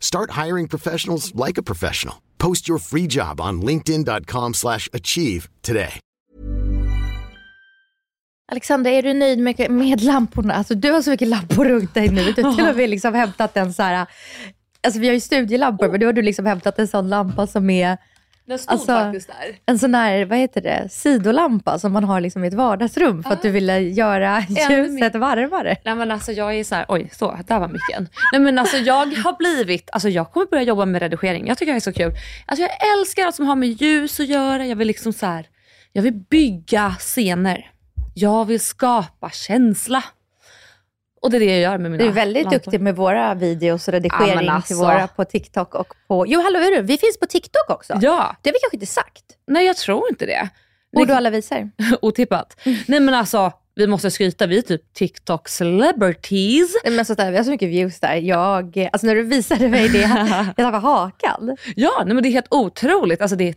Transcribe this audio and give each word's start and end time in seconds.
Start 0.00 0.30
hiring 0.46 0.68
professionals 0.68 1.32
like 1.46 1.60
a 1.60 1.62
professional. 1.62 2.16
Post 2.38 2.68
your 2.68 2.78
free 2.78 3.06
job 3.06 3.40
on 3.40 3.62
linkedin.com 3.62 4.54
slash 4.54 4.88
achieve 4.92 5.48
today. 5.62 6.00
Alexandra, 8.52 8.90
är 8.90 9.02
du 9.02 9.14
nöjd 9.14 9.38
med, 9.38 9.70
med 9.70 10.02
lamporna? 10.02 10.54
Alltså, 10.54 10.74
du 10.74 10.92
har 10.92 11.02
så 11.02 11.10
mycket 11.10 11.28
lampor 11.28 11.64
runt 11.64 11.94
dig 11.94 12.08
nu. 12.08 12.32
Du 12.32 12.42
har 12.42 12.56
till 12.56 12.68
och 12.68 12.76
med 12.76 12.90
liksom 12.90 13.14
hämtat 13.14 13.56
en 13.56 13.74
så 13.74 13.82
här... 13.82 14.06
Alltså, 14.80 15.00
vi 15.00 15.06
har 15.06 15.14
ju 15.14 15.20
studielampor, 15.20 15.88
men 15.88 16.00
nu 16.00 16.06
har 16.06 16.12
du 16.12 16.22
liksom 16.22 16.46
hämtat 16.46 16.78
en 16.78 16.88
sån 16.88 17.08
lampa 17.08 17.46
som 17.46 17.70
är 17.70 17.98
den 18.48 18.58
stod 18.58 18.72
Alltså, 18.72 18.86
faktiskt 18.86 19.28
där. 19.28 19.56
en 19.66 19.78
sån 19.78 19.94
här, 19.94 20.24
vad 20.24 20.38
heter 20.38 20.60
det, 20.60 20.88
sidolampa 20.90 21.78
som 21.78 21.92
man 21.92 22.04
har 22.04 22.20
liksom 22.20 22.44
i 22.44 22.46
ett 22.46 22.54
vardagsrum 22.54 23.22
för 23.22 23.32
att 23.32 23.42
du 23.42 23.50
ville 23.50 23.78
göra 23.80 24.40
ljuset 24.48 25.14
varmare. 25.14 25.76
Nej 25.84 25.94
men 25.94 26.10
alltså 26.10 26.32
jag 26.32 26.54
är 26.54 26.64
så 26.64 26.74
här, 26.74 26.84
oj 26.88 27.10
så, 27.12 27.38
där 27.46 27.58
var 27.60 27.68
micken. 27.68 28.08
Nej 28.32 28.40
men 28.40 28.58
alltså 28.58 28.76
jag 28.76 29.06
har 29.06 29.38
blivit, 29.38 29.90
alltså 29.92 30.08
jag 30.08 30.32
kommer 30.32 30.46
börja 30.46 30.62
jobba 30.62 30.84
med 30.84 31.02
redigering. 31.02 31.46
Jag 31.46 31.58
tycker 31.58 31.72
det 31.72 31.78
är 31.78 31.80
så 31.80 31.92
kul. 31.92 32.12
Alltså 32.46 32.62
jag 32.62 32.98
älskar 32.98 33.26
allt 33.26 33.34
som 33.34 33.46
har 33.46 33.56
med 33.56 33.68
ljus 33.68 34.20
att 34.20 34.26
göra. 34.26 34.66
Jag 34.66 34.76
vill 34.76 34.88
liksom 34.88 35.12
så 35.12 35.26
här, 35.26 35.46
jag 35.92 36.02
vill 36.02 36.14
bygga 36.14 36.90
scener. 36.98 37.70
Jag 38.14 38.44
vill 38.44 38.60
skapa 38.60 39.30
känsla. 39.30 40.04
Och 41.22 41.30
det 41.30 41.36
är 41.36 41.40
det 41.40 41.46
jag 41.46 41.60
gör 41.60 41.78
med 41.78 41.90
mina 41.90 42.04
Du 42.04 42.10
är 42.10 42.14
väldigt 42.14 42.44
lampor. 42.44 42.58
duktig 42.58 42.80
med 42.80 42.96
våra 42.96 43.34
videos 43.34 43.88
och 43.88 43.92
redigering 43.94 44.28
Ja, 44.28 44.34
men 44.34 44.38
till 44.44 44.50
alltså. 44.50 44.74
våra 44.74 45.06
på 45.08 45.24
TikTok 45.24 45.74
och 45.74 45.94
på... 46.08 46.24
Jo, 46.28 46.40
hallå, 46.40 46.58
hörru, 46.58 46.82
vi 46.82 46.98
finns 46.98 47.18
på 47.20 47.26
TikTok 47.26 47.70
också. 47.70 47.92
Ja, 48.02 48.36
Det 48.42 48.48
har 48.50 48.52
vi 48.54 48.58
kanske 48.62 48.76
inte 48.76 48.86
sagt. 48.86 49.24
nej 49.46 49.66
jag 49.66 49.76
tror 49.76 50.08
inte 50.10 50.26
det. 50.26 50.48
Borde 50.96 51.16
alla 51.16 51.30
visar. 51.30 51.70
Otippat. 52.02 52.56
Nej 52.86 53.00
men 53.00 53.14
alltså, 53.14 53.52
vi 53.74 53.86
måste 53.86 54.10
skryta, 54.10 54.46
vi 54.46 54.58
är 54.58 54.62
typ 54.62 54.94
TikTok 54.94 55.48
celebrities. 55.48 56.76
Nej, 56.84 56.92
Men 56.92 57.04
sånt 57.04 57.18
där, 57.18 57.30
vi 57.30 57.36
har 57.36 57.44
så 57.44 57.50
mycket 57.50 57.68
views 57.68 58.00
där. 58.00 58.14
Jag, 58.16 58.88
alltså 58.92 59.06
när 59.06 59.14
du 59.14 59.22
visade 59.22 59.68
mig 59.68 59.88
det, 59.88 59.98
jag 60.56 60.56
tappade 60.56 60.78
hakan. 60.78 61.56
Ja, 61.76 62.02
nej, 62.06 62.14
men 62.14 62.22
det 62.22 62.28
är 62.28 62.32
helt 62.32 62.46
otroligt. 62.50 63.20
Alltså 63.20 63.36
det 63.36 63.48
är 63.48 63.52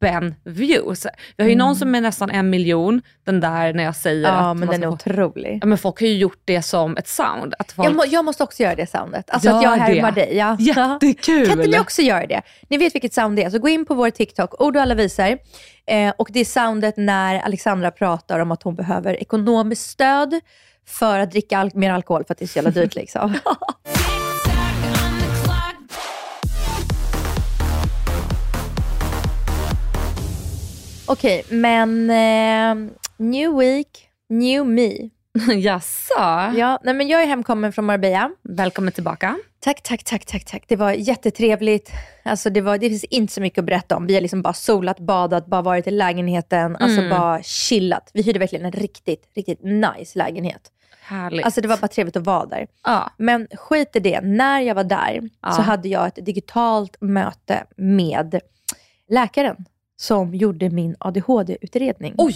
toppen 0.00 0.34
views. 0.44 1.06
Vi 1.36 1.42
har 1.44 1.50
ju 1.50 1.56
någon 1.56 1.76
som 1.76 1.94
är 1.94 2.00
nästan 2.00 2.30
en 2.30 2.50
miljon, 2.50 3.02
den 3.24 3.40
där 3.40 3.72
när 3.74 3.84
jag 3.84 3.96
säger 3.96 4.28
Mm. 4.28 4.34
Ja, 4.44 4.50
att 4.50 4.56
men 4.56 4.66
man 4.66 4.74
den 4.74 4.82
är 4.82 4.86
få- 4.86 4.94
otrolig. 4.94 5.58
Ja, 5.62 5.66
men 5.66 5.78
folk 5.78 6.00
har 6.00 6.06
ju 6.06 6.16
gjort 6.16 6.40
det 6.44 6.62
som 6.62 6.96
ett 6.96 7.08
sound. 7.08 7.54
Att 7.58 7.72
folk... 7.72 7.88
Jag, 7.88 7.94
må, 7.96 8.04
jag 8.08 8.24
måste 8.24 8.42
också 8.44 8.62
göra 8.62 8.74
det 8.74 8.90
soundet. 8.90 9.30
Alltså 9.30 9.48
Gör 9.48 9.56
att 9.56 9.62
jag 9.62 9.70
härmar 9.70 10.12
dig. 10.12 10.36
Ja. 10.36 10.56
Jättekul! 10.60 11.46
Kan 11.48 11.58
inte 11.60 11.70
ni 11.70 11.78
också 11.80 12.02
göra 12.02 12.26
det? 12.26 12.42
Ni 12.68 12.76
vet 12.78 12.94
vilket 12.94 13.14
sound 13.14 13.36
det 13.36 13.42
är, 13.44 13.50
så 13.50 13.58
gå 13.58 13.68
in 13.68 13.84
på 13.86 13.94
vår 13.94 14.10
TikTok, 14.10 14.60
ord 14.62 14.76
och 14.76 14.82
alla 14.82 14.94
visar. 14.94 15.38
Eh, 15.86 16.12
och 16.18 16.28
det 16.32 16.40
är 16.40 16.44
soundet 16.44 16.96
när 16.96 17.38
Alexandra 17.40 17.90
pratar 17.90 18.38
om 18.40 18.50
att 18.52 18.62
hon 18.62 18.74
behöver 18.74 19.14
ekonomiskt 19.22 19.90
stöd 19.90 20.40
för 20.86 21.18
att 21.18 21.30
dricka 21.30 21.58
al- 21.58 21.70
mer 21.74 21.90
alkohol 21.92 22.24
för 22.24 22.34
att 22.34 22.38
det 22.38 22.44
är 22.44 22.46
så 22.46 22.58
jävla 22.58 22.70
dyrt. 22.70 22.94
Liksom. 23.00 23.34
Okej, 31.10 31.44
men 31.48 32.10
eh, 32.10 32.92
new 33.16 33.58
week, 33.58 34.08
new 34.28 34.66
me. 34.66 34.90
Jaså? 35.54 36.14
Ja, 36.56 36.78
nej, 36.84 36.94
men 36.94 37.08
jag 37.08 37.22
är 37.22 37.26
hemkommen 37.26 37.72
från 37.72 37.84
Marbella. 37.84 38.30
Välkommen 38.42 38.92
tillbaka. 38.92 39.38
Tack, 39.60 39.82
tack, 39.82 40.04
tack, 40.04 40.24
tack, 40.26 40.44
tack. 40.44 40.64
Det 40.68 40.76
var 40.76 40.92
jättetrevligt. 40.92 41.90
Alltså 42.22 42.50
det, 42.50 42.60
var, 42.60 42.78
det 42.78 42.88
finns 42.88 43.04
inte 43.04 43.32
så 43.32 43.40
mycket 43.40 43.58
att 43.58 43.64
berätta 43.64 43.96
om. 43.96 44.06
Vi 44.06 44.14
har 44.14 44.20
liksom 44.20 44.42
bara 44.42 44.52
solat, 44.52 44.98
badat, 44.98 45.46
bara 45.46 45.62
varit 45.62 45.86
i 45.86 45.90
lägenheten. 45.90 46.76
Alltså 46.76 47.08
bara 47.08 47.42
chillat. 47.42 48.10
Vi 48.14 48.22
hyrde 48.22 48.38
verkligen 48.38 48.64
en 48.66 48.72
riktigt, 48.72 49.30
riktigt 49.36 49.60
nice 49.62 50.18
lägenhet. 50.18 50.62
Härligt. 51.02 51.44
Alltså 51.44 51.60
det 51.60 51.68
var 51.68 51.76
bara 51.76 51.88
trevligt 51.88 52.16
att 52.16 52.26
vara 52.26 52.46
där. 52.46 52.66
ja. 52.84 53.10
Men 53.16 53.48
skit 53.54 53.96
i 53.96 54.00
det. 54.00 54.20
När 54.20 54.60
jag 54.60 54.74
var 54.74 54.84
där 54.84 55.20
Ja. 55.42 55.52
så 55.52 55.62
hade 55.62 55.88
jag 55.88 56.06
ett 56.06 56.26
digitalt 56.26 56.96
möte 57.00 57.64
med 57.76 58.40
läkaren 59.08 59.56
som 60.00 60.34
gjorde 60.34 60.70
min 60.70 60.96
ADHD-utredning. 60.98 62.14
Oj! 62.18 62.34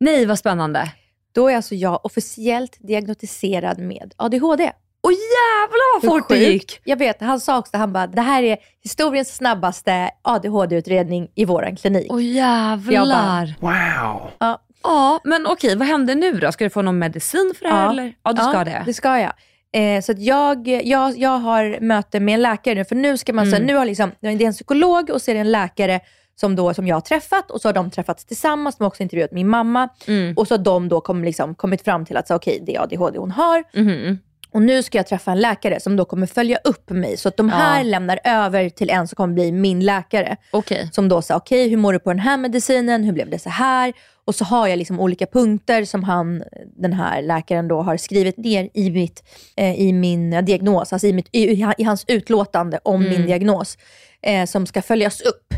Nej 0.00 0.26
vad 0.26 0.38
spännande. 0.38 0.92
Då 1.32 1.48
är 1.48 1.56
alltså 1.56 1.74
jag 1.74 2.06
officiellt 2.06 2.76
diagnostiserad 2.80 3.78
med 3.78 4.14
ADHD. 4.16 4.72
Åh 5.02 5.12
jävlar 5.12 6.00
vad 6.02 6.12
fort 6.12 6.28
det 6.28 6.36
gick. 6.38 6.80
Jag 6.84 6.96
vet, 6.96 7.20
han 7.20 7.40
sa 7.40 7.58
också, 7.58 7.76
han 7.76 7.92
bara, 7.92 8.06
det 8.06 8.20
här 8.20 8.42
är 8.42 8.58
historiens 8.82 9.34
snabbaste 9.36 10.10
ADHD-utredning 10.22 11.28
i 11.34 11.44
våran 11.44 11.76
klinik. 11.76 12.06
Åh 12.10 12.22
Jag 12.24 12.80
jävlar. 12.92 13.54
Wow. 13.60 14.30
Ja, 14.38 14.60
Ja, 14.82 15.20
men 15.24 15.46
okej, 15.46 15.76
vad 15.76 15.88
händer 15.88 16.14
nu 16.14 16.32
då? 16.32 16.52
Ska 16.52 16.64
du 16.64 16.70
få 16.70 16.82
någon 16.82 16.98
medicin 16.98 17.52
för 17.58 17.64
det 17.64 17.70
här 17.70 17.84
Ja. 17.84 17.90
eller? 17.90 18.14
Ja, 18.22 18.32
du 18.32 18.42
ska 18.42 18.64
det. 18.64 18.82
det 18.86 18.94
ska 18.94 19.18
jag. 19.20 19.32
Eh, 19.72 20.00
så 20.02 20.12
att 20.12 20.18
jag, 20.18 20.68
jag, 20.68 21.18
jag 21.18 21.38
har 21.38 21.80
möte 21.80 22.20
med 22.20 22.34
en 22.34 22.42
läkare 22.42 22.74
nu, 22.74 22.84
för 22.84 22.94
nu 22.96 23.16
ska 23.18 23.32
man, 23.32 23.46
Mm. 23.48 23.62
nu 23.62 23.74
har 23.74 23.84
liksom, 23.86 24.10
det 24.20 24.28
är 24.28 24.42
en 24.42 24.52
psykolog 24.52 25.10
och 25.10 25.22
så 25.22 25.30
är 25.30 25.34
det 25.34 25.40
en 25.40 25.52
läkare 25.52 26.00
som, 26.36 26.56
då, 26.56 26.74
som 26.74 26.86
jag 26.86 26.96
har 26.96 27.00
träffat 27.00 27.50
och 27.50 27.60
så 27.60 27.68
har 27.68 27.72
de 27.72 27.90
träffats 27.90 28.24
tillsammans. 28.24 28.76
De 28.76 28.84
har 28.84 28.88
också 28.88 29.02
intervjuat 29.02 29.32
min 29.32 29.48
mamma 29.48 29.88
Mm. 30.06 30.34
och 30.36 30.48
så 30.48 30.54
har 30.54 30.64
de 30.64 30.88
då 30.88 31.00
kom, 31.00 31.24
liksom, 31.24 31.54
kommit 31.54 31.82
fram 31.82 32.04
till 32.06 32.16
att 32.16 32.28
så, 32.28 32.34
okej, 32.34 32.62
det 32.66 32.74
är 32.76 32.80
ADHD 32.82 33.18
hon 33.18 33.30
har. 33.30 33.64
Mhm. 33.80 34.18
Och 34.50 34.62
nu 34.62 34.82
ska 34.82 34.98
jag 34.98 35.06
träffa 35.06 35.32
en 35.32 35.40
läkare 35.40 35.80
som 35.80 35.96
då 35.96 36.04
kommer 36.04 36.26
följa 36.26 36.58
upp 36.64 36.90
mig. 36.90 37.16
Så 37.16 37.28
att 37.28 37.36
de 37.36 37.48
här 37.48 37.78
Ja. 37.78 37.82
lämnar 37.84 38.20
över 38.24 38.68
till 38.68 38.90
en 38.90 39.08
som 39.08 39.16
kommer 39.16 39.34
bli 39.34 39.52
min 39.52 39.80
läkare. 39.84 40.36
Okej. 40.50 40.88
Som 40.92 41.08
då 41.08 41.22
säger, 41.22 41.38
okej 41.38 41.68
hur 41.68 41.76
mår 41.76 41.92
du 41.92 41.98
på 41.98 42.10
den 42.10 42.18
här 42.18 42.36
medicinen? 42.36 43.04
Hur 43.04 43.12
blev 43.12 43.30
det 43.30 43.38
så 43.38 43.48
här? 43.50 43.92
Och 44.26 44.34
så 44.34 44.44
har 44.44 44.68
jag 44.68 44.76
liksom 44.78 45.00
olika 45.00 45.26
punkter 45.26 45.84
som 45.84 46.04
han, 46.04 46.42
den 46.76 46.92
här 46.92 47.22
läkaren 47.22 47.68
då 47.68 47.82
har 47.82 47.96
skrivit 47.96 48.36
ner 48.36 48.68
i, 48.74 48.90
mitt, 48.90 49.22
eh, 49.56 49.80
i 49.80 49.92
min 49.92 50.44
diagnos, 50.44 50.92
alltså 50.92 51.06
i, 51.06 51.12
mitt, 51.12 51.28
i, 51.32 51.66
i 51.78 51.82
hans 51.84 52.04
utlåtande 52.08 52.78
om 52.82 52.94
Mm. 53.02 53.10
min 53.12 53.26
diagnos. 53.26 53.78
Eh, 54.26 54.46
som 54.46 54.66
ska 54.66 54.82
följas 54.82 55.20
upp. 55.20 55.54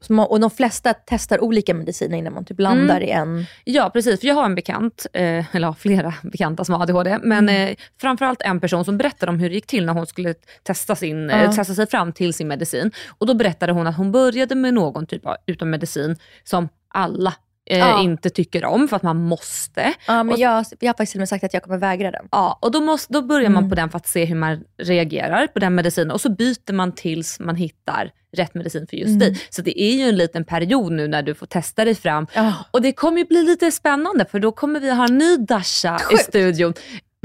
Som, 0.00 0.18
och 0.18 0.40
de 0.40 0.50
flesta 0.50 0.94
testar 1.06 1.44
olika 1.44 1.74
mediciner 1.74 2.18
innan 2.18 2.32
man 2.32 2.44
typ 2.44 2.60
landar 2.60 2.96
Mm. 3.00 3.08
i 3.08 3.10
en. 3.10 3.46
Ja, 3.64 3.90
precis. 3.90 4.20
För 4.20 4.26
jag 4.28 4.34
har 4.34 4.44
en 4.44 4.54
bekant, 4.54 5.06
eh, 5.12 5.56
eller 5.56 5.72
flera 5.72 6.14
bekanta 6.22 6.64
som 6.64 6.74
har 6.74 6.82
ADHD, 6.82 7.18
men 7.22 7.48
eh, 7.48 7.74
framförallt 8.00 8.42
en 8.42 8.60
person 8.60 8.84
som 8.84 8.98
berättade 8.98 9.30
om 9.32 9.40
hur 9.40 9.48
det 9.48 9.54
gick 9.54 9.66
till 9.66 9.86
när 9.86 9.92
hon 9.92 10.06
skulle 10.06 10.34
testa, 10.62 10.96
sin, 10.96 11.30
eh, 11.30 11.42
Ja. 11.42 11.52
testa 11.52 11.74
sig 11.74 11.86
fram 11.86 12.12
till 12.12 12.34
sin 12.34 12.48
medicin. 12.48 12.90
Och 13.18 13.26
Då 13.26 13.34
berättade 13.34 13.72
hon 13.72 13.86
att 13.86 13.96
hon 13.96 14.12
började 14.12 14.54
med 14.54 14.74
någon 14.74 15.06
typ 15.06 15.26
av 15.26 15.36
utom 15.46 15.70
medicin 15.70 16.16
som 16.44 16.68
alla 16.94 17.34
eh, 17.70 17.78
Ja. 17.78 18.02
inte 18.02 18.30
tycker 18.30 18.64
om 18.64 18.88
för 18.88 18.96
att 18.96 19.02
man 19.02 19.16
måste. 19.16 19.94
Ja, 20.06 20.22
men 20.22 20.32
Och- 20.32 20.38
jag, 20.38 20.64
jag 20.80 20.88
har 20.88 20.92
faktiskt 20.92 21.12
till 21.12 21.18
och 21.18 21.20
med 21.20 21.28
sagt 21.28 21.44
att 21.44 21.54
jag 21.54 21.62
kommer 21.62 21.78
vägra 21.78 22.10
den. 22.10 22.28
Ja, 22.30 22.58
och 22.62 22.70
då, 22.72 22.80
måste, 22.80 23.12
då 23.12 23.22
börjar 23.22 23.50
man 23.50 23.58
Mm. 23.62 23.70
på 23.70 23.74
den 23.76 23.90
för 23.90 23.96
att 23.96 24.06
se 24.08 24.24
hur 24.24 24.34
man 24.36 24.64
reagerar 24.82 25.46
på 25.46 25.58
den 25.58 25.74
medicinen 25.74 26.10
och 26.10 26.20
så 26.20 26.30
byter 26.30 26.72
man 26.72 26.92
tills 26.92 27.40
man 27.40 27.56
hittar 27.56 28.10
rätt 28.36 28.54
medicin 28.54 28.86
för 28.90 28.96
just 28.96 29.06
Mm. 29.08 29.18
dig. 29.18 29.40
Så 29.50 29.62
det 29.62 29.82
är 29.82 29.94
ju 29.94 30.08
en 30.08 30.16
liten 30.16 30.44
period 30.44 30.92
nu 30.92 31.08
när 31.08 31.22
du 31.22 31.34
får 31.34 31.46
testa 31.46 31.84
dig 31.84 31.94
fram. 31.94 32.26
Ja. 32.34 32.54
Och 32.70 32.82
det 32.82 32.92
kommer 32.92 33.18
ju 33.18 33.24
bli 33.24 33.42
lite 33.42 33.70
spännande 33.70 34.24
för 34.24 34.38
då 34.40 34.52
kommer 34.52 34.80
vi 34.80 34.90
ha 34.90 35.04
en 35.04 35.18
ny 35.18 35.36
Dasha 35.36 35.96
i 35.96 35.98
Sjukt. 36.04 36.24
studion 36.24 36.74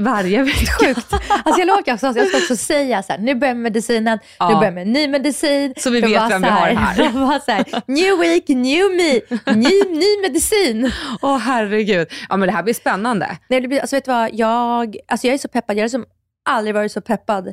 varje 0.02 0.42
vecka. 0.42 0.72
Sjukt. 0.80 1.12
Alltså 1.44 1.60
jag, 1.60 1.66
lovar 1.66 1.80
också, 1.92 2.06
jag 2.06 2.28
ska 2.28 2.36
också 2.36 2.56
säga 2.56 3.02
så 3.02 3.12
här, 3.12 3.20
nu 3.20 3.34
börjar 3.34 3.54
medicinen, 3.54 4.18
nu 4.22 4.24
Ja. 4.38 4.58
börjar 4.58 4.72
med 4.72 4.86
ny 4.86 5.08
medicin. 5.08 5.74
Så 5.76 5.90
vi 5.90 6.00
vet 6.00 6.30
vem 6.30 6.42
vi 6.42 6.48
har 6.48 6.66
här. 6.66 7.02
jag 7.32 7.42
så 7.42 7.50
här, 7.52 7.82
new 7.86 8.18
week, 8.18 8.48
new 8.48 8.90
me, 8.96 9.20
ny, 9.54 9.98
ny 9.98 10.20
medicin. 10.22 10.92
Åh 11.22 11.38
herregud. 11.38 12.08
Ja 12.28 12.36
men 12.36 12.46
det 12.48 12.52
här 12.52 12.62
blir 12.62 12.74
spännande. 12.74 13.36
Nej, 13.48 13.60
det 13.60 13.68
blir, 13.68 13.80
alltså 13.80 13.96
vet 13.96 14.04
du 14.04 14.10
vad, 14.10 14.30
jag, 14.34 14.96
alltså 15.08 15.26
jag 15.26 15.34
är 15.34 15.38
så 15.38 15.48
peppad. 15.48 15.76
Jag 15.76 15.82
har 15.84 15.88
som 15.88 16.04
aldrig 16.48 16.74
varit 16.74 16.92
så 16.92 17.00
peppad 17.00 17.52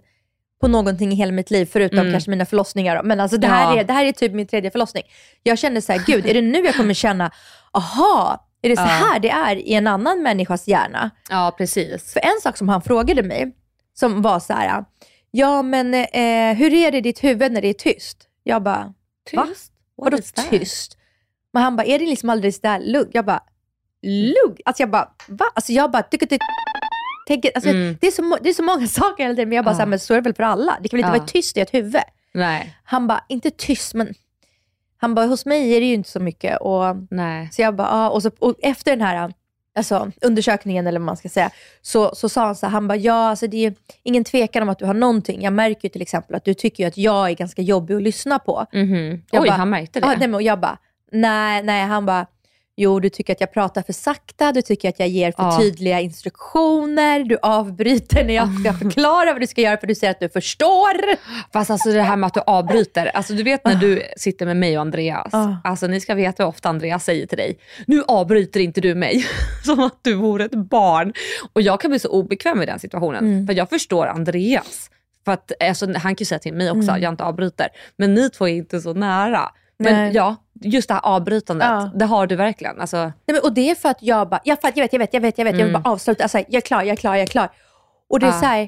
på 0.61 0.67
någonting 0.67 1.11
i 1.11 1.15
hela 1.15 1.31
mitt 1.31 1.51
liv, 1.51 1.69
förutom 1.73 1.99
Mm. 1.99 2.11
kanske 2.11 2.29
mina 2.29 2.45
förlossningar. 2.45 3.03
Men 3.03 3.19
alltså 3.19 3.37
det, 3.37 3.47
här 3.47 3.75
Ja. 3.75 3.79
är, 3.79 3.83
det 3.83 3.93
här 3.93 4.05
är 4.05 4.11
typ 4.11 4.33
min 4.33 4.47
tredje 4.47 4.71
förlossning. 4.71 5.03
Jag 5.43 5.57
kände 5.59 5.81
så 5.81 5.91
här, 5.91 6.01
gud, 6.05 6.25
är 6.25 6.33
det 6.33 6.41
nu 6.41 6.59
jag 6.65 6.75
kommer 6.75 6.93
känna 6.93 7.31
aha, 7.71 8.45
är 8.65 8.69
det 8.69 8.75
så 8.75 8.81
här 8.83 9.19
det 9.19 9.29
är 9.29 9.55
i 9.55 9.73
en 9.73 9.87
annan 9.87 10.21
människas 10.23 10.67
hjärna? 10.67 11.09
Ja, 11.29 11.55
precis. 11.57 12.13
För 12.13 12.19
en 12.19 12.41
sak 12.43 12.57
som 12.57 12.69
han 12.69 12.81
frågade 12.81 13.23
mig, 13.23 13.55
som 13.93 14.21
var 14.21 14.39
så 14.39 14.53
här, 14.53 14.85
ja 15.31 15.61
men 15.61 15.93
eh, 15.93 16.53
hur 16.57 16.73
är 16.73 16.91
det 16.91 16.97
i 16.97 17.01
ditt 17.01 17.23
huvud 17.23 17.51
när 17.51 17.61
det 17.61 17.67
är 17.67 17.73
tyst? 17.73 18.17
Jag 18.43 18.63
bara, 18.63 18.93
va? 19.33 19.47
Tyst? 19.47 19.71
Vadå 19.95 20.17
tyst? 20.49 20.97
Men 21.53 21.63
han 21.63 21.75
bara, 21.75 21.83
är 21.87 21.99
det 21.99 22.05
liksom 22.05 22.29
aldrig 22.29 22.55
sådär 22.55 22.79
lugg? 22.79 23.09
Jag 23.13 23.25
bara, 23.25 23.43
lugg? 24.01 24.61
Alltså 24.65 24.83
jag 24.83 24.89
bara, 24.89 25.09
va? 25.27 25.45
Alltså 25.55 25.71
jag 25.71 25.91
bara, 25.91 26.03
tycker 26.03 26.27
det 26.27 26.39
tänker, 27.27 27.51
alltså, 27.55 27.69
Mm. 27.69 27.97
det, 28.01 28.07
är 28.07 28.11
så, 28.11 28.37
det 28.41 28.49
är 28.49 28.53
så 28.53 28.63
många 28.63 28.87
saker 29.01 29.23
hela 29.23 29.35
tiden, 29.35 29.49
men 29.49 29.55
jag 29.55 29.65
bara, 29.65 29.71
Ja. 29.71 29.75
så 29.75 29.79
här, 29.81 29.87
men 29.87 29.99
så 29.99 30.13
är 30.13 30.17
det 30.17 30.21
väl 30.21 30.33
för 30.35 30.43
alla? 30.43 30.77
Det 30.81 30.89
kan 30.89 30.97
väl 30.97 31.05
inte 31.05 31.15
Ja. 31.17 31.19
vara 31.19 31.27
tyst 31.27 31.57
i 31.57 31.59
ett 31.59 31.73
huvud? 31.73 32.01
Nej, 32.33 32.77
Han 32.83 33.07
bara, 33.07 33.23
inte 33.29 33.51
tyst, 33.51 33.93
men 33.93 34.13
han 35.03 35.15
bara, 35.15 35.25
hos 35.25 35.45
mig 35.45 35.75
är 35.75 35.79
det 35.79 35.85
ju 35.85 35.93
inte 35.93 36.09
så 36.09 36.19
mycket. 36.19 36.57
Och, 36.61 36.83
nej. 37.09 37.49
så 37.51 37.61
jag 37.61 37.75
bara, 37.75 37.87
ja. 37.87 38.09
Och, 38.09 38.23
så, 38.23 38.31
och 38.39 38.55
efter 38.61 38.91
den 38.91 39.01
här 39.01 39.33
alltså, 39.75 40.11
undersökningen, 40.21 40.87
eller 40.87 40.99
vad 40.99 41.05
man 41.05 41.17
ska 41.17 41.29
säga, 41.29 41.49
så, 41.81 42.15
så 42.15 42.29
sa 42.29 42.45
han 42.45 42.55
så 42.55 42.65
här, 42.65 42.71
han 42.71 42.87
bara, 42.87 42.95
ja, 42.95 43.13
alltså, 43.29 43.47
det 43.47 43.65
är 43.65 43.73
ingen 44.03 44.23
tvekan 44.23 44.63
om 44.63 44.69
att 44.69 44.79
du 44.79 44.85
har 44.85 44.93
någonting. 44.93 45.41
Jag 45.41 45.53
märker 45.53 45.83
ju 45.83 45.89
till 45.89 46.01
exempel 46.01 46.35
att 46.35 46.45
du 46.45 46.53
tycker 46.53 46.87
att 46.87 46.97
jag 46.97 47.29
är 47.29 47.33
ganska 47.35 47.61
jobbig 47.61 47.95
att 47.95 48.01
lyssna 48.01 48.39
på. 48.39 48.65
Mhm. 48.73 49.21
Jag 49.31 49.41
Oj, 49.43 49.49
bara- 49.49 49.57
han 49.57 49.69
märkte 49.69 49.99
det. 49.99 50.05
Ja, 50.07 50.09
nej, 50.17 50.27
men- 50.27 50.35
och 50.35 50.41
jag 50.41 50.59
bara, 50.59 50.77
nej, 51.11 51.63
nej, 51.63 51.83
han 51.83 52.05
bara, 52.05 52.25
jo 52.77 52.99
du 52.99 53.09
tycker 53.09 53.33
att 53.33 53.41
jag 53.41 53.53
pratar 53.53 53.81
för 53.81 53.93
sakta, 53.93 54.51
du 54.51 54.61
tycker 54.61 54.89
att 54.89 54.99
jag 54.99 55.07
ger 55.07 55.31
för 55.31 55.43
Ja. 55.43 55.57
tydliga 55.59 55.99
instruktioner, 55.99 57.23
du 57.23 57.37
avbryter 57.41 58.23
när 58.25 58.33
jag 58.33 58.59
ska 58.59 58.73
förklara 58.83 59.31
vad 59.33 59.41
du 59.41 59.47
ska 59.47 59.61
göra 59.61 59.77
för 59.77 59.87
du 59.87 59.95
säger 59.95 60.11
att 60.11 60.19
du 60.19 60.29
förstår. 60.29 60.93
Fast 61.53 61.69
alltså 61.71 61.89
det 61.91 62.01
här 62.01 62.15
med 62.15 62.27
att 62.27 62.33
du 62.33 62.39
avbryter. 62.47 63.05
Alltså 63.13 63.33
du 63.33 63.43
vet 63.43 63.65
när 63.65 63.75
du 63.75 64.01
sitter 64.17 64.45
med 64.45 64.57
mig 64.57 64.77
och 64.77 64.81
Andreas. 64.81 65.33
Ah. 65.33 65.55
Alltså 65.63 65.87
ni 65.87 65.99
ska 66.01 66.15
veta 66.15 66.43
hur 66.43 66.47
ofta 66.49 66.69
Andreas 66.69 67.05
säger 67.05 67.27
till 67.27 67.37
dig. 67.37 67.57
Nu 67.87 68.03
avbryter 68.07 68.59
inte 68.59 68.81
du 68.81 68.95
mig. 68.95 69.25
Som 69.65 69.79
att 69.79 69.99
du 70.01 70.13
vore 70.13 70.45
ett 70.45 70.55
barn. 70.69 71.13
Och 71.53 71.61
jag 71.61 71.81
kan 71.81 71.89
bli 71.91 71.99
så 71.99 72.09
obekväm 72.09 72.61
i 72.61 72.65
den 72.65 72.79
situationen. 72.79 73.23
Mm. 73.25 73.47
För 73.47 73.53
jag 73.53 73.69
förstår 73.69 74.07
Andreas. 74.07 74.89
För 75.25 75.31
att, 75.31 75.51
alltså, 75.59 75.85
han 75.85 76.01
kan 76.01 76.15
ju 76.19 76.25
säga 76.25 76.39
till 76.39 76.53
mig 76.53 76.71
också 76.71 76.89
Mm. 76.89 77.01
jag 77.01 77.13
inte 77.13 77.23
avbryter. 77.23 77.67
Men 77.97 78.13
ni 78.13 78.29
två 78.29 78.47
är 78.47 78.53
inte 78.53 78.81
så 78.81 78.93
nära. 78.93 79.49
Men 79.79 79.93
Nej. 79.93 80.11
ja, 80.15 80.35
just 80.63 80.87
det 80.87 80.93
här 80.93 81.01
avbrytandet. 81.05 81.67
Ja. 81.67 81.91
Det 81.95 82.05
har 82.05 82.27
du 82.27 82.35
verkligen. 82.35 82.81
Alltså, 82.81 82.97
Nej, 82.97 83.11
men, 83.27 83.39
och 83.43 83.53
det 83.53 83.71
är 83.71 83.75
för 83.75 83.89
att 83.89 83.97
jag 84.01 84.29
bara, 84.29 84.41
jag, 84.43 84.57
jag 84.63 84.73
vet, 84.75 84.93
jag 84.93 84.99
vet, 84.99 85.13
jag 85.13 85.21
vet, 85.21 85.37
jag 85.37 85.45
vet, 85.45 85.57
jag 85.57 85.65
vill 85.65 85.69
Mm. 85.75 85.81
bara 85.83 85.91
avsluta. 85.91 86.23
Alltså, 86.23 86.37
jag 86.37 86.53
är 86.53 86.61
klar, 86.61 86.81
jag 86.81 86.89
är 86.91 86.95
klar, 86.95 87.13
jag 87.15 87.21
är 87.23 87.27
klar. 87.27 87.49
Och 88.09 88.19
det 88.19 88.25
är 88.25 88.31
Ja. 88.31 88.39
så 88.39 88.45
här, 88.45 88.67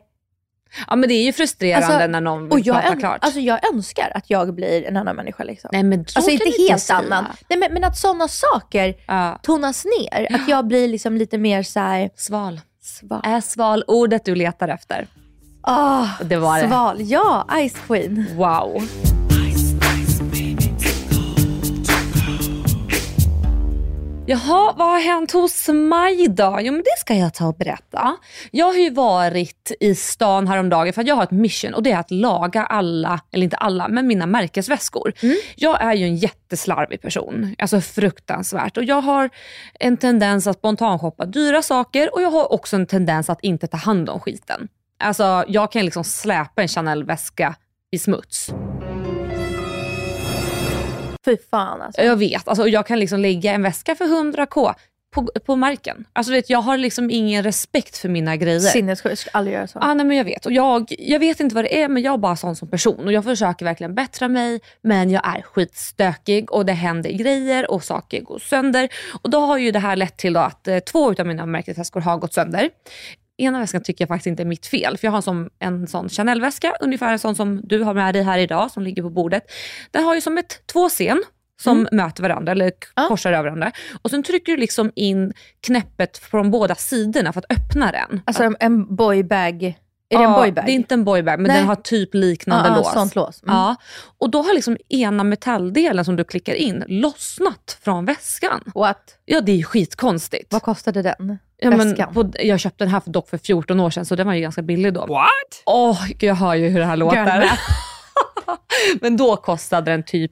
ja 0.88 0.96
men 0.96 1.10
det 1.10 1.16
är 1.16 1.24
ju 1.24 1.34
frustrerande 1.34 1.88
Alltså, 1.88 2.08
när 2.08 2.22
någon 2.22 2.52
och 2.52 2.58
vill 2.58 2.68
jag, 2.68 2.76
prata 2.76 2.90
ön, 2.94 3.00
klart. 3.00 3.18
alltså, 3.22 3.40
jag 3.40 3.74
önskar 3.74 4.12
att 4.16 4.30
jag 4.30 4.56
blir 4.56 4.86
en 4.86 4.98
annan 4.98 5.16
människa. 5.16 5.44
Liksom. 5.44 5.70
Nej 5.74 5.84
men 5.84 6.06
så 6.08 6.20
alltså 6.20 6.32
inte 6.32 6.46
helt 6.70 6.82
säga. 6.82 6.98
annan. 7.00 7.26
Nej, 7.50 7.60
men, 7.60 7.74
men 7.74 7.84
att 7.84 7.98
sådana 7.98 8.28
saker 8.28 8.96
Ja. 9.08 9.40
tonas 9.44 9.86
ner. 9.86 10.36
Att 10.36 10.48
jag 10.48 10.68
blir 10.68 10.88
liksom 10.88 11.18
lite 11.18 11.38
mer 11.38 11.64
så 11.64 11.80
här, 11.80 12.10
Sval. 12.16 12.62
sval. 12.82 13.22
Är 13.24 13.42
sval 13.42 13.84
ordet 13.88 14.26
du 14.26 14.36
letar 14.36 14.68
efter? 14.68 15.08
Ah, 15.62 16.08
Det 16.24 16.38
var 16.38 16.60
det. 16.62 16.68
Sval, 16.68 16.98
ja, 17.02 17.48
Ice 17.70 17.76
Queen. 17.88 18.26
Wow. 18.36 18.84
Jaha, 24.28 24.74
vad 24.78 24.88
har 24.88 25.00
hänt 25.00 25.32
hos 25.32 25.68
mig 25.68 26.28
då? 26.28 26.60
Jo 26.62 26.72
men 26.72 26.82
det 26.82 27.00
ska 27.00 27.14
jag 27.14 27.34
ta 27.34 27.48
och 27.48 27.56
berätta. 27.56 28.18
Jag 28.52 28.66
har 28.66 28.74
ju 28.74 28.90
varit 28.90 29.72
i 29.80 29.96
stan 29.96 30.48
häromdagen 30.48 30.94
för 30.94 31.02
att 31.02 31.08
jag 31.08 31.16
har 31.16 31.24
ett 31.24 31.32
mission 31.32 31.74
och 31.74 31.84
det 31.84 31.92
är 31.92 31.98
att 31.98 32.12
laga 32.12 32.66
alla, 32.66 33.20
eller 33.32 33.44
inte 33.44 33.58
alla, 33.58 33.88
men 33.88 34.08
mina 34.08 34.26
märkesväskor. 34.26 35.14
Jag 35.56 35.82
är 35.82 35.94
ju 35.94 36.06
en 36.06 36.16
jätteslarvig 36.16 37.02
person, 37.02 37.56
alltså 37.60 37.82
fruktansvärt. 37.82 38.78
Och 38.78 38.84
jag 38.84 39.02
har 39.02 39.30
en 39.80 39.98
tendens 39.98 40.48
att 40.48 40.58
spontanshoppa 40.58 41.26
dyra 41.26 41.62
saker 41.62 42.16
och 42.16 42.22
jag 42.22 42.32
har 42.32 42.54
också 42.54 42.76
en 42.76 42.86
tendens 42.86 43.30
att 43.30 43.44
inte 43.44 43.68
ta 43.68 43.78
hand 43.78 44.10
om 44.10 44.20
skiten. 44.20 44.68
Alltså 45.00 45.46
jag 45.48 45.72
kan 45.72 45.86
liksom 45.86 46.04
släpa 46.04 46.62
en 46.62 46.68
Chanel-väska 46.68 47.56
i 47.92 48.00
smuts. 48.00 48.52
Fy 51.26 51.38
fan 51.52 51.82
alltså. 51.82 52.02
Jag 52.02 52.16
vet, 52.16 52.48
alltså, 52.48 52.68
jag 52.68 52.88
kan 52.88 53.00
liksom 53.00 53.20
lägga 53.20 53.54
en 53.54 53.62
väska 53.62 53.96
för 53.96 54.06
100k 54.06 54.74
på, 55.16 55.32
på 55.46 55.56
marken. 55.56 56.06
Alltså, 56.14 56.32
vet, 56.32 56.50
jag 56.50 56.60
har 56.60 56.78
liksom 56.78 57.12
ingen 57.12 57.44
respekt 57.44 57.98
för 57.98 58.10
mina 58.10 58.36
grejer. 58.36 58.60
Sinnessjukt, 58.60 59.12
jag 59.12 59.18
skulle 59.18 59.32
aldrig 59.34 59.56
göra 59.56 59.68
så. 59.68 59.80
Ah, 59.80 59.94
nej, 59.94 60.06
men 60.06 60.18
jag 60.18 60.26
vet. 60.26 60.46
Och 60.46 60.52
jag, 60.52 60.96
jag 61.00 61.20
vet 61.20 61.40
inte 61.40 61.56
vad 61.56 61.64
det 61.64 61.82
är 61.82 61.90
men 61.90 62.04
jag 62.04 62.14
är 62.14 62.18
bara 62.18 62.36
sån 62.36 62.56
som 62.56 62.68
person 62.68 63.06
och 63.06 63.14
jag 63.14 63.24
försöker 63.24 63.66
verkligen 63.66 63.96
bättra 63.96 64.28
mig 64.28 64.60
men 64.82 65.10
jag 65.10 65.38
är 65.38 65.42
skitstökig 65.42 66.52
och 66.52 66.66
det 66.66 66.74
händer 66.74 67.10
grejer 67.10 67.72
och 67.72 67.84
saker 67.84 68.22
går 68.22 68.40
sönder. 68.40 68.90
Och 69.22 69.30
då 69.30 69.40
har 69.40 69.58
ju 69.58 69.72
det 69.72 69.80
här 69.80 69.96
lett 69.96 70.18
till 70.18 70.38
att 70.38 70.68
eh, 70.68 70.80
två 70.80 71.14
av 71.20 71.28
mina 71.28 71.46
märkesväskor 71.46 72.02
har 72.02 72.18
gått 72.18 72.34
sönder. 72.34 72.70
Ena 73.38 73.60
väskan 73.60 73.84
tycker 73.84 74.02
jag 74.02 74.10
faktiskt 74.10 74.28
inte 74.28 74.44
är 74.44 74.46
mitt 74.46 74.66
fel 74.66 74.98
för 74.98 75.08
jag 75.08 75.12
har 75.12 75.22
sån, 75.22 75.50
en 75.60 75.88
sån 75.88 76.10
Chanel-väska, 76.10 76.74
ungefär 76.82 77.12
en 77.12 77.20
sån 77.20 77.36
som 77.36 77.62
du 77.64 77.84
har 77.84 77.94
med 77.94 78.16
dig 78.16 78.24
här 78.24 78.38
idag 78.38 78.72
som 78.72 78.84
ligger 78.84 79.04
på 79.04 79.10
bordet. 79.10 79.44
Den 79.92 80.04
har 80.04 80.16
ju 80.16 80.22
som 80.22 80.38
ett 80.38 80.62
två 80.66 80.90
scen 80.90 81.24
som 81.62 81.88
möter 81.92 82.24
varandra 82.24 82.52
eller 82.52 82.72
korsar 83.08 83.32
över 83.32 83.44
varandra. 83.44 83.72
Och 84.02 84.10
sen 84.10 84.24
trycker 84.24 84.52
du 84.52 84.58
liksom 84.58 84.92
in 84.96 85.34
knäppet 85.62 86.18
från 86.18 86.52
båda 86.52 86.76
sidorna 86.76 87.34
för 87.34 87.40
att 87.40 87.52
öppna 87.52 87.92
den. 87.92 88.22
Alltså 88.26 88.54
en 88.60 88.96
boybag. 88.96 89.76
Är 90.10 90.18
det 90.18 90.24
en 90.24 90.34
boybag? 90.34 90.66
Det 90.66 90.72
är 90.72 90.76
inte 90.76 90.94
en 90.94 91.04
boybag 91.06 91.40
men 91.40 91.48
Nej. 91.48 91.58
den 91.58 91.68
har 91.68 91.76
typ 91.76 92.14
liknande 92.14 92.68
Ja, 92.70 92.74
ja, 92.76 92.78
lås. 92.78 92.94
sånt 92.94 93.16
lås. 93.16 93.44
Mm. 93.44 93.56
Ja. 93.56 93.76
Och 94.18 94.30
då 94.30 94.42
har 94.42 94.54
liksom 94.54 94.78
ena 94.90 95.24
metalldelen 95.24 96.06
som 96.06 96.16
du 96.16 96.24
klickar 96.24 96.54
in 96.54 96.84
lossnat 96.88 97.78
från 97.84 98.06
väskan. 98.06 98.62
What? 98.76 99.18
Ja 99.26 99.42
det 99.42 99.52
är 99.52 99.56
ju 99.56 99.64
skitkonstigt. 99.64 100.54
Vad 100.54 100.62
kostade 100.62 101.02
den? 101.02 101.38
Ja, 101.58 101.70
men 101.70 101.90
väskan? 101.90 102.14
på, 102.14 102.32
jag 102.40 102.60
köpte 102.60 102.84
den 102.84 102.92
här 102.92 103.00
för, 103.00 103.12
dock 103.12 103.30
för 103.30 103.38
14 103.38 103.80
år 103.80 103.90
sedan 103.90 104.06
så 104.06 104.16
den 104.16 104.28
var 104.28 104.34
ju 104.34 104.42
ganska 104.42 104.62
billig 104.62 104.94
då. 104.94 105.06
What? 105.06 105.64
Åh, 105.66 106.06
gud, 106.08 106.24
jag 106.24 106.36
hör 106.36 106.56
ju 106.56 106.68
hur 106.70 106.80
det 106.80 106.86
här 106.86 106.98
låter. 106.98 107.52
Men 109.02 109.18
då 109.18 109.36
kostade 109.36 109.92
den 109.92 110.04
typ 110.04 110.32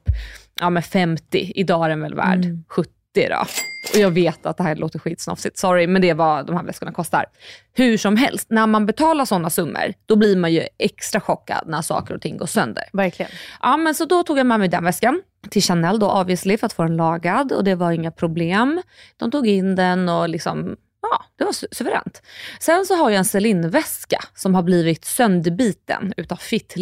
ja, 0.59 0.69
men 0.69 0.83
50, 0.83 1.51
idag 1.55 1.85
är 1.85 1.89
den 1.89 2.01
väl 2.01 2.15
värd 2.15 2.45
Mm. 2.45 2.63
70 2.69 2.89
då. 3.15 3.45
Och 3.93 3.99
jag 3.99 4.11
vet 4.11 4.45
att 4.45 4.57
det 4.57 4.63
här 4.63 4.75
låter 4.75 4.99
skitsnofsigt, 4.99 5.57
sorry, 5.57 5.87
men 5.87 6.01
det 6.01 6.09
är 6.09 6.13
vad 6.15 6.47
de 6.47 6.55
här 6.55 6.63
väskorna 6.63 6.91
kostar. 6.91 7.25
Hur 7.73 7.97
som 7.97 8.17
helst, 8.17 8.47
när 8.49 8.67
man 8.67 8.85
betalar 8.85 9.25
sådana 9.25 9.49
summor, 9.49 9.93
då 10.05 10.15
blir 10.15 10.37
man 10.37 10.53
ju 10.53 10.67
extra 10.77 11.21
chockad 11.21 11.63
när 11.67 11.81
saker 11.81 12.15
och 12.15 12.21
ting 12.21 12.37
går 12.37 12.45
sönder. 12.45 12.83
Verkligen. 12.93 13.31
Ja, 13.61 13.77
men 13.77 13.95
så 13.95 14.05
då 14.05 14.23
tog 14.23 14.37
jag 14.39 14.45
med 14.45 14.59
mig 14.59 14.67
den 14.67 14.83
väskan 14.83 15.21
till 15.49 15.61
Chanel 15.61 15.99
då 15.99 16.11
obviously 16.11 16.57
för 16.57 16.65
att 16.65 16.73
få 16.73 16.83
den 16.83 16.97
lagad 16.97 17.51
och 17.51 17.63
det 17.63 17.75
var 17.75 17.91
inga 17.91 18.11
problem. 18.11 18.81
De 19.17 19.31
tog 19.31 19.47
in 19.47 19.75
den 19.75 20.09
och 20.09 20.29
liksom, 20.29 20.75
ja, 21.01 21.25
det 21.37 21.43
var 21.43 21.51
su- 21.51 21.67
suveränt. 21.71 22.21
Sen 22.59 22.85
så 22.85 22.95
har 22.95 23.09
jag 23.09 23.17
en 23.17 23.25
Celine-väska 23.25 24.19
som 24.35 24.55
har 24.55 24.63
blivit 24.63 25.05
sönderbiten 25.05 26.13
utav 26.17 26.35
Fit 26.35 26.73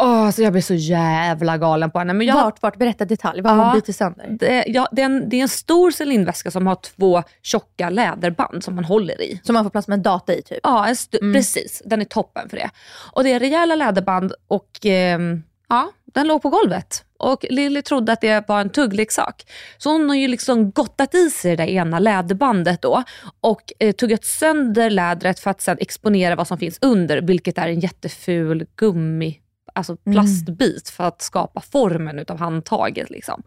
Åh, 0.00 0.30
så 0.30 0.42
jag 0.42 0.52
blir 0.52 0.62
så 0.62 0.74
jävla 0.74 1.58
galen 1.58 1.90
på 1.90 1.98
henne. 1.98 2.12
Men 2.14 2.26
jag, 2.26 2.34
Vart, 2.34 2.62
vart? 2.62 2.76
Berätta 2.76 3.04
detalj. 3.04 3.40
Vad 3.40 3.52
har 3.52 3.72
blivit 3.72 3.96
sönder? 3.96 4.26
det, 4.30 4.64
ja, 4.66 4.88
det, 4.92 5.02
är 5.02 5.06
en, 5.06 5.28
det 5.28 5.36
är 5.36 5.42
en 5.42 5.48
stor 5.48 5.90
Celine-väska 5.90 6.50
som 6.50 6.66
har 6.66 6.74
två 6.74 7.22
tjocka 7.42 7.90
läderband 7.90 8.64
som 8.64 8.74
man 8.74 8.84
håller 8.84 9.20
i. 9.22 9.40
Som 9.42 9.54
man 9.54 9.64
får 9.64 9.70
plats 9.70 9.88
med 9.88 9.96
en 9.96 10.02
data 10.02 10.34
i 10.34 10.42
typ. 10.42 10.58
Ja, 10.62 10.86
stu- 10.88 11.32
precis. 11.32 11.82
Den 11.84 12.00
är 12.00 12.04
toppen 12.04 12.48
för 12.48 12.56
det. 12.56 12.70
Och 13.12 13.24
det 13.24 13.32
är 13.32 13.40
rejäla 13.40 13.74
läderband 13.74 14.32
och 14.48 14.70
ehm, 14.84 15.42
ja, 15.68 15.92
den 16.04 16.28
låg 16.28 16.42
på 16.42 16.48
golvet. 16.48 17.04
Och 17.18 17.44
Lilly 17.50 17.82
trodde 17.82 18.12
att 18.12 18.20
det 18.20 18.48
var 18.48 18.60
en 18.60 18.70
tuggleksak. 18.70 19.46
Så 19.78 19.90
hon 19.92 20.08
har 20.08 20.16
ju 20.16 20.28
liksom 20.28 20.70
gottat 20.70 21.14
i 21.14 21.30
sig 21.30 21.56
det 21.56 21.62
där 21.62 21.70
ena 21.70 21.98
läderbandet 21.98 22.82
då 22.82 23.02
och 23.40 23.72
eh, 23.78 23.92
tuggat 23.92 24.24
sönder 24.24 24.90
lädret 24.90 25.40
för 25.40 25.50
att 25.50 25.60
sedan 25.60 25.76
exponera 25.80 26.36
vad 26.36 26.48
som 26.48 26.58
finns 26.58 26.78
under, 26.80 27.20
vilket 27.20 27.58
är 27.58 27.68
en 27.68 27.80
jätteful 27.80 28.66
gummi 28.76 29.38
alltså 29.78 29.96
plastbit 29.96 30.90
för 30.90 31.04
att 31.04 31.22
skapa 31.22 31.60
formen 31.60 32.18
utav 32.18 32.38
handtaget. 32.38 33.10
Liksom. 33.10 33.42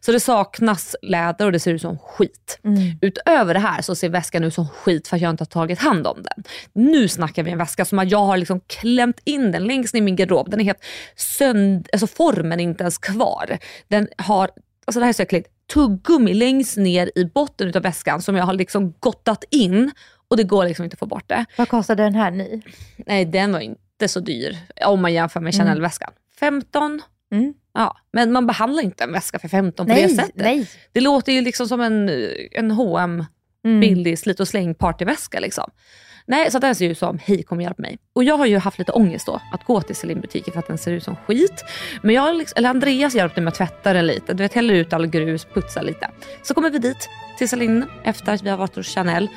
Så 0.00 0.12
det 0.12 0.20
saknas 0.20 0.96
läder 1.02 1.46
och 1.46 1.52
det 1.52 1.60
ser 1.60 1.74
ut 1.74 1.80
som 1.80 1.98
skit. 1.98 2.58
Utöver 3.00 3.54
det 3.54 3.60
här 3.60 3.82
så 3.82 3.94
ser 3.94 4.08
väskan 4.08 4.44
ut 4.44 4.54
som 4.54 4.68
skit 4.68 5.08
för 5.08 5.16
att 5.16 5.22
jag 5.22 5.30
inte 5.30 5.42
har 5.42 5.46
tagit 5.46 5.78
hand 5.78 6.06
om 6.06 6.22
den. 6.22 6.44
Nu 6.72 7.08
snackar 7.08 7.42
vi 7.42 7.50
en 7.50 7.58
väska 7.58 7.84
som 7.84 8.08
jag 8.08 8.24
har 8.24 8.36
liksom 8.36 8.60
klämt 8.60 9.20
in 9.24 9.52
den 9.52 9.64
längst 9.64 9.94
ner 9.94 10.00
i 10.00 10.04
min 10.04 10.16
garderob. 10.16 10.50
Den 10.50 10.60
är 10.60 10.64
helt 10.64 10.84
sönd... 11.16 11.88
Alltså 11.92 12.06
formen 12.06 12.60
är 12.60 12.64
inte 12.64 12.82
ens 12.82 12.98
kvar. 12.98 13.58
Den 13.88 14.08
har, 14.18 14.50
alltså 14.84 15.00
det 15.00 15.04
här 15.04 15.08
är 15.08 15.12
så 15.12 15.22
äckligt, 15.22 15.48
tuggummi 15.74 16.34
längst 16.34 16.76
ner 16.76 17.10
i 17.14 17.24
botten 17.24 17.68
utav 17.68 17.82
väskan 17.82 18.22
som 18.22 18.36
jag 18.36 18.44
har 18.44 18.54
liksom 18.54 18.94
gottat 19.00 19.44
in 19.50 19.90
och 20.28 20.36
det 20.36 20.44
går 20.44 20.64
liksom 20.64 20.84
inte 20.84 20.94
att 20.94 20.98
få 20.98 21.06
bort 21.06 21.28
det. 21.28 21.44
Vad 21.58 21.68
kostade 21.68 22.02
den 22.02 22.14
här 22.14 22.30
ny? 22.30 22.62
Nej 23.06 23.24
den 23.24 23.52
var 23.52 23.60
inte 23.60 23.80
så 24.08 24.20
dyr 24.20 24.56
om 24.86 25.02
man 25.02 25.12
jämför 25.12 25.40
med 25.40 25.54
Chanel-väskan. 25.54 26.12
15? 26.40 27.02
Mm. 27.32 27.54
Ja, 27.74 27.96
men 28.12 28.32
man 28.32 28.46
behandlar 28.46 28.82
inte 28.82 29.04
en 29.04 29.12
väska 29.12 29.38
för 29.38 29.48
15 29.48 29.86
på 29.86 29.92
Nej, 29.92 30.02
det 30.02 30.08
sättet. 30.08 30.32
nej. 30.34 30.70
Det 30.92 31.00
låter 31.00 31.32
ju 31.32 31.40
liksom 31.40 31.68
som 31.68 31.80
en, 31.80 32.10
en 32.52 32.70
H&M 32.70 33.24
Mm. 33.64 33.80
billig 33.80 34.18
slit 34.18 34.40
och 34.40 34.48
släng 34.48 34.74
partyväska. 34.74 35.40
Liksom. 35.40 35.70
Nej, 36.26 36.50
så 36.50 36.58
den 36.58 36.74
ser 36.74 36.88
ut 36.88 36.98
som, 36.98 37.18
hej 37.24 37.42
kom 37.42 37.58
och 37.58 37.62
hjälp 37.62 37.78
mig. 37.78 37.98
Och 38.12 38.24
jag 38.24 38.36
har 38.36 38.46
ju 38.46 38.58
haft 38.58 38.78
lite 38.78 38.92
ångest 38.92 39.26
då 39.26 39.40
att 39.52 39.64
gå 39.64 39.80
till 39.80 39.96
Celine-butiken 39.96 40.52
för 40.52 40.58
att 40.58 40.66
den 40.66 40.78
ser 40.78 40.92
ut 40.92 41.02
som 41.04 41.16
skit. 41.16 41.64
Men 42.02 42.14
jag, 42.14 42.36
liksom, 42.36 42.54
eller 42.58 42.68
Andreas 42.70 43.14
hjälpte 43.14 43.40
mig 43.40 43.48
att 43.48 43.54
tvätta 43.54 43.92
den 43.92 44.06
lite. 44.06 44.34
Du 44.34 44.42
vet, 44.42 44.52
häller 44.54 44.74
ut 44.74 44.92
all 44.92 45.06
grus, 45.06 45.44
putsa 45.44 45.82
lite. 45.82 46.10
Så 46.42 46.54
kommer 46.54 46.70
vi 46.70 46.78
dit 46.78 47.08
till 47.38 47.48
Celine 47.48 47.84
efter 48.04 48.32
att 48.32 48.42
vi 48.42 48.50
har 48.50 48.56
varit 48.56 48.76
hos 48.76 48.88
Chanel. 48.94 49.28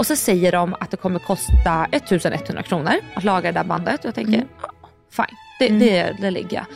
Och 0.00 0.06
så 0.06 0.16
säger 0.16 0.52
de 0.52 0.74
att 0.80 0.90
det 0.90 0.96
kommer 0.96 1.18
kosta 1.18 1.86
1100 1.92 2.62
kronor 2.62 2.92
att 3.14 3.24
laga 3.24 3.52
det 3.52 3.58
där 3.58 3.64
bandet. 3.64 4.00
Och 4.00 4.06
jag 4.06 4.14
tänker, 4.14 4.34
Mm. 4.34 4.48
ah, 4.62 4.86
fine, 5.10 5.36
det, 5.58 5.68
det, 5.86 6.16
det 6.20 6.30
lägger 6.30 6.56
jag. 6.56 6.66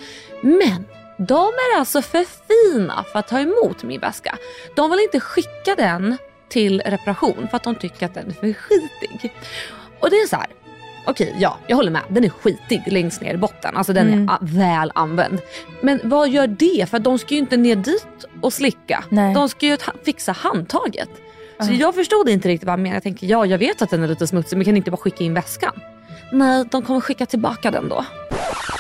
Men 0.43 0.85
de 1.19 1.47
är 1.49 1.78
alltså 1.78 2.02
för 2.02 2.25
fina 2.49 3.04
för 3.12 3.19
att 3.19 3.28
ta 3.28 3.40
emot 3.40 3.83
min 3.83 4.00
väska. 4.00 4.38
De 4.76 4.90
vill 4.90 5.00
inte 5.00 5.21
skicka 5.21 5.75
den 5.76 6.16
till 6.49 6.81
reparation 6.87 7.47
för 7.50 7.57
att 7.57 7.62
de 7.64 7.75
tycker 7.75 8.07
att 8.07 8.14
den 8.14 8.28
är 8.28 8.33
för 8.33 8.52
skitig. 8.52 9.33
Och 10.00 10.11
det 10.11 10.16
är 10.16 10.26
så 10.28 10.37
här. 10.37 10.47
Okej, 11.07 11.35
ja, 11.38 11.59
jag 11.66 11.76
håller 11.76 11.90
med. 11.90 12.02
Den 12.09 12.25
är 12.25 12.28
skitig 12.28 12.83
längst 12.87 13.21
ner 13.21 13.35
i 13.35 13.37
botten. 13.37 13.76
Alltså 13.76 13.93
den 13.93 14.09
Mm. 14.09 14.28
är 14.28 14.38
väl 14.40 14.93
använd. 14.95 15.40
Men 15.81 16.00
vad 16.04 16.28
gör 16.28 16.47
det? 16.47 16.87
För 16.90 16.99
de 16.99 17.19
ska 17.19 17.35
ju 17.35 17.40
inte 17.40 17.57
ner 17.57 17.76
dit 17.76 18.25
och 18.40 18.52
slicka. 18.52 19.04
Nej. 19.09 19.35
De 19.35 19.49
ska 19.49 19.66
ju 19.66 19.76
fixa 20.04 20.33
handtaget. 20.33 21.09
Så 21.61 21.73
jag 21.73 21.94
förstod 21.94 22.28
inte 22.28 22.49
riktigt 22.49 22.66
vad 22.66 22.73
han 22.73 22.82
menade. 22.82 22.96
Jag 22.96 23.02
tänkte, 23.02 23.26
ja 23.26 23.46
jag 23.46 23.58
vet 23.58 23.82
att 23.82 23.90
den 23.90 24.02
är 24.02 24.08
lite 24.08 24.26
smutsig 24.26 24.56
men 24.56 24.64
kan 24.64 24.76
inte 24.76 24.90
bara 24.90 24.96
skicka 24.96 25.25
in 25.25 25.34
väskan? 25.34 25.73
Nej, 26.32 26.64
de 26.70 26.82
kommer 26.82 27.00
skicka 27.00 27.26
tillbaka 27.26 27.70
den 27.70 27.88
då. 27.88 27.94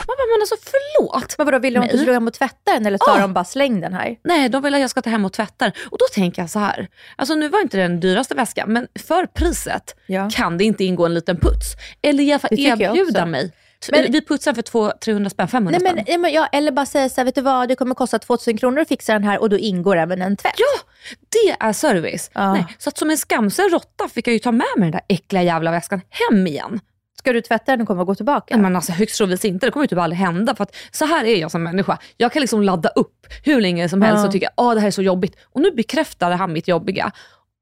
Man 0.06 0.16
bara, 0.16 0.26
men 0.36 0.40
alltså 0.42 0.54
förlåt. 0.70 1.34
Men 1.38 1.44
vadå, 1.46 1.58
vill 1.58 1.74
de 1.74 1.80
att 1.80 1.90
du 1.90 2.04
gå 2.06 2.12
hem 2.12 2.26
och 2.26 2.32
tvätta 2.34 2.72
den 2.74 2.86
eller 2.86 2.98
sa 2.98 3.14
Ja. 3.16 3.20
de 3.22 3.32
bara 3.32 3.44
släng 3.44 3.80
den 3.80 3.92
här? 3.94 4.16
Nej, 4.24 4.48
de 4.48 4.62
vill 4.62 4.74
att 4.74 4.80
jag 4.80 4.90
ska 4.90 5.02
ta 5.02 5.10
hem 5.10 5.24
och 5.24 5.32
tvätta 5.32 5.64
den. 5.64 5.72
Och 5.90 5.98
då 5.98 6.04
tänker 6.14 6.42
jag 6.42 6.50
så 6.50 6.58
här. 6.58 6.88
Alltså 7.16 7.34
nu 7.34 7.48
var 7.48 7.60
inte 7.60 7.76
det 7.76 7.82
den 7.82 8.00
dyraste 8.00 8.34
väskan, 8.34 8.72
men 8.72 8.86
för 9.06 9.26
priset 9.26 9.96
Ja. 10.06 10.30
kan 10.32 10.58
det 10.58 10.64
inte 10.64 10.84
ingå 10.84 11.06
en 11.06 11.14
liten 11.14 11.36
puts. 11.36 11.66
Eller 12.02 12.24
i 12.24 12.32
alla 12.32 12.38
fall 12.38 12.50
erbjuda 12.60 13.26
mig. 13.26 13.52
Men- 13.92 14.12
vi 14.12 14.20
putsar 14.24 14.54
för 14.54 14.62
200-300 14.62 15.28
spänn, 15.28 15.48
500 15.48 15.78
Nej, 15.82 15.94
men, 15.94 16.04
spänn. 16.04 16.20
men, 16.20 16.32
ja, 16.32 16.46
eller 16.52 16.72
bara 16.72 16.86
säga 16.86 17.08
så 17.08 17.20
här, 17.20 17.24
vet 17.24 17.34
du 17.34 17.40
vad, 17.40 17.68
det 17.68 17.76
kommer 17.76 17.94
kosta 17.94 18.18
2000 18.18 18.56
kronor 18.58 18.80
att 18.80 18.88
fixa 18.88 19.12
den 19.12 19.24
här 19.24 19.38
och 19.40 19.50
då 19.50 19.58
ingår 19.58 19.96
även 19.96 20.22
en 20.22 20.36
tvätt. 20.36 20.54
Ja, 20.56 20.90
det 21.28 21.64
är 21.66 21.72
service. 21.72 22.30
Ja. 22.34 22.52
Nej, 22.52 22.66
så 22.78 22.88
att 22.88 22.98
som 22.98 23.10
en 23.10 23.16
skamsen 23.16 23.68
råtta 23.70 24.08
fick 24.08 24.26
jag 24.26 24.32
ju 24.32 24.38
ta 24.38 24.52
med 24.52 24.66
mig 24.76 24.84
den 24.84 24.90
där 24.90 25.00
äckliga 25.08 25.42
jävla 25.42 25.70
väskan 25.70 26.00
hem 26.10 26.46
igen. 26.46 26.80
Ska 27.18 27.32
du 27.32 27.40
tvätta 27.40 27.72
den 27.72 27.80
och 27.80 27.86
komma 27.86 28.00
och 28.00 28.06
gå 28.06 28.14
tillbaka? 28.14 28.54
Nej, 28.56 28.62
Men 28.62 28.76
alltså 28.76 28.92
högst 28.92 29.16
troligtvis 29.18 29.44
inte, 29.52 29.66
det 29.66 29.70
kommer 29.70 29.84
ju 29.84 29.88
typ 29.88 29.98
aldrig 29.98 30.18
hända. 30.18 30.54
För 30.54 30.62
att 30.64 30.76
så 30.90 31.04
här 31.04 31.24
är 31.24 31.36
jag 31.36 31.50
som 31.50 31.62
människa. 31.62 31.98
Jag 32.16 32.32
kan 32.32 32.40
liksom 32.40 32.62
ladda 32.62 32.88
upp 32.88 33.26
hur 33.44 33.60
länge 33.60 33.88
som 33.88 34.02
helst 34.02 34.20
Ja. 34.20 34.26
och 34.26 34.32
tycka 34.32 34.48
att 34.56 34.74
det 34.74 34.80
här 34.80 34.86
är 34.86 34.90
så 34.90 35.02
jobbigt. 35.02 35.36
Och 35.52 35.60
nu 35.60 35.70
bekräftade 35.70 36.34
han 36.34 36.52
mitt 36.52 36.68
jobbiga. 36.68 37.12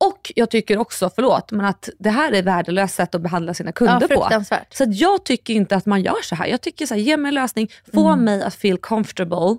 Och 0.09 0.33
jag 0.37 0.51
tycker 0.51 0.79
också, 0.79 1.11
förlåt, 1.15 1.51
men 1.53 1.67
att 1.67 1.89
det 1.99 2.11
här 2.11 2.33
är 2.33 2.43
värdelöst 2.43 2.95
sätt 2.95 3.15
att 3.15 3.21
behandla 3.21 3.55
sina 3.55 3.69
ja, 3.69 3.73
kunder 3.73 4.01
på. 4.01 4.07
fruktansvärt. 4.07 4.75
Så 4.75 4.85
jag 4.89 5.25
tycker 5.25 5.55
inte 5.55 5.77
att 5.77 5.87
man 5.87 6.03
gör 6.03 6.23
så 6.23 6.35
här. 6.35 6.47
Jag 6.47 6.61
tycker 6.61 6.87
så 6.87 6.95
här, 6.95 7.01
ge 7.01 7.17
mig 7.17 7.29
en 7.29 7.35
lösning, 7.35 7.69
få 7.95 8.07
Mm. 8.09 8.25
mig 8.25 8.43
att 8.43 8.55
feel 8.55 8.79
comfortable. 8.79 9.57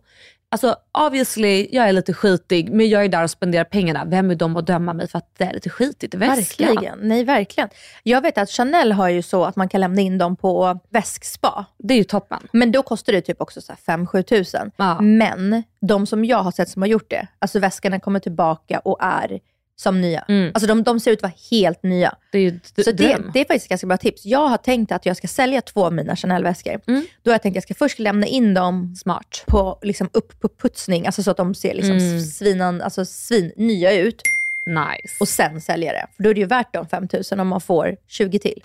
Alltså 0.49 0.75
obviously, 1.07 1.67
jag 1.71 1.89
är 1.89 1.93
lite 1.93 2.13
skitig, 2.13 2.71
men 2.71 2.89
jag 2.89 3.05
är 3.05 3.09
där 3.09 3.23
och 3.23 3.29
spenderar 3.31 3.63
pengarna. 3.63 4.05
Vem 4.05 4.31
är 4.31 4.35
de 4.35 4.57
att 4.57 4.67
döma 4.67 4.93
mig 4.93 5.07
för 5.07 5.17
att 5.17 5.31
det 5.37 5.43
är 5.43 5.53
lite 5.53 5.69
skitigt 5.69 6.13
i 6.13 6.17
väskan? 6.17 6.67
Verkligen. 6.67 6.99
Nej, 7.01 7.23
verkligen. 7.23 7.69
Jag 8.03 8.21
vet 8.21 8.37
att 8.37 8.49
Chanel 8.49 8.91
har 8.91 9.09
ju 9.09 9.21
så 9.21 9.43
att 9.45 9.55
man 9.55 9.69
kan 9.69 9.81
lämna 9.81 10.01
in 10.01 10.17
dem 10.17 10.35
på 10.35 10.79
väskspa. 10.89 11.65
Det 11.77 11.93
är 11.93 11.97
ju 11.97 12.03
toppen. 12.03 12.39
Men 12.51 12.71
då 12.71 12.83
kostar 12.83 13.13
det 13.13 13.21
typ 13.21 13.41
också 13.41 13.59
5-7 13.59 14.21
tusen. 14.23 14.71
Ja. 14.77 15.01
Men 15.01 15.63
de 15.81 16.05
som 16.05 16.25
jag 16.25 16.37
har 16.37 16.51
sett 16.51 16.69
som 16.69 16.81
har 16.81 16.89
gjort 16.89 17.09
det, 17.09 17.27
alltså 17.39 17.59
väskorna 17.59 17.99
kommer 17.99 18.19
tillbaka 18.19 18.79
och 18.79 18.97
är 19.01 19.39
som 19.75 20.01
nya. 20.01 20.25
Mm. 20.27 20.51
Alltså 20.53 20.67
de, 20.67 20.83
de 20.83 20.99
ser 20.99 21.11
ut 21.11 21.17
att 21.19 21.23
vara 21.23 21.33
helt 21.51 21.83
nya. 21.83 22.15
Det 22.31 22.37
är 22.39 22.51
d- 22.51 22.83
Så 22.83 22.91
det, 22.91 23.17
det 23.33 23.39
är 23.39 23.45
faktiskt 23.45 23.65
ett 23.65 23.69
ganska 23.69 23.87
bra 23.87 23.97
tips. 23.97 24.25
Jag 24.25 24.47
har 24.47 24.57
tänkt 24.57 24.91
att 24.91 25.05
jag 25.05 25.17
ska 25.17 25.27
sälja 25.27 25.61
två 25.61 25.85
av 25.85 25.93
mina 25.93 26.15
Chanel-väskor. 26.15 26.79
Mm. 26.87 27.05
Då 27.23 27.31
har 27.31 27.33
jag 27.33 27.41
tänkt 27.41 27.53
att 27.53 27.55
jag 27.55 27.63
ska 27.63 27.73
först 27.73 27.99
lämna 27.99 28.27
in 28.27 28.53
dem 28.53 28.95
Smart. 28.95 29.43
på, 29.47 29.77
liksom, 29.81 30.09
upp 30.13 30.39
på 30.41 30.49
putsning, 30.61 31.05
alltså 31.05 31.23
så 31.23 31.31
att 31.31 31.37
de 31.37 31.55
ser 31.55 31.73
liksom 31.73 31.97
Mm. 31.97 32.19
svinan, 32.21 32.81
alltså 32.81 33.05
svin 33.05 33.51
nya 33.57 33.93
ut. 33.93 34.21
Nice. 34.65 35.15
Och 35.19 35.27
sen 35.27 35.61
sälja 35.61 35.91
det. 35.93 36.05
För 36.15 36.23
då 36.23 36.29
är 36.29 36.33
det 36.33 36.39
ju 36.39 36.47
värt 36.47 36.73
de 36.73 36.87
5000 36.87 37.39
om 37.39 37.47
man 37.47 37.61
får 37.61 37.95
20 38.07 38.39
till. 38.39 38.63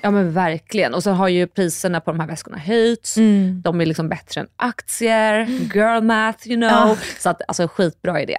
Ja 0.00 0.10
men 0.10 0.32
verkligen. 0.32 0.94
Och 0.94 1.02
så 1.02 1.10
har 1.10 1.28
ju 1.28 1.46
priserna 1.46 2.00
på 2.00 2.10
de 2.10 2.20
här 2.20 2.26
väskorna 2.26 2.58
höjts. 2.58 3.16
Mm. 3.16 3.60
De 3.64 3.80
är 3.80 3.86
liksom 3.86 4.08
bättre 4.08 4.40
än 4.40 4.46
aktier, 4.56 5.46
girl 5.74 6.02
math 6.02 6.48
you 6.48 6.56
know. 6.56 6.70
Ja. 6.70 6.96
Så 7.18 7.28
att, 7.30 7.42
alltså 7.48 7.68
skitbra 7.68 8.22
idé. 8.22 8.36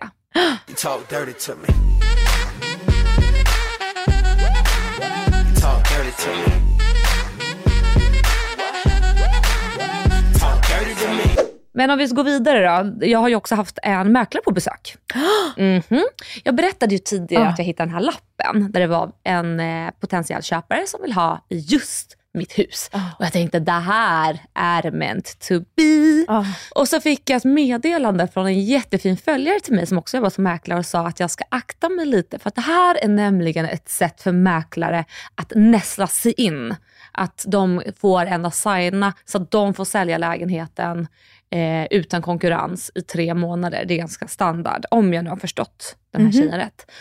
Men 11.74 11.90
om 11.90 11.98
vi 11.98 12.08
ska 12.08 12.16
gå 12.16 12.24
vidare 12.24 12.84
då. 12.84 13.06
Jag 13.06 13.20
har 13.20 13.30
ju 13.30 13.36
också 13.36 13.56
haft 13.56 13.80
en 13.84 14.12
mäklare 14.12 14.44
på 14.44 14.52
besök. 14.52 14.96
Mhm. 15.58 16.04
Jag 16.44 16.56
berättade 16.56 16.96
ju 16.96 17.00
tidigare 17.00 17.46
Ah. 17.46 17.50
att 17.50 17.58
jag 17.58 17.66
hittade 17.66 17.88
den 17.90 17.94
här 17.94 18.02
lappen 18.02 18.72
där 18.72 18.80
det 18.80 18.88
var 18.88 19.12
en 19.24 19.60
eh, 19.60 19.92
potentiell 20.00 20.44
köpare 20.44 20.88
som 20.88 21.02
vill 21.02 21.14
ha 21.14 21.46
just 21.50 22.16
mitt 22.34 22.60
hus. 22.60 22.90
Och 22.94 23.26
jag 23.26 23.34
tänkte 23.34 23.60
det 23.60 23.72
här 23.72 24.40
är 24.54 24.92
meant 24.92 25.40
to 25.40 25.60
be. 25.76 26.26
Ah. 26.28 26.46
Och 26.76 26.88
så 26.88 27.02
fick 27.02 27.30
jag 27.30 27.38
ett 27.38 27.44
meddelande 27.44 28.28
från 28.28 28.46
en 28.46 28.64
jättefin 28.64 29.18
följare 29.18 29.60
till 29.60 29.74
mig 29.74 29.88
som 29.88 29.98
också 29.98 30.18
jobbar 30.18 30.30
som 30.30 30.44
mäklare 30.44 30.80
och 30.80 30.86
sa 30.86 31.08
att 31.08 31.20
jag 31.20 31.32
ska 31.32 31.44
akta 31.50 31.90
mig 31.90 32.06
lite. 32.06 32.40
För 32.40 32.48
att 32.48 32.56
det 32.56 32.62
här 32.62 33.04
är 33.04 33.08
nämligen 33.08 33.66
ett 33.66 33.90
sätt 33.90 34.22
för 34.22 34.32
mäklare 34.32 35.06
att 35.36 35.54
näsla 35.56 36.08
sig 36.08 36.34
in. 36.38 36.76
Att 37.12 37.46
de 37.48 37.82
får 37.98 38.26
ändå 38.26 38.52
signa 38.52 39.14
så 39.26 39.38
att 39.38 39.52
de 39.52 39.74
får 39.74 39.86
sälja 39.86 40.18
lägenheten 40.18 41.08
eh, 41.52 41.86
utan 41.92 42.22
konkurrens 42.22 42.92
i 42.96 43.02
tre 43.02 43.34
månader. 43.34 43.86
Det 43.86 43.94
är 43.94 43.98
ganska 43.98 44.28
standard, 44.28 44.86
om 44.92 45.14
jag 45.14 45.24
nu 45.24 45.30
har 45.30 45.38
förstått 45.38 45.96
den 46.14 46.26
här 46.26 46.32
tjejen 46.32 46.58
rätt. 46.58 46.92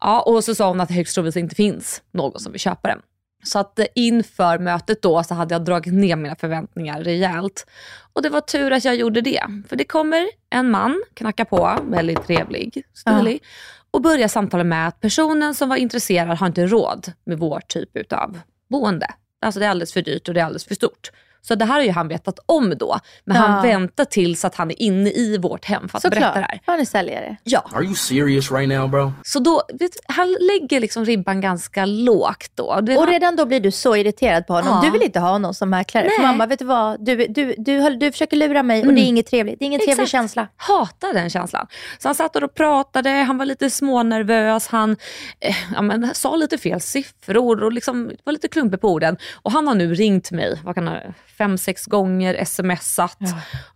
Ja, 0.00 0.20
och 0.20 0.44
så 0.44 0.54
sa 0.54 0.68
hon 0.68 0.80
att 0.80 0.88
det 0.88 0.94
högst 0.94 1.14
troligtvis 1.14 1.42
inte 1.42 1.54
finns 1.54 2.02
någon 2.12 2.40
som 2.40 2.52
vill 2.52 2.60
köpa 2.60 2.88
den. 2.88 3.00
Så 3.46 3.58
att 3.58 3.78
eh, 3.78 3.86
inför 3.94 4.58
mötet 4.58 5.02
då 5.02 5.22
så 5.22 5.34
hade 5.34 5.54
jag 5.54 5.64
dragit 5.64 5.94
ner 5.94 6.16
mina 6.16 6.36
förväntningar 6.36 7.00
rejält. 7.00 7.66
Och 8.12 8.22
det 8.22 8.28
var 8.28 8.40
tur 8.40 8.72
att 8.72 8.84
jag 8.84 8.96
gjorde 8.96 9.20
det. 9.20 9.42
För 9.68 9.76
det 9.76 9.84
kommer 9.84 10.26
en 10.50 10.70
man, 10.70 11.02
knacka 11.14 11.44
på, 11.44 11.78
väldigt 11.88 12.26
trevlig, 12.26 12.82
stilig. 12.94 13.42
Och 13.90 14.02
börjar 14.02 14.28
samtala 14.28 14.64
med 14.64 14.88
att 14.88 15.00
personen 15.00 15.54
som 15.54 15.68
var 15.68 15.76
intresserad 15.76 16.38
har 16.38 16.46
inte 16.46 16.66
råd 16.66 17.12
med 17.24 17.38
vår 17.38 17.60
typ 17.68 17.96
utav 17.96 18.38
boende. 18.70 19.06
Alltså 19.40 19.60
det 19.60 19.66
är 19.66 19.70
alldeles 19.70 19.92
för 19.92 20.02
dyrt 20.02 20.28
och 20.28 20.34
det 20.34 20.40
är 20.40 20.44
alldeles 20.44 20.64
för 20.64 20.74
stort. 20.74 21.10
Så 21.48 21.54
det 21.54 21.64
här 21.64 21.74
har 21.74 21.82
ju 21.82 21.90
han 21.90 22.08
vetat 22.08 22.38
om 22.46 22.74
då. 22.78 22.98
Men 23.24 23.36
han 23.36 23.56
Ja. 23.56 23.62
väntar 23.72 24.04
tills 24.04 24.44
att 24.44 24.54
han 24.54 24.70
är 24.70 24.82
inne 24.82 25.10
i 25.10 25.38
vårt 25.38 25.64
hem 25.64 25.88
för 25.88 25.98
att 25.98 26.02
berätta 26.02 26.18
det 26.20 26.24
här. 26.40 26.42
Såklart. 26.42 26.60
Han 26.66 26.80
är 26.80 26.84
säljare. 26.84 27.36
Ja. 27.44 27.70
Are 27.74 27.84
you 27.84 27.94
serious 27.94 28.50
right 28.52 28.68
now, 28.68 28.90
bro? 28.90 29.12
Så 29.22 29.38
då, 29.38 29.62
vet, 29.74 29.90
han 30.08 30.36
lägger 30.40 30.80
liksom 30.80 31.04
ribban 31.04 31.40
ganska 31.40 31.84
lågt 31.84 32.50
då. 32.54 32.80
Det, 32.80 32.96
Och 32.96 33.06
redan 33.08 33.36
då 33.36 33.46
blir 33.46 33.60
du 33.60 33.70
så 33.70 33.96
irriterad 33.96 34.46
på 34.46 34.52
honom. 34.52 34.70
Ja. 34.74 34.82
Du 34.84 34.90
vill 34.90 35.02
inte 35.02 35.20
ha 35.20 35.30
honom 35.30 35.54
som 35.54 35.70
mäklare. 35.70 36.10
För 36.16 36.22
mamma, 36.22 36.46
vet 36.46 36.58
du 36.58 36.64
vad? 36.64 37.04
Du, 37.04 37.16
du, 37.26 37.54
du, 37.58 37.96
du 37.96 38.12
försöker 38.12 38.36
lura 38.36 38.62
mig 38.62 38.86
och 38.86 38.92
det 38.94 39.00
är 39.00 39.06
inget 39.06 39.26
trevligt. 39.26 39.58
Det 39.58 39.64
är 39.64 39.66
ingen 39.66 39.80
trevlig 39.80 39.92
Exakt. 39.92 40.10
känsla. 40.10 40.48
hatar 40.56 41.12
den 41.14 41.30
känslan. 41.30 41.66
Så 41.98 42.08
han 42.08 42.14
satt 42.14 42.36
och 42.36 42.54
pratade, 42.54 43.10
han 43.10 43.38
var 43.38 43.44
lite 43.44 43.70
smånervös, 43.70 44.68
han 44.68 44.96
eh, 45.40 45.56
ja, 45.74 45.82
men, 45.82 46.14
sa 46.14 46.36
lite 46.36 46.58
fel 46.58 46.80
siffror 46.80 47.62
och 47.64 47.72
liksom 47.72 48.10
var 48.24 48.32
lite 48.32 48.48
klumpig 48.48 48.80
på 48.80 48.88
orden. 48.88 49.16
Och 49.42 49.52
han 49.52 49.68
har 49.68 49.74
nu 49.74 49.94
ringt 49.94 50.30
mig, 50.30 50.60
vad 50.64 50.74
kan 50.74 50.84
det, 50.84 51.14
fem, 51.38 51.58
sex 51.58 51.86
gånger, 51.86 52.44
smsat 52.44 53.18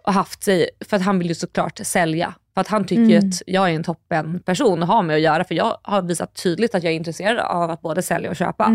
och 0.02 0.12
haft 0.12 0.42
sig, 0.42 0.70
för 0.88 0.96
att 0.96 1.02
han 1.02 1.18
vill 1.18 1.28
ju 1.28 1.34
såklart 1.34 1.80
sälja. 1.82 2.34
För 2.54 2.60
att 2.60 2.68
han 2.68 2.84
tycker 2.84 3.02
ju 3.02 3.16
att 3.18 3.42
jag 3.46 3.70
är 3.70 3.74
en 3.74 3.84
toppen 3.84 4.40
person 4.40 4.82
att 4.82 4.88
ha 4.88 5.02
med 5.02 5.16
att 5.16 5.22
göra, 5.22 5.44
för 5.44 5.54
jag 5.54 5.76
har 5.82 6.02
visat 6.02 6.42
tydligt 6.42 6.74
att 6.74 6.82
jag 6.82 6.92
är 6.92 6.96
intresserad 6.96 7.38
av 7.38 7.70
att 7.70 7.80
både 7.80 8.02
sälja 8.02 8.30
och 8.30 8.36
köpa. 8.36 8.72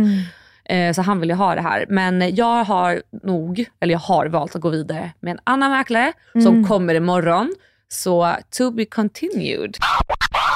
Eh, 0.65 0.93
Så 0.93 1.01
han 1.01 1.19
vill 1.19 1.29
ju 1.29 1.35
ha 1.35 1.55
det 1.55 1.61
här. 1.61 1.85
Men 1.89 2.35
jag 2.35 2.63
har 2.63 3.01
nog, 3.23 3.65
eller 3.79 3.91
jag 3.93 3.99
har 3.99 4.25
valt 4.25 4.55
att 4.55 4.61
gå 4.61 4.69
vidare 4.69 5.11
med 5.19 5.31
en 5.31 5.39
annan 5.43 5.71
mäklare 5.71 6.13
som 6.43 6.67
kommer 6.67 6.95
imorgon. 6.95 7.55
Så 7.87 8.35
to 8.57 8.71
be 8.71 8.85
continued. 8.85 9.77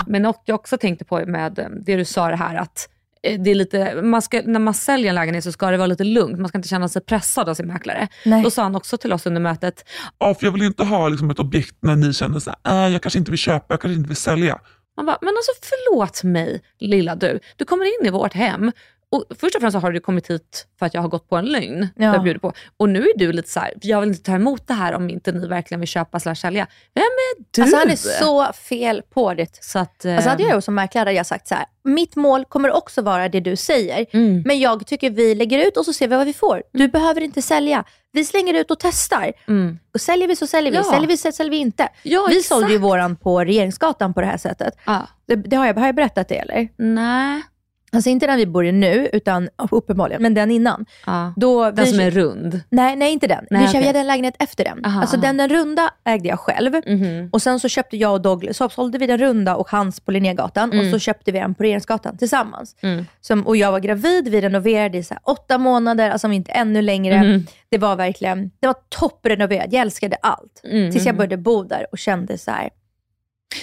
Men 0.08 0.26
och 0.26 0.42
jag 0.46 0.56
också 0.56 0.78
tänkte 0.78 1.06
på 1.06 1.26
med 1.26 1.60
eh, 1.60 1.66
det 1.70 1.96
du 1.96 2.06
sa 2.06 2.28
det 2.30 2.36
här 2.36 2.56
att 2.56 2.90
det 3.22 3.52
är 3.52 3.56
lite, 3.56 4.02
man 4.02 4.22
ska, 4.22 4.42
när 4.46 4.60
man 4.60 4.74
säljer 4.74 5.10
en 5.10 5.16
lägenhet 5.16 5.44
så 5.44 5.52
ska 5.52 5.72
det 5.72 5.78
vara 5.78 5.88
lite 5.88 6.04
lugnt. 6.04 6.40
Man 6.40 6.48
ska 6.50 6.58
inte 6.58 6.68
känna 6.70 6.88
sig 6.90 7.02
pressad 7.02 7.50
av 7.50 7.54
sin 7.54 7.68
mäklare. 7.68 8.08
Nej. 8.26 8.44
Då 8.44 8.52
sa 8.52 8.64
han 8.64 8.76
också 8.76 8.98
till 8.98 9.14
oss 9.14 9.26
under 9.26 9.42
mötet, 9.42 9.90
Ja, 10.20 10.34
för 10.36 10.46
jag 10.46 10.52
vill 10.52 10.64
inte 10.64 10.84
ha 10.84 11.10
liksom 11.10 11.30
ett 11.30 11.40
objekt 11.40 11.76
när 11.80 11.96
ni 11.96 12.14
känner 12.14 12.40
så 12.40 12.54
här, 12.64 12.86
äh, 12.86 12.94
jag 12.94 13.02
kanske 13.02 13.20
inte 13.20 13.32
vill 13.32 13.38
köpa, 13.40 13.66
jag 13.74 13.82
kanske 13.82 13.98
inte 13.98 14.08
vill 14.08 14.18
sälja. 14.18 14.60
man 14.98 15.06
bara, 15.06 15.18
men 15.22 15.30
alltså 15.30 15.52
förlåt 15.62 16.24
mig 16.24 16.62
lilla 16.80 17.16
du. 17.16 17.40
Du 17.56 17.66
kommer 17.66 17.86
in 17.86 18.08
i 18.08 18.10
vårt 18.10 18.34
hem 18.34 18.72
Och 19.12 19.26
först 19.40 19.56
och 19.56 19.62
främst 19.62 19.74
så 19.74 19.80
har 19.80 19.92
du 19.92 20.00
kommit 20.00 20.30
hit 20.30 20.68
för 20.80 20.86
att 20.86 20.94
jag 20.94 21.02
har 21.02 21.10
gått 21.10 21.30
på 21.30 21.36
en 21.38 21.46
lögn. 21.46 21.88
Ja. 21.96 22.14
Ja. 22.14 22.20
bjudit 22.20 22.42
på. 22.42 22.54
Och 22.78 22.90
nu 22.90 23.00
är 23.00 23.18
du 23.18 23.32
lite 23.32 23.50
så 23.50 23.60
här, 23.60 23.74
jag 23.82 24.00
vill 24.02 24.10
inte 24.10 24.24
ta 24.24 24.36
emot 24.36 24.68
det 24.68 24.74
här 24.74 24.94
om 24.94 25.10
inte 25.10 25.32
ni 25.32 25.48
verkligen 25.48 25.80
vill 25.80 25.90
köpa 25.90 26.20
slash 26.20 26.36
sälja. 26.36 26.68
Vem 26.94 27.04
är 27.04 27.44
du? 27.52 27.62
Alltså 27.62 27.78
han 27.78 27.90
är 27.90 27.96
så 27.96 28.54
fel 28.54 29.02
på 29.14 29.34
det. 29.34 29.64
Så 29.64 29.80
att, 29.80 30.06
eh, 30.06 30.16
Alltså 30.16 30.30
hade 30.30 30.44
jag 30.44 30.64
som 30.64 30.76
mäklare 30.76 31.02
hade 31.02 31.12
jag 31.12 31.26
sagt 31.26 31.48
så 31.48 31.56
här, 31.56 31.66
mitt 31.84 32.16
mål 32.16 32.46
kommer 32.46 32.72
också 32.72 33.02
vara 33.02 33.30
det 33.30 33.40
du 33.40 33.56
säger. 33.56 34.06
Mm. 34.12 34.44
Men 34.46 34.60
jag 34.60 34.88
tycker 34.88 35.10
vi 35.10 35.36
lägger 35.36 35.68
ut 35.68 35.78
och 35.78 35.86
så 35.86 35.94
ser 35.94 36.08
vi 36.08 36.16
vad 36.16 36.26
vi 36.26 36.34
får. 36.34 36.64
Du 36.74 36.88
behöver 36.88 37.22
inte 37.22 37.42
sälja. 37.42 37.84
Vi 38.12 38.26
slänger 38.26 38.54
ut 38.54 38.72
och 38.72 38.80
testar. 38.80 39.34
Mm. 39.48 39.80
Och 39.94 40.02
säljer 40.02 40.28
vi 40.28 40.36
så 40.36 40.48
säljer 40.48 40.72
vi, 40.72 40.78
Ja. 40.78 40.84
säljer 40.84 41.08
vi 41.08 41.18
så 41.18 41.32
säljer 41.32 41.52
vi 41.52 41.58
inte. 41.58 41.90
Ja, 42.04 42.26
vi 42.30 42.38
exakt. 42.38 42.48
sålde 42.48 42.72
ju 42.72 42.78
våran 42.78 43.16
på 43.16 43.44
Regeringsgatan 43.46 44.14
på 44.14 44.22
det 44.22 44.28
här 44.28 44.38
sättet. 44.38 44.74
Ja. 44.86 45.08
Det, 45.28 45.36
det 45.36 45.56
har, 45.56 45.66
jag, 45.68 45.74
har 45.74 45.86
jag 45.86 45.96
berättat 45.96 46.28
det 46.28 46.38
eller? 46.38 46.68
Nej. 46.78 47.42
Alltså 47.92 48.10
inte 48.10 48.28
den 48.28 48.38
vi 48.38 48.46
bor 48.46 48.66
i 48.66 48.72
nu, 48.72 49.10
utan 49.14 49.50
uppenbarligen, 49.72 50.22
men 50.22 50.34
den 50.34 50.52
innan. 50.52 50.86
Ja. 51.06 51.34
Då 51.36 51.72
Den 51.72 51.86
vi, 51.86 51.92
som 51.92 52.00
är 52.00 52.12
rund. 52.12 52.62
Nej, 52.70 52.96
nej 52.96 53.14
inte 53.14 53.28
den. 53.28 53.46
Nej, 53.50 53.62
vi 53.62 53.68
köpte 53.68 53.80
jag 53.80 53.86
hade 53.88 54.00
en 54.00 54.08
lägenhet 54.08 54.36
efter 54.40 54.64
den. 54.64 54.86
Aha, 54.86 55.02
alltså 55.02 55.16
aha. 55.16 55.26
den, 55.26 55.38
den 55.38 55.50
runda 55.50 55.90
ägde 56.04 56.30
jag 56.30 56.40
själv. 56.40 56.74
Mhm. 56.86 57.30
Och 57.32 57.42
sen 57.42 57.60
så 57.60 57.68
köpte 57.68 57.98
jag 57.98 58.14
och 58.14 58.22
Douglas, 58.22 58.58
så 58.58 58.70
sålde 58.70 58.98
vi 58.98 59.08
den 59.08 59.18
runda 59.18 59.56
och 59.56 59.70
hans 59.70 60.00
på 60.00 60.12
Linnégatan 60.12 60.80
och 60.80 60.92
så 60.92 61.00
köpte 61.00 61.32
vi 61.32 61.40
en 61.40 61.56
på 61.56 61.64
Regeringsgatan 61.64 62.18
tillsammans. 62.18 62.76
Mm. 62.82 63.06
Som, 63.22 63.48
och 63.48 63.58
jag 63.58 63.72
var 63.72 63.80
gravid, 63.80 64.28
vi 64.28 64.42
renoverade 64.42 64.98
i 64.98 65.04
så 65.04 65.16
åtta 65.24 65.58
månader, 65.58 66.10
alltså 66.10 66.32
inte 66.32 66.52
ännu 66.52 66.82
längre. 66.82 67.16
Mm. 67.16 67.46
Det 67.70 67.78
var 67.78 67.96
verkligen, 67.96 68.52
det 68.60 68.68
var 68.68 68.76
topprenoverat, 68.90 69.68
jag 69.72 69.82
älskade 69.82 70.16
allt. 70.22 70.62
Mm. 70.64 70.92
Tills 70.92 71.06
jag 71.06 71.16
började 71.16 71.38
bo 71.38 71.64
där 71.64 71.86
och 71.92 71.98
kände 71.98 72.38
så 72.38 72.52
här. 72.52 72.70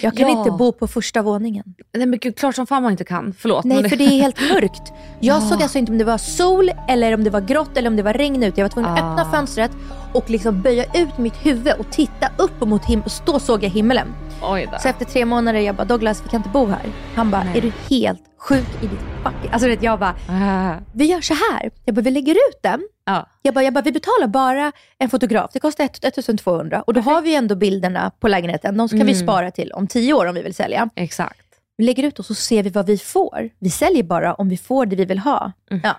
Jag 0.01 0.17
kan 0.17 0.27
Ja. 0.31 0.37
inte 0.39 0.51
bo 0.51 0.71
på 0.71 0.87
första 0.87 1.21
våningen. 1.21 1.63
Nej 1.97 2.07
men 2.07 2.19
gud, 2.19 2.35
klart 2.37 2.55
som 2.55 2.67
fan 2.67 2.83
man 2.83 2.91
inte 2.91 3.03
kan. 3.03 3.33
Förlåt. 3.39 3.65
men 3.65 3.77
Nej, 3.81 3.89
för 3.89 3.97
det 3.97 4.03
är 4.03 4.21
helt 4.21 4.39
mörkt. 4.53 4.93
Jag 5.19 5.43
såg 5.49 5.61
alltså 5.63 5.77
inte 5.77 5.91
om 5.91 5.97
det 5.97 6.03
var 6.03 6.17
sol, 6.17 6.71
eller 6.87 7.13
om 7.13 7.23
det 7.23 7.29
var 7.29 7.41
grått 7.41 7.77
eller 7.77 7.89
om 7.89 7.95
det 7.95 8.03
var 8.03 8.13
regn 8.13 8.43
ute. 8.43 8.59
Jag 8.61 8.65
var 8.65 8.69
tvungen 8.69 8.91
att 8.91 8.99
Ah. 9.03 9.11
öppna 9.11 9.31
fönstret 9.31 9.71
och 10.13 10.29
liksom 10.29 10.61
böja 10.61 10.83
ut 10.93 11.17
mitt 11.17 11.45
huvud 11.45 11.73
och 11.79 11.91
titta 11.91 12.29
upp 12.37 12.65
mot 12.67 12.85
himlen. 12.85 13.05
Och 13.05 13.33
då 13.33 13.39
såg 13.39 13.63
jag 13.63 13.69
himmelen. 13.69 14.07
Så 14.81 14.87
efter 14.89 15.05
tre 15.05 15.25
månader, 15.25 15.59
jag 15.59 15.75
bara 15.75 15.85
Douglas, 15.85 16.21
vi 16.25 16.29
kan 16.29 16.39
inte 16.39 16.49
bo 16.49 16.65
här. 16.65 16.81
Han 17.15 17.31
bara, 17.31 17.43
Nej. 17.43 17.57
är 17.57 17.61
du 17.61 17.71
helt 17.89 18.21
sjuk 18.39 18.65
i 18.81 18.87
ditt 18.87 18.99
fucking... 19.23 19.51
Alltså 19.51 19.67
vet, 19.67 19.83
jag 19.83 19.99
bara, 19.99 20.15
Ah. 20.29 20.75
vi 20.93 21.05
gör 21.05 21.21
så 21.21 21.33
här. 21.33 21.71
Jag 21.85 21.95
bara, 21.95 22.01
vi 22.01 22.11
lägger 22.11 22.33
ut 22.33 22.59
den. 22.63 22.87
Ja. 23.07 23.29
Jag 23.41 23.53
bara, 23.53 23.63
jag 23.63 23.73
bara, 23.73 23.81
vi 23.81 23.91
betalar 23.91 24.27
bara 24.27 24.71
en 24.99 25.09
fotograf. 25.09 25.49
Det 25.53 25.59
kostar 25.59 25.83
ett- 25.83 26.05
1200 26.05 26.81
och 26.87 26.93
då 26.93 27.01
har 27.01 27.21
vi 27.21 27.35
ändå 27.35 27.55
bilderna 27.55 28.11
på 28.19 28.27
lägenheten. 28.27 28.77
De 28.77 28.87
ska 28.87 28.97
vi 28.97 29.01
Mm. 29.01 29.15
spara 29.27 29.51
till 29.51 29.71
om 29.71 29.87
tio 29.87 30.13
år 30.13 30.25
om 30.25 30.35
vi 30.35 30.41
vill 30.41 30.55
sälja. 30.55 30.89
Exakt. 30.95 31.39
Vi 31.79 31.85
lägger 31.85 32.03
ut 32.03 32.19
och 32.19 32.25
så 32.25 32.33
ser 32.35 32.63
vi 32.63 32.69
vad 32.69 32.85
vi 32.85 32.97
får. 32.97 33.49
Vi 33.59 33.69
säljer 33.69 34.03
bara 34.03 34.33
om 34.33 34.49
vi 34.49 34.57
får 34.57 34.85
det 34.85 34.95
vi 34.95 35.05
vill 35.05 35.19
ha. 35.19 35.51
Ja. 35.83 35.95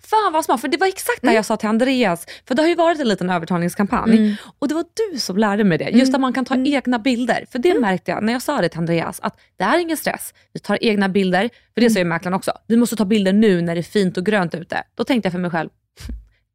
Fan 0.00 0.32
vad 0.32 0.44
smart, 0.44 0.60
för 0.60 0.68
det 0.68 0.76
var 0.76 0.86
exakt 0.86 1.22
det 1.22 1.32
jag 1.32 1.44
sa 1.44 1.56
till 1.56 1.68
Andreas. 1.68 2.26
För 2.48 2.54
det 2.54 2.62
har 2.62 2.68
ju 2.68 2.74
varit 2.74 3.00
en 3.00 3.08
liten 3.08 3.30
övertalningskampanj. 3.30 4.16
Mm. 4.16 4.34
Och 4.58 4.68
det 4.68 4.74
var 4.74 4.84
du 5.12 5.18
som 5.18 5.36
lärde 5.38 5.64
mig 5.64 5.78
det. 5.78 5.88
Just 5.90 6.14
att 6.14 6.20
man 6.20 6.32
kan 6.32 6.44
ta 6.44 6.54
egna 6.56 6.98
bilder. 6.98 7.44
För 7.50 7.58
det 7.58 7.70
Mm. 7.70 7.82
märkte 7.82 8.10
jag 8.10 8.22
när 8.24 8.32
jag 8.32 8.42
sa 8.42 8.60
det 8.60 8.68
till 8.68 8.78
Andreas. 8.78 9.20
Att 9.22 9.36
det 9.56 9.64
är 9.64 9.78
ingen 9.78 9.96
stress. 9.96 10.34
Vi 10.52 10.60
tar 10.60 10.78
egna 10.84 11.08
bilder. 11.08 11.50
För 11.74 11.80
det 11.80 11.90
säger 11.90 12.04
mäklaren 12.04 12.34
också. 12.34 12.52
Vi 12.66 12.76
måste 12.76 12.96
ta 12.96 13.04
bilder 13.04 13.32
nu 13.32 13.60
när 13.62 13.74
det 13.74 13.80
är 13.80 13.82
fint 13.82 14.16
och 14.16 14.26
grönt 14.26 14.54
ute. 14.54 14.82
Då 14.94 15.04
tänkte 15.04 15.26
jag 15.26 15.32
för 15.32 15.40
mig 15.40 15.50
själv. 15.50 15.70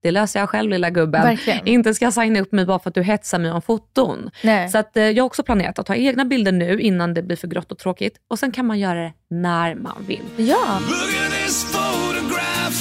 Det 0.03 0.11
löser 0.11 0.39
jag 0.39 0.49
själv 0.49 0.69
lilla 0.69 0.89
gubben. 0.89 1.21
Verkligen. 1.21 1.67
Inte 1.67 1.93
ska 1.93 2.05
jag 2.05 2.13
signa 2.13 2.39
upp 2.39 2.51
mig 2.51 2.65
bara 2.65 2.79
för 2.79 2.89
att 2.89 2.95
du 2.95 3.03
hetsar 3.03 3.39
mig 3.39 3.51
om 3.51 3.61
foton. 3.61 4.29
Nej. 4.43 4.69
Så 4.69 4.77
att, 4.77 4.97
eh, 4.97 5.03
jag 5.03 5.23
har 5.23 5.25
också 5.25 5.43
planerat 5.43 5.79
att 5.79 5.85
ta 5.85 5.95
egna 5.95 6.25
bilder 6.25 6.51
nu 6.51 6.79
innan 6.79 7.13
det 7.13 7.23
blir 7.23 7.37
för 7.37 7.47
grått 7.47 7.71
och 7.71 7.77
tråkigt. 7.77 8.13
Och 8.29 8.39
sen 8.39 8.51
kan 8.51 8.65
man 8.65 8.79
göra 8.79 8.99
det 8.99 9.13
när 9.29 9.75
man 9.75 10.05
vill. 10.07 10.23
Ja. 10.37 10.79
Look 10.79 11.25
at 11.25 11.31
this 11.45 11.73
photograph. 11.73 12.77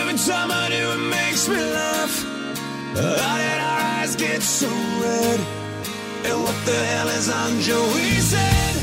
Every 0.00 0.18
time 0.18 0.50
I 0.50 0.68
do, 0.80 0.92
it 0.94 1.00
makes 1.10 1.48
me 1.48 1.56
laugh. 1.56 2.14
How 2.94 3.36
did 3.38 3.60
our 3.62 4.02
eyes 4.02 4.16
get 4.20 4.42
so 4.42 4.66
red? 5.02 5.40
And 6.32 6.42
what 6.42 6.54
the 6.66 6.72
hell 6.72 7.08
is 7.08 7.28
on 7.28 7.58
Joey's 7.60 8.34
head? 8.36 8.82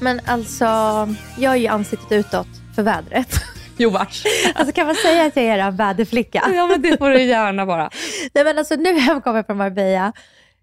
Men 0.00 0.20
alltså, 0.26 0.64
jag 1.38 1.52
är 1.52 1.56
ju 1.56 1.66
ansiktet 1.66 2.12
utåt 2.12 2.48
för 2.76 2.82
vädret. 2.82 3.40
Jo 3.80 3.90
vars. 3.90 4.24
Alltså 4.54 4.74
kan 4.74 4.86
man 4.86 4.94
säga 4.94 5.26
att 5.26 5.36
jag 5.36 5.44
är 5.44 5.58
en 5.58 5.76
väderflicka? 5.76 6.44
ja 6.54 6.66
men 6.66 6.82
det 6.82 6.98
får 6.98 7.10
du 7.10 7.22
gärna 7.22 7.66
bara. 7.66 7.90
Nej 8.34 8.44
men 8.44 8.58
alltså 8.58 8.74
nu 8.74 8.98
hemkommer 8.98 9.38
jag 9.38 9.46
från 9.46 9.56
Marbella. 9.56 10.12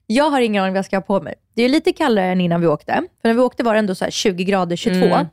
Jag 0.07 0.29
har 0.29 0.41
ingen 0.41 0.63
aning 0.63 0.73
vad 0.73 0.77
jag 0.77 0.85
ska 0.85 0.95
ha 0.95 1.01
på 1.01 1.21
mig. 1.21 1.35
Det 1.55 1.63
är 1.63 1.69
lite 1.69 1.93
kallare 1.93 2.25
än 2.25 2.41
innan 2.41 2.61
vi 2.61 2.67
åkte. 2.67 2.93
För 3.21 3.29
när 3.29 3.33
vi 3.33 3.39
åkte 3.39 3.63
var 3.63 3.73
det 3.73 3.79
ändå 3.79 3.95
så 3.95 4.03
här 4.03 4.11
20 4.11 4.43
grader, 4.43 4.75
22. 4.75 5.05
Mm. 5.05 5.25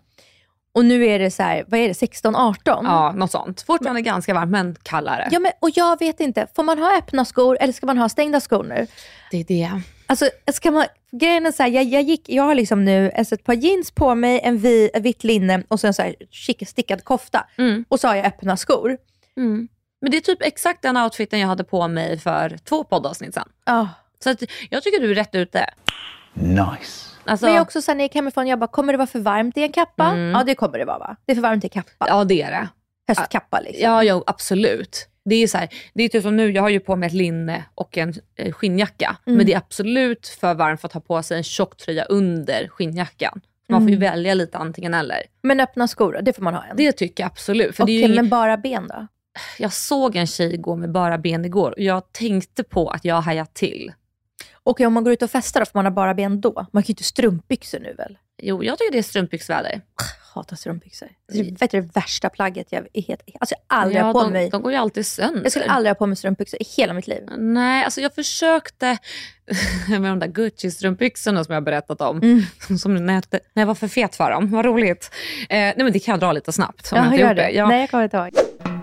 Och 0.75 0.85
nu 0.85 1.07
är 1.07 1.19
det 1.19 1.31
så 1.31 1.43
här, 1.43 1.65
vad 1.67 1.81
är 1.81 1.89
det, 1.89 1.95
16, 1.95 2.37
18? 2.37 2.85
Ja, 2.85 3.13
något 3.13 3.31
sånt. 3.31 3.63
Fortfarande 3.63 4.01
ganska 4.01 4.35
varmt 4.35 4.51
men 4.51 4.77
kallare. 4.83 5.29
Ja, 5.31 5.39
men, 5.39 5.53
och 5.61 5.71
jag 5.75 5.99
vet 5.99 6.21
inte, 6.21 6.47
får 6.57 6.63
man 6.63 6.79
ha 6.79 6.99
öppna 6.99 7.25
skor 7.25 7.57
eller 7.61 7.73
ska 7.73 7.87
man 7.87 7.99
ha 7.99 8.09
stängda 8.09 8.41
skor 8.41 8.65
nu? 8.65 8.87
Det 9.31 9.41
är 9.41 9.45
det. 9.45 9.81
Alltså, 10.07 10.29
ska 10.53 10.71
man, 10.71 10.87
grejen 11.13 11.47
är 11.47 11.53
så 11.53 11.63
här, 11.63 11.71
jag, 11.71 11.85
jag, 11.85 12.03
gick, 12.03 12.29
jag 12.29 12.43
har 12.43 12.55
liksom 12.55 12.85
nu 12.85 13.13
alltså 13.17 13.35
ett 13.35 13.45
par 13.45 13.55
jeans 13.55 13.91
på 13.91 14.15
mig, 14.15 14.41
en 14.43 14.59
vi, 14.59 14.91
ett 14.95 15.03
vitt 15.03 15.25
linne 15.25 15.63
och 15.69 15.81
sen 15.81 15.95
så 15.95 16.03
här 16.03 16.15
chic, 16.31 16.57
stickad 16.69 17.05
kofta. 17.05 17.47
Mm. 17.59 17.85
Och 17.89 18.01
så 18.01 18.09
har 18.09 18.15
jag 18.15 18.27
öppna 18.27 18.57
skor. 18.57 18.97
Mm. 19.37 19.69
Men 20.01 20.11
det 20.11 20.17
är 20.17 20.21
typ 20.21 20.43
exakt 20.43 20.83
den 20.83 20.97
outfiten 20.97 21.41
jag 21.41 21.49
hade 21.49 21.65
på 21.65 21.89
mig 21.89 22.19
för 22.19 22.59
två 22.65 22.85
poddavsnitt 22.85 23.35
sedan. 23.35 23.49
Ja. 23.65 23.89
Så 24.25 24.31
att 24.31 24.43
jag 24.71 24.83
tycker 24.83 25.01
du 25.01 25.11
är 25.11 25.15
rätt 25.15 25.35
ute. 25.35 25.67
Nice. 26.35 27.11
Alltså, 27.25 27.47
Men 27.47 27.55
jag 27.55 27.63
också 27.63 27.83
sen 27.83 27.97
när 27.97 28.05
jag 28.05 28.07
gick 28.07 28.15
hemifrån, 28.15 28.47
jag 28.47 28.59
bara, 28.59 28.67
kommer 28.67 28.93
det 28.93 28.97
vara 28.97 29.07
för 29.07 29.19
varmt 29.19 29.57
i 29.57 29.63
en 29.63 29.73
kappa? 29.73 30.17
Ja, 30.17 30.43
det 30.47 30.55
kommer 30.55 30.79
det 30.79 30.85
vara 30.85 30.99
va? 30.99 31.17
Det 31.27 31.33
är 31.33 31.37
för 31.37 31.43
varmt 31.43 31.65
i 31.65 31.69
kappa. 31.69 32.07
Ja 32.09 32.25
det 32.25 32.43
är 32.43 32.51
det. 32.51 32.69
Höstkappa 33.09 33.61
liksom. 33.61 33.83
Ja, 33.85 34.05
ja 34.05 34.23
absolut. 34.27 35.09
Det 35.25 35.35
är 35.35 35.47
så 35.47 35.59
här, 35.59 35.69
det 35.95 36.03
är 36.03 36.09
typ 36.09 36.23
som 36.23 36.37
nu, 36.37 36.51
jag 36.51 36.63
har 36.63 36.69
ju 36.69 36.81
på 36.81 36.97
mig 36.97 37.07
ett 37.07 37.13
linne 37.13 37.65
och 37.75 37.99
en 37.99 38.15
eh, 38.37 38.53
skinnjacka. 38.53 39.17
Men 39.25 39.47
det 39.47 39.53
är 39.53 39.59
absolut 39.59 40.27
för 40.41 40.55
varmt 40.55 40.81
för 40.81 40.89
att 40.89 40.93
ha 40.93 41.01
på 41.01 41.23
sig 41.23 41.37
en 41.37 41.43
tjocktröja 41.43 42.05
under 42.05 42.69
skinnjackan. 42.69 43.41
Man 43.69 43.81
får 43.81 43.91
ju 43.91 43.97
välja 43.97 44.35
lite 44.35 44.59
antingen 44.59 44.95
eller. 44.95 45.23
Men 45.43 45.61
öppna 45.61 45.89
skor 45.89 46.19
det 46.23 46.33
får 46.33 46.43
man 46.43 46.55
ha 46.55 46.65
en. 46.65 46.77
Det 46.77 46.93
tycker 46.93 47.23
jag 47.23 47.31
absolut. 47.31 47.81
Okej, 47.81 47.95
ju 47.95 48.01
ingen, 48.01 48.15
men 48.15 48.29
bara 48.29 48.57
ben 48.57 48.89
då? 48.89 49.07
Jag 49.59 49.73
såg 49.73 50.17
en 50.17 50.27
tjej 50.27 50.57
gå 50.57 50.77
med 50.77 50.93
bara 50.93 51.19
ben 51.19 51.45
igår 51.45 51.71
och 51.71 51.81
jag 51.81 52.13
tänkte 52.13 52.65
på 52.65 52.89
att 52.89 53.05
jag 53.05 53.21
hajat 53.21 53.55
till. 53.55 53.93
Okej, 54.63 54.87
om 54.87 54.93
man 54.93 55.05
går 55.05 55.13
ut 55.13 55.23
och 55.23 55.31
festar 55.31 55.61
då, 55.61 55.67
får 55.67 55.79
man 55.79 55.87
ha 55.87 55.91
bara 55.91 56.15
ben 56.15 56.41
då? 56.41 56.67
Man 56.73 56.83
kan 56.83 56.87
ju 56.87 56.93
inte 56.93 57.05
strumpbyxor 57.05 57.79
nu 57.79 57.95
väl? 57.95 58.19
Jo, 58.43 58.65
jag 58.65 58.79
tycker 58.79 58.93
det 58.93 58.99
är 58.99 59.03
strumpbyxväder. 59.03 59.81
Hatar 60.35 60.57
strumpbyxor. 60.57 61.09
Det 61.33 61.39
är 61.41 61.45
vet 61.59 61.71
du, 61.71 61.81
det 61.81 61.91
värsta 61.95 62.29
plagget 62.31 62.67
jag 62.73 62.87
helt... 63.09 63.21
Alltså 63.41 63.55
jag 63.69 63.79
aldrig 63.79 64.01
Ja, 64.01 64.05
har 64.05 64.13
på 64.13 64.23
de, 64.23 64.33
mig. 64.33 64.51
de 64.51 64.63
går 64.63 64.73
ju 64.73 64.79
alltid 64.79 65.07
sönder. 65.07 65.43
Jag 65.43 65.53
skulle 65.53 65.65
aldrig 65.67 65.91
ha 65.91 65.95
på 65.95 66.07
mig 66.07 66.17
strumpbyxor 66.17 66.63
i 66.63 66.65
hela 66.77 66.93
mitt 66.93 67.07
liv. 67.07 67.23
Nej, 67.39 67.85
alltså 67.85 68.01
jag 68.01 68.15
försökte 68.15 68.87
med 69.89 70.03
de 70.03 70.19
där 70.19 70.27
Gucci-strumpbyxorna 70.29 71.45
som 71.45 71.53
jag 71.55 71.57
har 71.57 71.65
berättat 71.65 72.01
om. 72.01 72.17
Mm. 72.23 72.43
Som 72.79 72.95
när, 73.07 73.15
jag, 73.15 73.25
när 73.31 73.63
jag 73.63 73.67
var 73.67 73.75
för 73.75 73.89
fet 73.89 74.17
för 74.17 74.31
dem. 74.31 74.51
Vad 74.51 74.65
roligt. 74.65 75.11
Eh, 75.41 75.57
nej 75.59 75.75
men 75.77 75.93
det 75.93 75.99
kan 75.99 76.13
jag 76.13 76.21
dra 76.21 76.33
lite 76.33 76.53
snabbt. 76.53 76.93
Om 76.93 76.97
jag 76.99 77.07
Ja, 77.07 77.11
inte 77.11 77.21
gör 77.23 77.29
gjort 77.29 77.37
det. 77.37 77.51
Ja, 77.51 77.67
Nej, 77.69 77.81
jag 77.81 77.91
kommer 77.91 78.05
inte 78.05 78.17
ihåg. 78.17 78.74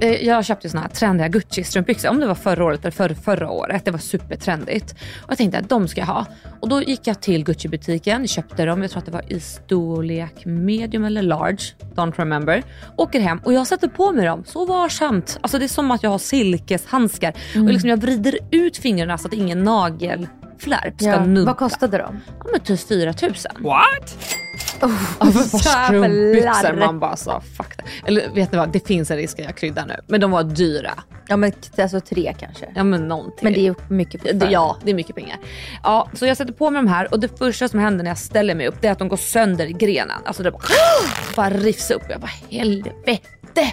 Eh, 0.00 0.26
jag 0.26 0.44
köpte 0.44 0.68
såna 0.68 0.82
här 0.82 0.88
trendiga 0.88 1.28
Gucci-strumpbyxor. 1.28 2.08
Om 2.08 2.20
det 2.20 2.26
var 2.26 2.34
förra 2.34 2.64
året 2.64 2.80
eller 2.80 2.90
förra, 2.90 3.14
förra 3.14 3.50
året. 3.50 3.84
Det 3.84 3.90
var 3.90 3.98
supertrendigt. 3.98 4.92
Och 5.22 5.30
jag 5.30 5.38
tänkte 5.38 5.58
att 5.58 5.68
de 5.68 5.88
ska 5.88 6.00
jag 6.00 6.06
ha. 6.06 6.26
Och 6.60 6.68
då 6.68 6.82
gick 6.82 7.06
jag 7.06 7.20
till 7.20 7.44
Gucci-butiken, 7.44 8.26
köpte 8.26 8.64
dem. 8.64 8.82
Jag 8.82 8.90
tror 8.90 8.98
att 8.98 9.06
det 9.06 9.12
var 9.12 9.32
i 9.32 9.40
storlek 9.40 10.44
medium 10.44 11.04
eller 11.04 11.22
large. 11.22 11.62
Don't 11.94 12.12
remember. 12.16 12.62
Åker 12.96 13.20
hem 13.20 13.38
och 13.44 13.52
jag 13.52 13.66
sätter 13.66 13.88
på 13.88 14.12
mig 14.12 14.26
dem 14.26 14.44
så 14.46 14.66
varsamt. 14.66 15.38
Alltså 15.40 15.58
det 15.58 15.64
är 15.64 15.68
som 15.68 15.90
att 15.90 16.02
jag 16.02 16.10
har 16.10 16.18
silkeshandskar. 16.18 17.32
Och 17.56 17.64
liksom 17.72 17.88
jag 17.90 17.96
vrider 18.00 18.38
ut 18.50 18.76
fingrarna 18.76 19.18
så 19.18 19.28
att 19.28 19.34
ingen 19.34 19.64
nagelflärp 19.64 20.94
ska 21.00 21.08
Ja. 21.10 21.24
nudda. 21.24 21.46
Vad 21.46 21.56
kostade 21.56 21.98
de? 21.98 22.20
Ja 22.38 22.46
men 22.52 22.60
typ 22.60 22.88
4 22.88 23.14
000. 23.22 23.34
What? 24.80 24.92
Alltså 25.18 25.58
strumpbyxor. 25.58 26.78
Man 26.78 26.98
bara 27.00 27.16
så 27.16 27.40
fuck 27.56 27.76
det. 27.76 28.08
Eller 28.08 28.28
vet 28.34 28.52
ni 28.52 28.58
vad, 28.58 28.72
det 28.72 28.86
finns 28.86 29.10
en 29.10 29.16
risk 29.16 29.38
att 29.38 29.44
jag 29.44 29.56
kryddar 29.56 29.86
nu. 29.86 29.94
Men 30.06 30.20
de 30.20 30.30
var 30.30 30.44
dyra. 30.44 30.90
Ja, 31.28 31.36
men 31.36 31.52
alltså 31.78 32.00
tre 32.00 32.34
kanske. 32.38 32.66
Ja 32.74 32.84
men 32.84 33.08
någonting. 33.08 33.38
Men 33.42 33.52
det 33.52 33.66
är 33.66 33.74
mycket 33.88 34.20
fortfarande. 34.20 34.50
ja, 34.50 34.76
det 34.84 34.90
är 34.90 34.94
mycket 34.94 35.16
pengar. 35.16 35.38
Ja, 35.82 36.08
så 36.12 36.26
jag 36.26 36.36
sätter 36.36 36.52
på 36.52 36.70
mig 36.70 36.82
de 36.82 36.88
här 36.88 37.14
och 37.14 37.20
det 37.20 37.38
första 37.38 37.68
som 37.68 37.78
händer 37.80 38.04
när 38.04 38.10
jag 38.10 38.18
ställer 38.18 38.54
mig 38.54 38.68
upp 38.68 38.74
det 38.80 38.88
är 38.88 38.92
att 38.92 38.98
de 38.98 39.08
går 39.08 39.16
sönder 39.16 39.66
i 39.66 39.72
grenen. 39.72 40.22
Alltså 40.24 40.42
det 40.42 40.50
bara, 40.50 40.62
bara 41.36 41.50
rivs 41.50 41.90
upp. 41.90 42.02
Jag 42.08 42.20
bara 42.20 42.30
helvete! 42.50 43.72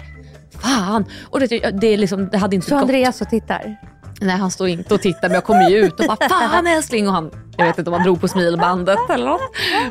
Fan! 0.60 1.04
Och 1.30 1.40
det, 1.40 1.46
det, 1.80 1.86
är 1.86 1.98
liksom, 1.98 2.28
det 2.28 2.38
hade 2.38 2.56
inte 2.56 2.68
Så 2.68 2.74
gått. 2.74 2.82
Andreas 2.82 3.20
och 3.20 3.28
tittar. 3.28 3.76
Nej 4.22 4.36
han 4.36 4.50
står 4.50 4.68
inte 4.68 4.94
och 4.94 5.02
tittar 5.02 5.28
men 5.28 5.32
jag 5.32 5.44
kommer 5.44 5.70
ju 5.70 5.76
ut 5.76 6.00
och 6.00 6.06
bara 6.06 6.28
fan 6.28 6.66
älskling 6.66 7.08
och 7.08 7.14
han, 7.14 7.30
jag 7.56 7.66
vet 7.66 7.78
inte 7.78 7.90
om 7.90 7.94
han 7.94 8.02
drog 8.02 8.20
på 8.20 8.28
smilbandet 8.28 8.98
eller 9.10 9.26
något. 9.26 9.40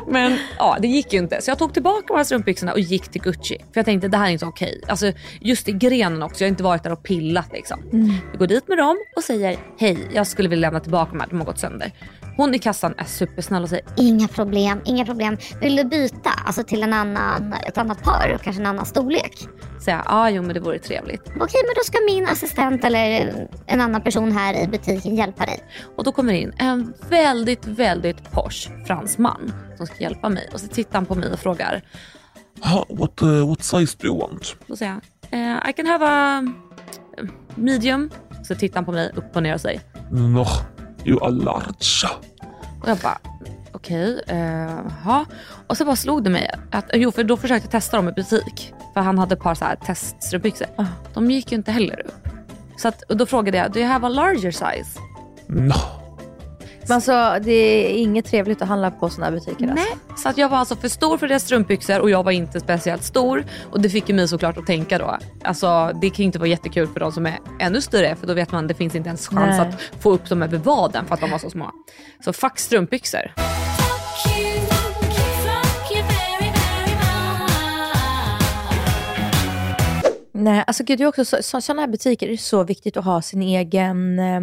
Men 0.08 0.38
ja 0.58 0.76
det 0.80 0.88
gick 0.88 1.12
ju 1.12 1.18
inte 1.18 1.42
så 1.42 1.50
jag 1.50 1.58
tog 1.58 1.74
tillbaka 1.74 2.04
de 2.06 2.16
här 2.16 2.24
strumpbyxorna 2.24 2.72
och 2.72 2.80
gick 2.80 3.08
till 3.08 3.22
Gucci. 3.22 3.58
För 3.58 3.78
jag 3.80 3.84
tänkte 3.84 4.08
det 4.08 4.16
här 4.16 4.26
är 4.26 4.30
inte 4.30 4.46
okej. 4.46 4.82
Alltså 4.88 5.12
just 5.40 5.68
i 5.68 5.72
grenen 5.72 6.22
också, 6.22 6.44
jag 6.44 6.46
har 6.46 6.50
inte 6.50 6.62
varit 6.62 6.82
där 6.82 6.92
och 6.92 7.02
pillat 7.02 7.52
liksom. 7.52 7.80
Jag 8.30 8.38
går 8.38 8.46
dit 8.46 8.68
med 8.68 8.78
dem 8.78 8.96
och 9.16 9.22
säger 9.22 9.58
hej 9.78 10.08
jag 10.14 10.26
skulle 10.26 10.48
vilja 10.48 10.68
lämna 10.68 10.80
tillbaka 10.80 11.10
de 11.12 11.20
här, 11.20 11.28
de 11.28 11.38
har 11.38 11.46
gått 11.46 11.58
sönder. 11.58 11.92
Hon 12.36 12.54
i 12.54 12.58
kassan 12.58 12.94
är 12.98 13.04
supersnäll 13.04 13.62
och 13.62 13.68
säger 13.68 13.84
Inga 13.96 14.28
problem, 14.28 14.80
inga 14.84 15.04
problem. 15.04 15.36
Vill 15.60 15.76
du 15.76 15.84
byta 15.84 16.30
alltså 16.46 16.62
till 16.62 16.82
en 16.82 16.92
annan, 16.92 17.52
ett 17.66 17.78
annat 17.78 18.02
par 18.02 18.32
och 18.34 18.42
kanske 18.42 18.62
en 18.62 18.66
annan 18.66 18.86
storlek? 18.86 19.48
säger 19.82 19.98
jag, 19.98 20.06
ah, 20.08 20.30
jo 20.30 20.42
men 20.42 20.54
det 20.54 20.60
vore 20.60 20.78
trevligt. 20.78 21.20
Okej, 21.20 21.62
men 21.66 21.74
då 21.76 21.82
ska 21.84 21.98
min 22.06 22.26
assistent 22.26 22.84
eller 22.84 23.48
en 23.66 23.80
annan 23.80 24.02
person 24.02 24.32
här 24.32 24.62
i 24.64 24.68
butiken 24.68 25.16
hjälpa 25.16 25.46
dig. 25.46 25.60
Och 25.96 26.04
då 26.04 26.12
kommer 26.12 26.32
in 26.32 26.52
en 26.58 26.94
väldigt, 27.08 27.66
väldigt 27.66 28.30
posh 28.30 28.70
fransman 28.86 29.52
som 29.76 29.86
ska 29.86 29.96
hjälpa 29.98 30.28
mig. 30.28 30.48
Och 30.52 30.60
så 30.60 30.68
tittar 30.68 30.94
han 30.94 31.06
på 31.06 31.14
mig 31.14 31.32
och 31.32 31.38
frågar. 31.38 31.82
What, 32.88 33.22
uh, 33.22 33.48
what 33.48 33.64
size 33.64 33.96
do 34.00 34.06
you 34.06 34.20
want? 34.20 34.56
Då 34.66 34.76
säger 34.76 35.00
jag, 35.30 35.40
eh, 35.40 35.70
I 35.70 35.72
can 35.72 35.86
have 35.86 36.06
a 36.08 36.48
medium. 37.54 38.10
Så 38.44 38.54
tittar 38.54 38.74
han 38.74 38.84
på 38.84 38.92
mig 38.92 39.12
upp 39.14 39.36
och 39.36 39.42
ner 39.42 39.54
och 39.54 39.60
säger. 39.60 39.80
No, 40.10 40.46
you 41.04 41.24
are 41.24 41.30
large. 41.30 42.08
Och 42.82 42.88
jag 42.88 42.98
bara, 42.98 43.18
okej, 43.72 44.20
okay, 44.24 44.38
uh, 44.38 45.22
Och 45.66 45.76
så 45.76 45.84
bara 45.84 45.96
slog 45.96 46.24
det 46.24 46.30
mig 46.30 46.50
att, 46.70 46.90
jo 46.94 47.10
för 47.10 47.24
då 47.24 47.36
försökte 47.36 47.66
jag 47.66 47.70
testa 47.70 47.96
dem 47.96 48.08
i 48.08 48.12
butik. 48.12 48.74
För 48.94 49.00
han 49.00 49.18
hade 49.18 49.34
ett 49.34 49.40
par 49.40 49.54
så 49.54 49.64
här 49.64 49.76
teststrumpbyxor. 49.76 50.66
Uh. 50.80 50.86
De 51.14 51.30
gick 51.30 51.52
ju 51.52 51.56
inte 51.56 51.72
heller 51.72 52.00
upp. 52.06 52.28
Så 52.76 52.88
att, 52.88 53.02
och 53.02 53.16
då 53.16 53.26
frågade 53.26 53.58
jag, 53.58 53.72
do 53.72 53.78
you 53.78 53.88
have 53.88 54.06
a 54.06 54.10
larger 54.10 54.50
size? 54.50 55.00
No. 55.46 56.01
Men 56.88 56.94
alltså, 56.94 57.36
det 57.42 57.52
är 57.52 57.98
inget 57.98 58.24
trevligt 58.24 58.62
att 58.62 58.68
handla 58.68 58.90
på 58.90 59.10
sådana 59.10 59.24
här 59.24 59.32
butiker. 59.32 59.70
Alltså. 59.70 59.74
Nej, 59.74 60.16
så 60.16 60.28
att 60.28 60.38
jag 60.38 60.48
var 60.48 60.58
alltså 60.58 60.76
för 60.76 60.88
stor 60.88 61.18
för 61.18 61.28
deras 61.28 61.42
strumpbyxor 61.42 62.00
och 62.00 62.10
jag 62.10 62.22
var 62.22 62.32
inte 62.32 62.60
speciellt 62.60 63.04
stor. 63.04 63.44
Och 63.70 63.80
det 63.80 63.88
fick 63.88 64.08
ju 64.08 64.14
mig 64.14 64.28
såklart 64.28 64.58
att 64.58 64.66
tänka 64.66 64.98
då. 64.98 65.18
Alltså 65.44 65.92
det 66.00 66.10
kan 66.10 66.24
inte 66.24 66.38
vara 66.38 66.48
jättekul 66.48 66.88
för 66.88 67.00
de 67.00 67.12
som 67.12 67.26
är 67.26 67.38
ännu 67.60 67.80
större 67.80 68.16
för 68.16 68.26
då 68.26 68.34
vet 68.34 68.52
man 68.52 68.64
att 68.64 68.68
det 68.68 68.74
finns 68.74 68.94
inte 68.94 69.08
ens 69.08 69.28
chans 69.28 69.58
Nej. 69.58 69.60
att 69.60 70.02
få 70.02 70.10
upp 70.10 70.28
dem 70.28 70.42
över 70.42 70.58
vaden 70.58 71.06
för 71.06 71.14
att 71.14 71.20
de 71.20 71.30
var 71.30 71.38
så 71.38 71.50
små. 71.50 71.70
Så 72.24 72.32
fuck 72.32 72.58
strumpbyxor. 72.58 73.32
Nej, 80.42 80.64
alltså 80.66 80.84
gud, 80.84 81.00
är 81.00 81.06
också 81.06 81.24
så, 81.24 81.42
så, 81.42 81.60
sådana 81.60 81.82
här 81.82 81.88
butiker 81.88 82.28
är 82.28 82.36
så 82.36 82.64
viktigt 82.64 82.96
att 82.96 83.04
ha 83.04 83.22
sin 83.22 83.42
egen 83.42 84.18
eh, 84.18 84.40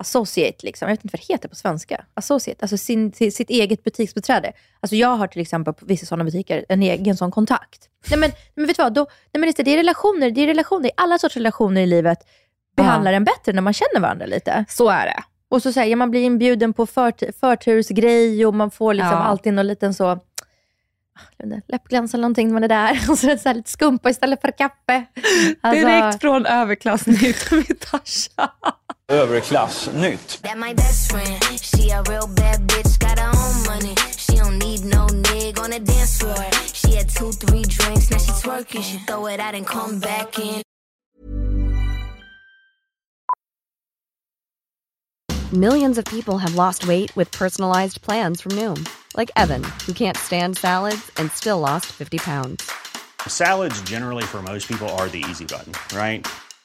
associate, 0.00 0.66
liksom. 0.66 0.88
jag 0.88 0.96
vet 0.96 1.04
inte 1.04 1.16
vad 1.16 1.20
det 1.28 1.32
heter 1.32 1.48
på 1.48 1.54
svenska. 1.54 2.04
Associate, 2.14 2.64
alltså 2.64 2.76
sin, 2.76 3.12
sitt 3.12 3.50
eget 3.50 3.84
butiksbeträde. 3.84 4.52
Alltså 4.80 4.96
jag 4.96 5.16
har 5.16 5.26
till 5.26 5.42
exempel 5.42 5.74
på 5.74 5.86
vissa 5.86 6.06
sådana 6.06 6.24
butiker 6.24 6.64
en 6.68 6.82
egen 6.82 7.16
sån 7.16 7.30
kontakt. 7.30 7.88
Nej 8.10 8.18
men, 8.18 8.30
men 8.54 8.66
vet 8.66 8.76
du 8.76 8.82
vad, 8.82 8.94
Då, 8.94 9.06
nej, 9.32 9.40
men 9.40 9.52
det 9.56 9.72
är 9.72 9.76
relationer, 9.76 10.30
det 10.30 10.40
är 10.40 10.46
relationer, 10.46 10.90
alla 10.96 11.18
sorts 11.18 11.36
relationer 11.36 11.80
i 11.80 11.86
livet 11.86 12.18
behandlar 12.76 13.12
en 13.12 13.24
bättre 13.24 13.52
när 13.52 13.62
man 13.62 13.72
känner 13.72 14.00
varandra 14.00 14.26
lite. 14.26 14.64
Så 14.68 14.88
är 14.88 15.06
det. 15.06 15.22
Och 15.48 15.62
så 15.62 15.72
säger 15.72 15.96
man 15.96 16.10
blir 16.10 16.20
inbjuden 16.20 16.72
på 16.72 16.86
för, 16.86 17.32
förtursgrej 17.40 18.46
och 18.46 18.54
man 18.54 18.70
får 18.70 18.94
liksom 18.94 19.12
ja. 19.12 19.18
alltid 19.18 19.54
någon 19.54 19.66
liten 19.66 19.94
så 19.94 20.20
läppglans 21.68 22.14
eller 22.14 22.22
någonting 22.22 22.52
med 22.52 22.62
det 22.62 22.68
där. 22.68 23.00
Och 23.10 23.18
så, 23.18 23.38
så 23.38 23.52
lite 23.52 23.70
skumpa 23.70 24.10
istället 24.10 24.40
för 24.40 24.50
kaffe. 24.50 25.04
Alltså... 25.60 25.86
Direkt 25.86 26.20
från 26.20 26.46
överklassnytt 26.46 27.50
med 27.50 27.80
Tasha. 27.90 28.50
Överklassnytt. 29.10 30.40
Millions 45.52 45.98
of 45.98 46.04
people 46.04 46.38
have 46.38 46.54
lost 46.54 46.86
weight 46.86 47.10
with 47.16 47.32
personalized 47.32 48.02
plans 48.02 48.40
from 48.40 48.52
Noom. 48.52 48.88
Like 49.16 49.32
Evan, 49.34 49.64
who 49.86 49.92
can't 49.92 50.16
stand 50.16 50.56
salads 50.56 51.10
and 51.16 51.32
still 51.32 51.58
lost 51.58 51.86
50 51.86 52.18
pounds. 52.18 52.70
Salads 53.26 53.82
generally 53.82 54.22
for 54.22 54.40
most 54.42 54.68
people 54.68 54.88
are 54.90 55.08
the 55.08 55.24
easy 55.28 55.44
button, 55.44 55.72
right? 55.96 56.24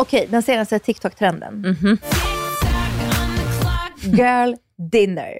Okej, 0.00 0.28
den 0.30 0.42
senaste 0.42 0.78
TikTok-trenden. 0.78 1.64
Mm 1.64 1.74
-hmm. 1.74 1.98
Girl 4.02 4.54
dinner. 4.92 5.32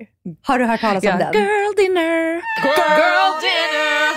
Har 0.42 0.58
du 0.58 0.64
hört 0.64 0.80
talas 0.80 1.04
ja. 1.04 1.12
om 1.12 1.18
den? 1.18 1.32
Girl 1.32 1.74
dinner. 1.76 2.34
Girl 2.34 3.34
dinner. 3.46 4.08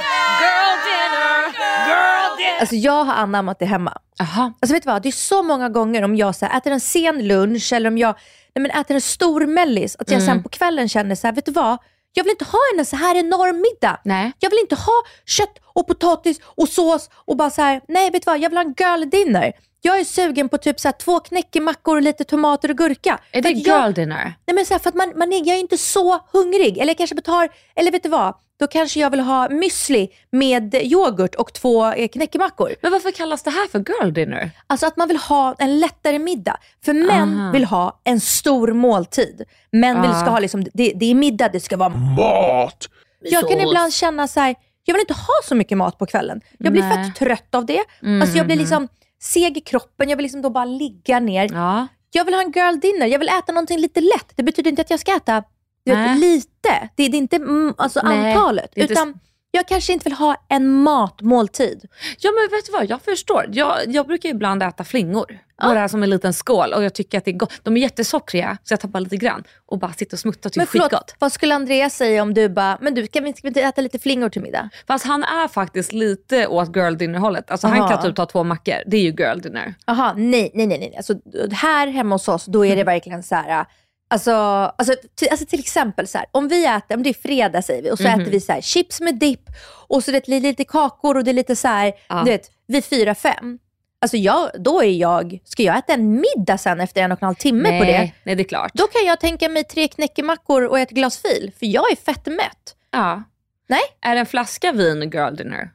Girl 0.41 0.77
dinner. 0.87 1.43
Girl 1.87 2.37
dinner. 2.37 2.59
Alltså 2.59 2.75
jag 2.75 3.03
har 3.03 3.13
anammat 3.13 3.59
det 3.59 3.65
hemma. 3.65 3.97
Aha. 4.19 4.53
Alltså 4.59 4.73
vet 4.73 4.83
du 4.83 4.89
vad? 4.89 5.03
Det 5.03 5.09
är 5.09 5.11
så 5.11 5.43
många 5.43 5.69
gånger 5.69 6.03
om 6.03 6.15
jag 6.15 6.35
så 6.35 6.45
här, 6.45 6.57
äter 6.57 6.71
en 6.71 6.79
sen 6.79 7.27
lunch 7.27 7.73
eller 7.73 7.89
om 7.89 7.97
jag 7.97 8.15
nej 8.55 8.61
men 8.61 8.71
äter 8.71 8.95
en 8.95 9.01
stor 9.01 9.45
mellis, 9.45 9.95
att 9.99 10.11
jag 10.11 10.21
mm. 10.21 10.33
sen 10.33 10.43
på 10.43 10.49
kvällen 10.49 10.89
känner 10.89 11.15
så 11.15 11.27
här, 11.27 11.33
vet 11.33 11.45
du 11.45 11.51
vad? 11.51 11.77
Jag 12.13 12.23
vill 12.23 12.31
inte 12.31 12.45
ha 12.45 12.59
en 12.77 12.85
så 12.85 12.95
här 12.95 13.15
enorm 13.15 13.61
middag. 13.61 14.01
Nej. 14.05 14.31
Jag 14.39 14.49
vill 14.49 14.59
inte 14.59 14.75
ha 14.75 15.03
kött 15.25 15.59
och 15.63 15.87
potatis 15.87 16.39
och 16.43 16.69
sås 16.69 17.09
och 17.13 17.37
bara 17.37 17.49
så 17.49 17.61
här, 17.61 17.81
nej 17.87 18.11
vet 18.11 18.25
du 18.25 18.31
vad? 18.31 18.39
Jag 18.39 18.49
vill 18.49 18.57
ha 18.57 18.65
en 18.65 18.75
girl 18.77 19.09
dinner. 19.09 19.53
Jag 19.83 19.99
är 19.99 20.03
sugen 20.03 20.49
på 20.49 20.57
typ 20.57 20.79
så 20.79 20.87
här, 20.87 20.93
två 20.93 21.19
knäckemackor 21.19 21.95
och 21.95 22.01
lite 22.01 22.23
tomater 22.23 22.69
och 22.69 22.77
gurka. 22.77 23.19
Är 23.31 23.41
det 23.41 23.49
girl 23.49 23.67
jag, 23.67 23.93
dinner? 23.93 24.33
Nej 24.45 24.55
men 24.55 24.65
så 24.65 24.73
här, 24.73 24.79
för 24.79 24.89
att 24.89 24.95
man, 24.95 25.13
man 25.15 25.33
är, 25.33 25.37
jag 25.47 25.55
är 25.55 25.59
inte 25.59 25.77
så 25.77 26.19
hungrig. 26.33 26.77
Eller 26.77 26.87
jag 26.89 26.97
kanske 26.97 27.15
betar, 27.15 27.49
eller 27.75 27.91
vet 27.91 28.03
du 28.03 28.09
vad? 28.09 28.35
Då 28.59 28.67
kanske 28.67 28.99
jag 28.99 29.09
vill 29.09 29.19
ha 29.19 29.47
müsli 29.47 30.09
med 30.31 30.75
yoghurt 30.75 31.35
och 31.35 31.53
två 31.53 31.85
eh, 31.91 32.07
knäckemackor. 32.07 32.75
Men 32.81 32.91
varför 32.91 33.11
kallas 33.11 33.43
det 33.43 33.49
här 33.49 33.67
för 33.67 33.79
girl 33.79 34.13
dinner? 34.13 34.51
Alltså 34.67 34.85
att 34.85 34.97
man 34.97 35.07
vill 35.07 35.17
ha 35.17 35.55
en 35.59 35.79
lättare 35.79 36.19
middag. 36.19 36.57
För 36.85 36.93
män 36.93 37.39
Aha. 37.39 37.51
vill 37.51 37.65
ha 37.65 38.01
en 38.03 38.19
stor 38.19 38.73
måltid. 38.73 39.43
Män 39.71 40.01
vill 40.01 40.11
Ah. 40.11 40.19
ska 40.21 40.29
ha 40.29 40.39
liksom, 40.39 40.63
det, 40.73 40.93
det 40.95 41.11
är 41.11 41.15
middag, 41.15 41.49
det 41.49 41.59
ska 41.59 41.77
vara 41.77 41.89
Mat! 41.89 42.89
Jag 43.19 43.49
kan 43.49 43.59
ibland 43.59 43.93
känna 43.93 44.27
så 44.27 44.39
här, 44.39 44.55
jag 44.83 44.93
vill 44.93 45.01
inte 45.01 45.13
ha 45.13 45.33
så 45.43 45.55
mycket 45.55 45.77
mat 45.77 45.97
på 45.97 46.05
kvällen. 46.05 46.41
Jag 46.57 46.71
blir 46.73 46.83
Nej. 46.83 47.05
fett 47.05 47.15
trött 47.15 47.55
av 47.55 47.65
det. 47.65 47.83
Alltså 48.21 48.37
jag 48.37 48.45
blir 48.45 48.55
liksom 48.55 48.87
seg 49.23 49.57
i 49.57 49.61
kroppen, 49.61 50.09
jag 50.09 50.17
vill 50.17 50.23
liksom 50.23 50.41
då 50.41 50.49
bara 50.49 50.65
ligga 50.65 51.19
ner. 51.19 51.49
Ja. 51.53 51.87
Jag 52.11 52.25
vill 52.25 52.33
ha 52.33 52.41
en 52.41 52.51
girl 52.51 52.79
dinner, 52.79 53.05
jag 53.07 53.19
vill 53.19 53.29
äta 53.29 53.51
någonting 53.51 53.79
lite 53.79 54.01
lätt. 54.01 54.31
Det 54.35 54.43
betyder 54.43 54.69
inte 54.69 54.81
att 54.81 54.89
jag 54.89 54.99
ska 54.99 55.15
äta 55.15 55.43
du 55.85 55.95
vet, 55.95 56.19
lite. 56.19 56.89
Det, 56.95 57.07
det 57.07 57.17
är 57.17 57.19
inte 57.19 57.35
mm, 57.35 57.73
alltså 57.77 58.01
Nej, 58.03 58.33
antalet. 58.33 58.71
är 58.75 58.81
inte- 58.81 58.93
utan 58.93 59.19
jag 59.51 59.67
kanske 59.67 59.93
inte 59.93 60.03
vill 60.03 60.13
ha 60.13 60.35
en 60.49 60.71
matmåltid. 60.73 61.85
Ja 62.19 62.31
men 62.31 62.57
vet 62.57 62.65
du 62.65 62.71
vad, 62.71 62.89
jag 62.89 63.01
förstår. 63.01 63.45
Jag, 63.51 63.77
jag 63.87 64.07
brukar 64.07 64.29
ibland 64.29 64.63
äta 64.63 64.83
flingor. 64.83 65.39
Bara 65.61 65.89
som 65.89 66.03
en 66.03 66.09
liten 66.09 66.33
skål 66.33 66.73
och 66.73 66.83
jag 66.83 66.93
tycker 66.93 67.17
att 67.17 67.25
det 67.25 67.31
är 67.31 67.35
gott. 67.37 67.53
De 67.63 67.77
är 67.77 67.81
jättesockriga 67.81 68.57
så 68.63 68.73
jag 68.73 68.79
tar 68.79 68.89
bara 68.89 68.99
lite 68.99 69.17
grann 69.17 69.43
och 69.65 69.79
bara 69.79 69.93
sitter 69.93 70.15
och 70.15 70.19
smuttar 70.19 70.49
och 70.49 70.53
tycker 70.53 70.59
Men 70.59 70.81
är 70.81 70.83
skitgott. 70.83 70.89
förlåt, 70.91 71.15
vad 71.19 71.31
skulle 71.31 71.55
Andreas 71.55 71.95
säga 71.95 72.21
om 72.21 72.33
du 72.33 72.49
bara, 72.49 72.77
men 72.81 72.93
du 72.93 73.07
kan 73.07 73.23
vi 73.23 73.33
inte 73.43 73.61
äta 73.61 73.81
lite 73.81 73.99
flingor 73.99 74.29
till 74.29 74.41
middag? 74.41 74.69
Fast 74.87 75.05
han 75.05 75.23
är 75.23 75.47
faktiskt 75.47 75.91
lite 75.93 76.47
åt 76.47 76.75
girl 76.75 76.93
dinner 76.93 77.19
hållet. 77.19 77.51
Alltså 77.51 77.67
han 77.67 77.81
Aha. 77.81 77.89
kan 77.89 78.01
typ 78.01 78.15
ta 78.15 78.25
två 78.25 78.43
mackor. 78.43 78.75
Det 78.87 78.97
är 78.97 79.01
ju 79.01 79.09
girl 79.11 79.39
dinner. 79.39 79.73
Jaha, 79.85 80.13
nej, 80.17 80.51
nej, 80.53 80.67
nej. 80.67 80.79
nej. 80.79 80.93
Alltså, 80.97 81.13
här 81.51 81.87
hemma 81.87 82.15
hos 82.15 82.27
oss, 82.27 82.45
då 82.45 82.65
är 82.65 82.75
det 82.75 82.83
verkligen 82.83 83.23
så 83.23 83.35
här. 83.35 83.65
Alltså, 84.11 84.31
alltså, 84.77 84.93
alltså 85.31 85.45
till 85.45 85.59
exempel 85.59 86.07
så 86.07 86.17
här, 86.17 86.27
om 86.31 86.47
vi 86.47 86.65
äter, 86.65 86.95
om 86.95 87.03
det 87.03 87.09
är 87.09 87.13
fredag 87.13 87.61
säger 87.61 87.81
vi, 87.83 87.91
och 87.91 87.97
så 87.97 88.07
Mhm. 88.07 88.21
äter 88.21 88.31
vi 88.31 88.39
så 88.39 88.51
här, 88.53 88.61
chips 88.61 89.01
med 89.01 89.15
dipp 89.15 89.43
och 89.87 90.03
så 90.03 90.11
det 90.11 90.27
är 90.29 90.39
lite 90.39 90.63
kakor 90.63 91.17
och 91.17 91.23
det 91.23 91.31
är 91.31 91.33
lite 91.33 91.55
så 91.55 91.67
här, 91.67 91.93
Ja. 92.09 92.21
du 92.25 92.31
vet, 92.31 92.51
vid 92.67 92.85
fyra, 92.85 93.15
fem. 93.15 93.59
Alltså 94.01 94.17
jag, 94.17 94.49
då 94.59 94.83
är 94.83 94.89
jag, 94.91 95.39
ska 95.45 95.63
jag 95.63 95.77
äta 95.77 95.93
en 95.93 96.21
middag 96.21 96.57
sen 96.57 96.79
efter 96.81 97.01
en 97.01 97.11
och 97.11 97.21
en 97.21 97.25
halv 97.25 97.35
timme 97.35 97.69
nej, 97.69 97.79
på 97.79 97.85
det? 97.85 98.11
Nej, 98.23 98.35
det 98.35 98.41
är 98.43 98.47
klart. 98.47 98.71
Då 98.73 98.87
kan 98.87 99.05
jag 99.05 99.19
tänka 99.19 99.49
mig 99.49 99.63
tre 99.63 99.87
knäckemackor 99.87 100.65
och 100.65 100.79
ett 100.79 100.89
glas 100.89 101.17
fil, 101.21 101.51
för 101.59 101.65
jag 101.65 101.91
är 101.91 101.95
fett 101.95 102.25
mätt. 102.25 102.75
Ja. 102.91 103.23
Nej? 103.69 103.81
Är 104.01 104.15
en 104.15 104.25
flaska 104.25 104.71
vin 104.71 105.01
girl 105.13 105.35
dinner? 105.35 105.69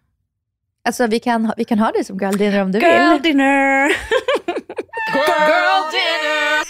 Alltså 0.85 1.07
vi 1.07 1.21
kan, 1.21 1.53
vi 1.57 1.65
kan 1.65 1.79
ha 1.79 1.93
det 1.99 2.05
som 2.05 2.19
girl 2.19 2.37
dinner 2.37 2.63
om 2.63 2.73
du 2.73 2.79
Girl 2.79 3.13
vill. 3.13 3.23
dinner! 3.23 3.89
Girl 5.15 5.91
dinner! 5.93 6.66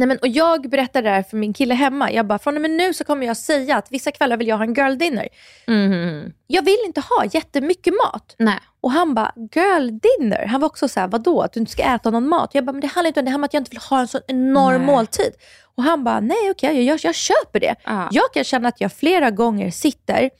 Nej, 0.00 0.08
men, 0.08 0.18
och 0.18 0.28
jag 0.28 0.70
berättade 0.70 1.08
det 1.08 1.14
här 1.14 1.22
för 1.22 1.36
min 1.36 1.52
kille 1.52 1.74
hemma. 1.74 2.12
Jag 2.12 2.26
bara, 2.26 2.38
från 2.38 2.56
och 2.56 2.62
med 2.62 2.70
nu 2.70 2.94
så 2.94 3.04
kommer 3.04 3.26
jag 3.26 3.36
säga 3.36 3.76
att 3.76 3.92
vissa 3.92 4.10
kvällar 4.10 4.36
vill 4.36 4.48
jag 4.48 4.56
ha 4.56 4.64
en 4.64 4.74
girl 4.74 4.94
dinner. 4.98 5.28
Mhm. 5.66 6.32
Jag 6.46 6.64
vill 6.64 6.78
inte 6.86 7.00
ha 7.00 7.24
jättemycket 7.24 7.94
mat. 8.04 8.34
Nej. 8.38 8.58
Och 8.80 8.90
han 8.92 9.14
bara, 9.14 9.32
girl 9.54 9.90
dinner? 9.90 10.46
Han 10.46 10.60
var 10.60 10.68
också 10.68 10.88
så 10.88 11.00
här, 11.00 11.08
vadå? 11.08 11.42
Att 11.42 11.52
du 11.52 11.60
inte 11.60 11.72
ska 11.72 11.82
äta 11.82 12.10
någon 12.10 12.28
mat? 12.28 12.50
Jag 12.54 12.64
bara, 12.64 12.72
men 12.72 12.80
det 12.80 12.86
handlar 12.86 13.08
inte 13.08 13.20
om 13.20 13.24
det. 13.24 13.30
Det 13.30 13.32
handlar 13.32 13.44
om 13.44 13.44
att 13.44 13.54
jag 13.54 13.60
inte 13.60 13.70
vill 13.70 13.80
ha 13.80 14.00
en 14.00 14.08
sån 14.08 14.20
enorm 14.26 14.76
Nej. 14.76 14.86
måltid. 14.86 15.32
Och 15.76 15.82
han 15.82 16.04
bara, 16.04 16.20
nej 16.20 16.50
okej, 16.50 16.74
jag, 16.76 16.84
jag, 16.84 17.00
jag 17.02 17.14
köper 17.14 17.60
det. 17.60 17.74
Ja. 17.84 18.08
Jag 18.12 18.32
kan 18.32 18.44
känna 18.44 18.68
att 18.68 18.80
jag 18.80 18.92
flera 18.92 19.30
gånger 19.30 19.70
sitter 19.70 20.30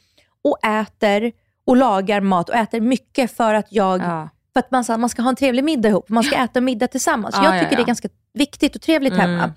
och 0.44 0.64
äter 0.66 1.32
och 1.66 1.76
lagar 1.76 2.20
mat 2.20 2.48
och 2.48 2.54
äter 2.54 2.80
mycket 2.80 3.36
för 3.36 3.54
att 3.54 3.66
jag 3.72 4.00
Ja. 4.00 4.28
för 4.52 4.60
att 4.60 4.70
man, 4.70 4.84
så- 4.84 4.96
man 4.98 5.08
ska 5.08 5.22
ha 5.22 5.28
en 5.30 5.36
trevlig 5.36 5.64
middag 5.64 5.88
ihop. 5.88 6.08
Man 6.08 6.22
ska 6.24 6.36
äta 6.36 6.60
middag 6.60 6.86
tillsammans. 6.88 7.34
Ja, 7.38 7.44
jag 7.44 7.56
ja, 7.56 7.60
tycker 7.60 7.72
ja. 7.72 7.76
det 7.76 7.82
är 7.82 7.86
ganska 7.86 8.08
viktigt 8.32 8.76
och 8.76 8.82
trevligt 8.82 9.12
Mm. 9.12 9.30
hemma. 9.30 9.52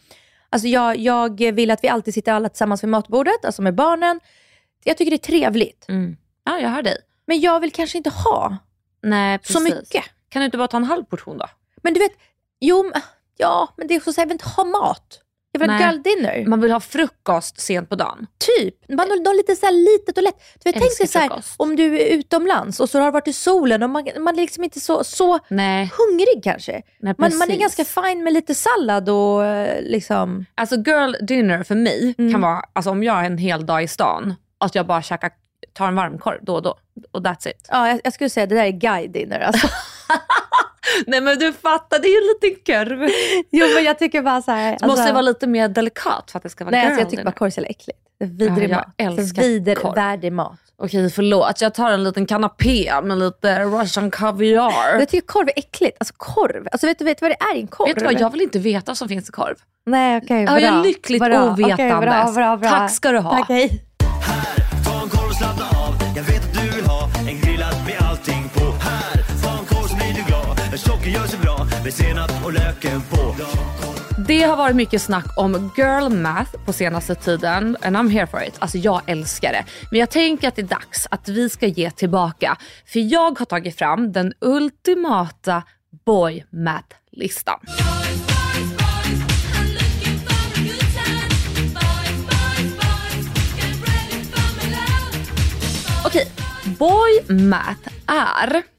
Alltså 0.49 0.67
jag, 0.67 0.97
jag 0.97 1.41
vill 1.51 1.71
att 1.71 1.83
vi 1.83 1.87
alltid 1.87 2.13
sitter 2.13 2.33
alla 2.33 2.49
tillsammans 2.49 2.83
vid 2.83 2.89
matbordet, 2.89 3.45
alltså 3.45 3.61
med 3.61 3.75
barnen. 3.75 4.19
Jag 4.83 4.97
tycker 4.97 5.11
det 5.11 5.15
är 5.15 5.27
trevligt. 5.39 5.85
Mm. 5.89 6.17
Ja, 6.43 6.59
jag 6.59 6.69
hör 6.69 6.81
dig. 6.81 6.97
Men 7.25 7.41
jag 7.41 7.59
vill 7.59 7.71
kanske 7.71 7.97
inte 7.97 8.09
ha 8.09 8.57
Nej, 9.01 9.39
så 9.43 9.59
mycket. 9.59 10.03
Kan 10.29 10.39
du 10.39 10.45
inte 10.45 10.57
bara 10.57 10.67
ta 10.67 10.77
en 10.77 10.83
halv 10.83 11.03
portion 11.03 11.37
då? 11.37 11.45
Men 11.83 11.93
du 11.93 11.99
vet, 11.99 12.11
jo, 12.59 12.91
ja, 13.37 13.73
men 13.77 13.87
det 13.87 13.95
är 13.95 13.99
så 13.99 14.11
här, 14.11 14.21
jag 14.21 14.25
vill 14.25 14.31
inte 14.31 14.49
ha 14.49 14.63
mat. 14.63 15.19
Vill 15.59 15.69
ha 15.69 15.77
Nej. 15.77 15.85
girl 15.87 16.01
dinner. 16.01 16.45
Man 16.45 16.61
vill 16.61 16.71
ha 16.71 16.79
frukost 16.79 17.59
sent 17.61 17.89
på 17.89 17.95
dagen. 17.95 18.27
Typ. 18.57 18.75
Man 18.89 18.99
har 19.09 19.23
något 19.23 19.35
lite 19.35 19.55
så 19.55 19.65
här 19.65 19.73
litet 19.73 20.17
och 20.17 20.23
lätt. 20.23 20.35
Du 20.63 20.71
vet, 20.71 20.81
tänk 20.81 20.97
dig 20.97 21.07
så 21.07 21.19
här, 21.19 21.31
om 21.57 21.75
du 21.75 21.99
är 22.01 22.05
utomlands 22.05 22.79
och 22.79 22.89
så 22.89 22.99
har 22.99 23.05
du 23.05 23.11
varit 23.11 23.27
i 23.27 23.33
solen 23.33 23.83
och 23.83 23.89
man, 23.89 24.07
man 24.19 24.35
är 24.37 24.41
liksom 24.41 24.63
inte 24.63 24.79
så, 24.79 25.03
så 25.03 25.39
Nej. 25.47 25.91
hungrig 25.97 26.43
kanske. 26.43 26.81
Nej, 26.99 27.15
Man, 27.17 27.37
man 27.37 27.51
är 27.51 27.57
ganska 27.57 27.85
fin 27.85 28.23
med 28.23 28.33
lite 28.33 28.55
sallad 28.55 29.09
och 29.09 29.45
eh, 29.45 29.81
liksom... 29.81 30.45
Alltså 30.55 30.75
girl 30.75 31.15
dinner 31.25 31.63
för 31.63 31.75
mig 31.75 32.15
Mm. 32.17 32.31
kan 32.31 32.41
vara, 32.41 32.61
alltså 32.73 32.89
om 32.91 33.03
jag 33.03 33.19
är 33.19 33.23
en 33.23 33.37
hel 33.37 33.65
dag 33.65 33.83
i 33.83 33.87
stan, 33.87 34.33
att 34.57 34.75
jag 34.75 34.87
bara 34.87 35.01
käkar, 35.01 35.31
tar 35.73 35.87
en 35.87 35.95
varmkorv 35.95 36.39
då 36.41 36.53
och 36.55 36.61
då. 36.63 36.75
Och 37.11 37.21
that's 37.21 37.47
it. 37.47 37.67
Ja, 37.69 37.87
jag, 37.87 38.01
jag 38.03 38.13
skulle 38.13 38.29
säga 38.29 38.45
det 38.45 38.55
där 38.55 38.63
är 38.63 38.69
guy 38.69 39.07
dinner 39.07 39.39
alltså. 39.39 39.67
Nej 41.07 41.21
men 41.21 41.39
du 41.39 41.53
fattar, 41.53 41.99
det 41.99 42.07
är 42.07 42.09
ju 42.09 42.17
en 42.17 42.49
liten 42.51 42.75
korv. 42.75 43.09
jo 43.51 43.65
men 43.75 43.83
jag 43.83 43.99
tycker 43.99 44.21
bara 44.21 44.41
så 44.41 44.51
här. 44.51 44.77
Det 44.79 44.87
måste 44.87 45.11
vara 45.11 45.21
lite 45.21 45.47
mer 45.47 45.67
delikat 45.67 46.31
för 46.31 46.37
att 46.39 46.43
det 46.43 46.49
ska 46.49 46.63
vara 46.65 46.71
Nej, 46.71 46.79
girl 46.81 46.87
alltså 46.87 47.01
jag 47.01 47.09
tycker 47.09 47.23
bara 47.23 47.31
korv 47.31 47.51
är 47.57 47.69
äckligt. 47.69 47.99
Det 48.19 48.25
Vidrig 48.25 48.69
Ja, 48.71 48.75
mat. 48.75 48.87
jag 48.97 49.13
Så 49.13 49.21
älskar 49.21 49.41
Vidervärdig 49.41 50.31
mat. 50.33 50.59
Okej 50.77 51.09
förlåt, 51.09 51.61
jag 51.61 51.73
tar 51.73 51.91
en 51.91 52.03
liten 52.03 52.25
kanapé 52.25 52.91
med 53.03 53.17
lite 53.19 53.63
russian 53.63 54.11
kaviar. 54.11 54.99
Jag 54.99 55.09
tycker 55.09 55.27
korv 55.27 55.47
är 55.47 55.53
äckligt. 55.59 55.97
Alltså 55.99 56.13
korv. 56.17 56.67
Alltså 56.71 56.87
vet 56.87 56.99
du, 56.99 57.05
vet 57.05 57.19
du 57.19 57.23
vad 57.25 57.31
det 57.31 57.45
är 57.51 57.55
i 57.57 57.61
en 57.61 57.67
korv? 57.67 57.87
Vet 57.87 57.97
du 57.99 58.03
vad, 58.05 58.19
jag 58.21 58.29
vill 58.29 58.41
inte 58.41 58.59
veta 58.59 58.83
vad 58.87 58.97
som 58.97 59.07
finns 59.07 59.29
i 59.29 59.31
korv. 59.31 59.55
Nej 59.85 60.17
okej, 60.23 60.41
Ja, 60.43 60.51
bra. 60.51 60.59
jag 60.61 60.73
är 60.79 60.83
lyckligt 60.83 61.19
bra. 61.23 61.43
ovetandes. 61.43 61.73
Okej, 61.73 61.89
bra, 61.89 62.31
bra, 62.33 62.57
bra. 62.57 62.69
Tack 62.69 62.91
ska 62.91 63.11
du 63.11 63.19
ha. 63.19 63.37
Tack, 63.37 63.49
hej. 63.49 63.83
Ta 64.85 65.03
en 65.03 65.09
korv 65.09 65.27
och 65.29 65.35
slappna 65.35 65.65
av 65.65 65.95
Jag 66.15 66.23
vet 66.23 66.52
med 71.83 71.93
senap 71.93 72.31
och 72.45 72.53
löken 72.53 73.01
på 73.01 73.35
Det 74.27 74.41
har 74.41 74.57
varit 74.57 74.75
mycket 74.75 75.01
snack 75.01 75.37
om 75.37 75.71
girl 75.77 76.09
math 76.09 76.51
på 76.65 76.73
senaste 76.73 77.15
tiden 77.15 77.77
and 77.81 77.97
I'm 77.97 78.09
here 78.09 78.27
for 78.27 78.43
it. 78.43 78.55
Alltså 78.59 78.77
jag 78.77 79.01
älskar 79.07 79.51
det. 79.51 79.65
Men 79.91 79.99
jag 79.99 80.09
tänker 80.09 80.47
att 80.47 80.55
det 80.55 80.61
är 80.61 80.67
dags 80.67 81.07
att 81.11 81.29
vi 81.29 81.49
ska 81.49 81.67
ge 81.67 81.91
tillbaka. 81.91 82.57
För 82.85 82.99
jag 82.99 83.39
har 83.39 83.45
tagit 83.45 83.77
fram 83.77 84.11
den 84.11 84.33
ultimata 84.41 85.63
boy 86.05 86.43
math-listan. 86.49 87.59
Okej, 96.05 96.31
boy 96.79 97.35
math 97.35 97.89
är 98.07 98.72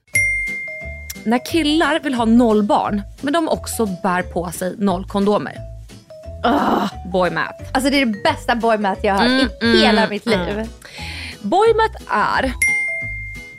när 1.24 1.46
killar 1.46 2.00
vill 2.00 2.14
ha 2.14 2.24
noll 2.24 2.62
barn 2.62 3.02
men 3.20 3.32
de 3.32 3.48
också 3.48 3.86
bär 4.02 4.22
på 4.22 4.50
sig 4.50 4.74
noll 4.78 5.04
kondomer. 5.04 5.56
Ah. 6.44 6.88
Boy 7.12 7.30
math. 7.30 7.64
Alltså 7.72 7.90
det 7.90 8.00
är 8.02 8.06
det 8.06 8.22
bästa 8.24 8.54
boy 8.56 8.78
math 8.78 9.06
jag 9.06 9.14
har 9.14 9.24
Mm, 9.24 9.40
i 9.62 9.64
mm, 9.64 9.78
hela 9.78 10.08
mitt 10.08 10.26
liv. 10.26 10.38
mm. 10.48 10.66
Boy 11.42 11.74
math 11.74 12.14
är 12.14 12.52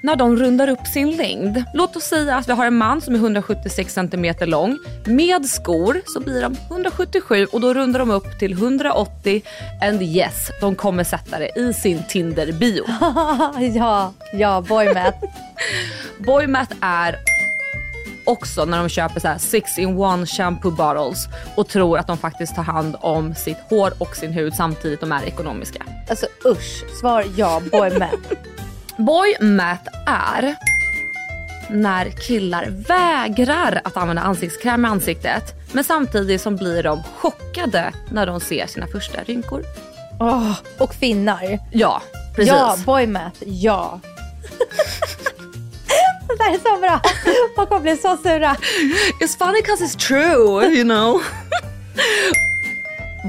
när 0.02 0.16
de 0.16 0.38
rundar 0.38 0.68
upp 0.68 0.88
sin 0.88 1.12
längd. 1.12 1.64
Låt 1.74 1.96
oss 1.96 2.04
säga 2.04 2.36
att 2.36 2.48
vi 2.50 2.52
har 2.54 2.66
en 2.66 2.78
man 2.78 3.02
som 3.02 3.16
är 3.16 3.20
176 3.20 3.94
cm 3.94 4.36
lång. 4.40 4.78
Med 5.06 5.46
skor 5.46 6.02
så 6.06 6.20
blir 6.20 6.42
de 6.42 6.56
177 6.70 7.46
och 7.46 7.62
då 7.62 7.74
rundar 7.74 8.00
de 8.00 8.12
upp 8.12 8.40
till 8.40 8.52
180 8.52 9.42
and 9.82 10.02
yes, 10.02 10.52
de 10.62 10.76
kommer 10.76 11.04
sätta 11.04 11.40
det 11.40 11.60
i 11.60 11.74
sin 11.74 12.04
Tinder-bio. 12.10 12.84
ja, 13.76 14.14
ja, 14.34 14.62
boy 14.70 14.94
math. 14.94 15.18
Boy 16.18 16.48
math 16.48 16.76
är 16.82 17.16
också 18.26 18.66
när 18.66 18.78
de 18.78 18.90
köper 18.90 19.20
så 19.20 19.36
six 19.38 19.78
in 19.78 19.98
one 19.98 20.26
shampoo 20.26 20.72
bottles 20.72 21.28
och 21.56 21.68
tror 21.68 21.98
att 21.98 22.08
de 22.08 22.18
faktiskt 22.18 22.56
tar 22.56 22.64
hand 22.64 22.96
om 23.00 23.36
sitt 23.36 23.58
hår 23.70 23.94
och 23.98 24.16
sin 24.16 24.32
hud 24.32 24.54
samtidigt 24.54 25.00
de 25.00 25.12
är 25.12 25.24
ekonomiska. 25.24 25.84
Alltså 26.10 26.28
usch, 26.46 27.00
svar 27.00 27.26
ja, 27.36 27.62
boy 27.72 28.00
math. 28.00 28.34
Boy 28.98 29.36
math 29.40 29.90
är 30.08 30.56
när 31.70 32.10
killar 32.10 32.68
vägrar 32.70 33.82
att 33.84 33.98
använda 33.98 34.22
ansiktskräm 34.22 34.86
i 34.86 34.88
ansiktet 34.88 35.54
men 35.72 35.84
samtidigt 35.84 36.42
som 36.42 36.56
blir 36.56 36.84
de 36.84 37.04
chockade 37.04 37.94
när 38.10 38.28
de 38.28 38.40
ser 38.40 38.68
sina 38.68 38.88
första 38.88 39.24
rynkor. 39.24 39.64
Åh, 40.20 40.52
och 40.78 40.94
finnar. 40.94 41.60
Ja, 41.72 42.02
precis. 42.36 42.54
Ja, 42.54 42.78
boy 42.86 43.08
math, 43.08 43.44
ja. 43.46 44.00
det 46.38 46.44
där 46.44 46.54
är 46.54 46.76
så 46.76 46.82
bra. 46.82 47.02
Folk 47.56 47.70
kommer 47.70 47.82
bli 47.82 47.98
så 47.98 48.18
sura. 48.18 48.56
It's 49.22 49.38
funny 49.38 49.62
cause 49.62 49.84
it's 49.86 49.98
true, 50.08 50.66
you 50.76 50.84
know. 50.84 51.22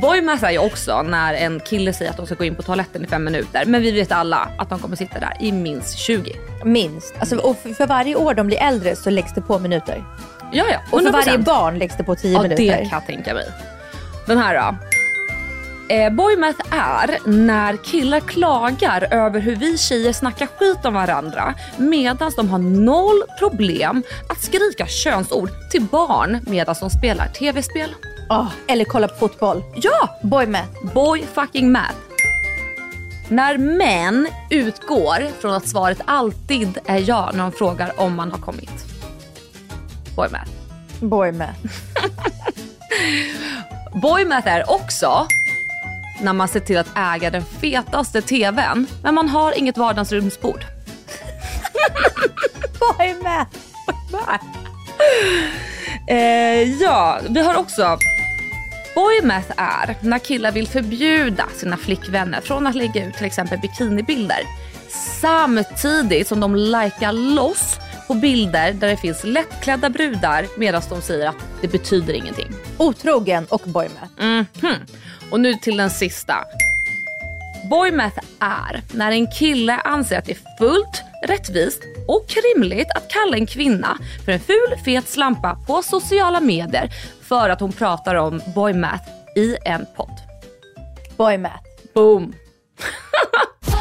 Boy 0.01 0.23
math 0.23 0.45
är 0.45 0.51
ju 0.51 0.59
också 0.59 1.03
när 1.03 1.35
en 1.35 1.61
kille 1.61 1.93
säger 1.93 2.11
att 2.11 2.17
de 2.17 2.27
ska 2.27 2.35
gå 2.35 2.45
in 2.45 2.55
på 2.55 2.63
toaletten 2.63 3.05
i 3.05 3.07
fem 3.07 3.25
minuter 3.25 3.65
men 3.67 3.83
vi 3.83 3.91
vet 3.91 4.13
alla 4.13 4.49
att 4.59 4.71
de 4.71 4.79
kommer 4.79 4.97
sitta 4.97 5.21
där 5.21 5.37
i 5.41 5.53
minst 5.53 5.99
20. 5.99 6.33
Minst. 6.65 7.15
Alltså, 7.19 7.37
och 7.37 7.57
för, 7.77 7.87
varje 7.87 8.15
år 8.17 8.35
de 8.35 8.47
blir 8.47 8.59
äldre 8.59 8.97
så 8.97 9.11
läggs 9.11 9.35
det 9.35 9.41
på 9.41 9.59
minuter. 9.59 10.05
Ja, 10.53 10.65
ja. 10.71 10.79
Och 10.91 11.01
för 11.01 11.09
100%. 11.09 11.13
varje 11.13 11.39
barn 11.39 11.79
läggs 11.79 11.97
det 11.97 12.05
på 12.05 12.15
10 12.15 12.33
Ja, 12.33 12.43
minuter. 12.43 12.63
det 12.65 12.77
kan 12.77 12.89
jag 12.91 13.07
tänka 13.07 13.35
mig. 13.35 13.45
Den 14.27 14.39
här 14.39 14.55
då. 14.55 14.77
Eh, 15.89 16.13
boy 16.13 16.37
math 16.37 16.61
är 16.71 17.19
när 17.29 17.77
killar 17.77 18.21
klagar 18.21 19.09
över 19.11 19.41
hur 19.41 19.57
vi 19.57 19.79
tjejer 19.79 20.13
snackar 20.13 20.47
skit 20.47 20.85
om 20.85 20.95
varandra 20.95 21.55
medan 21.77 22.33
de 22.37 22.49
har 22.49 22.59
noll 22.59 23.23
problem 23.39 24.03
att 24.29 24.43
skrika 24.43 24.87
könsord 24.87 25.51
till 25.71 25.83
barn 25.83 26.41
medan 26.47 26.75
de 26.81 26.91
spelar 26.91 27.29
tv-spel. 27.29 27.95
Åh, 28.31 28.49
eller 28.69 28.85
kolla 28.85 29.09
på 29.09 29.15
fotboll. 29.15 29.63
Ja! 29.75 30.19
Boy 30.23 30.47
math. 30.47 30.95
Boy 30.95 31.23
fucking 31.35 31.73
math. 31.73 31.97
När 33.29 33.59
män 33.59 34.29
utgår 34.51 35.41
från 35.41 35.55
att 35.55 35.69
svaret 35.69 36.01
alltid 36.05 36.79
är 36.87 37.09
ja 37.09 37.31
när 37.35 37.43
de 37.43 37.53
frågar 37.53 38.01
om 38.01 38.15
man 38.17 38.31
har 38.31 38.39
kommit. 38.39 38.85
Boy 40.17 40.29
math. 40.33 40.51
Boy 41.01 41.33
math. 41.33 41.59
Boy 44.03 44.25
math 44.25 44.49
är 44.49 44.71
också 44.71 45.27
när 46.21 46.33
man 46.33 46.49
ser 46.49 46.61
till 46.61 46.79
att 46.79 46.97
äga 46.97 47.31
den 47.31 47.45
fetaste 47.45 48.23
TVn 48.23 48.87
men 49.03 49.15
man 49.15 49.29
har 49.29 49.59
inget 49.59 49.79
vardagsrumsbord? 49.79 50.65
Vad 52.81 53.07
är 53.07 53.23
med? 53.23 53.47
Eh, 56.09 56.73
ja, 56.83 57.21
vi 57.29 57.41
har 57.41 57.55
också 57.55 57.99
Boy 58.95 59.23
math 59.23 59.53
är 59.57 59.97
när 60.01 60.19
killar 60.19 60.53
vill 60.53 60.69
förbjuda 60.69 61.45
sina 61.57 61.77
flickvänner 61.77 62.41
från 62.41 62.67
att 62.67 62.75
lägga 62.75 63.07
ut 63.07 63.15
till 63.15 63.27
exempel 63.27 63.59
bikinibilder 63.59 64.39
samtidigt 65.21 66.29
som 66.29 66.41
de 66.41 66.57
likar 66.57 67.13
loss 67.13 67.79
på 68.07 68.15
bilder 68.15 68.73
där 68.73 68.89
det 68.89 68.97
finns 68.97 69.25
lättklädda 69.25 69.91
brudar 69.91 70.47
medan 70.59 70.83
de 70.89 71.03
säger 71.03 71.29
att 71.29 71.56
det 71.67 71.79
betyder 71.79 72.15
ingenting. 72.15 72.51
Otrogen 72.79 73.47
och 73.49 73.63
boy 73.65 73.89
math. 73.89 74.27
Mhm. 74.27 74.75
Och 75.31 75.41
nu 75.41 75.55
till 75.55 75.77
den 75.77 75.91
sista. 75.91 76.35
Boy 77.71 77.93
math 77.93 78.19
är 78.41 78.83
när 78.95 79.13
en 79.13 79.27
kille 79.31 79.75
anser 79.75 80.19
att 80.19 80.25
det 80.25 80.33
är 80.33 80.57
fullt 80.59 81.03
rättvist 81.23 81.83
och 82.09 82.27
rimligt 82.29 82.87
att 82.97 83.11
kalla 83.11 83.37
en 83.37 83.47
kvinna 83.47 83.99
för 84.25 84.33
en 84.33 84.41
ful 84.41 84.85
fet 84.85 85.09
slampa 85.09 85.59
på 85.67 85.83
sociala 85.83 86.41
medier 86.41 86.91
för 87.23 87.51
att 87.51 87.61
hon 87.61 87.73
pratar 87.73 88.15
om 88.15 88.41
boy 88.55 88.73
math 88.73 89.09
i 89.37 89.57
en 89.65 89.87
podd. 89.97 90.21
Boy 91.17 91.39
math. 91.39 91.63
Boom. 91.95 92.35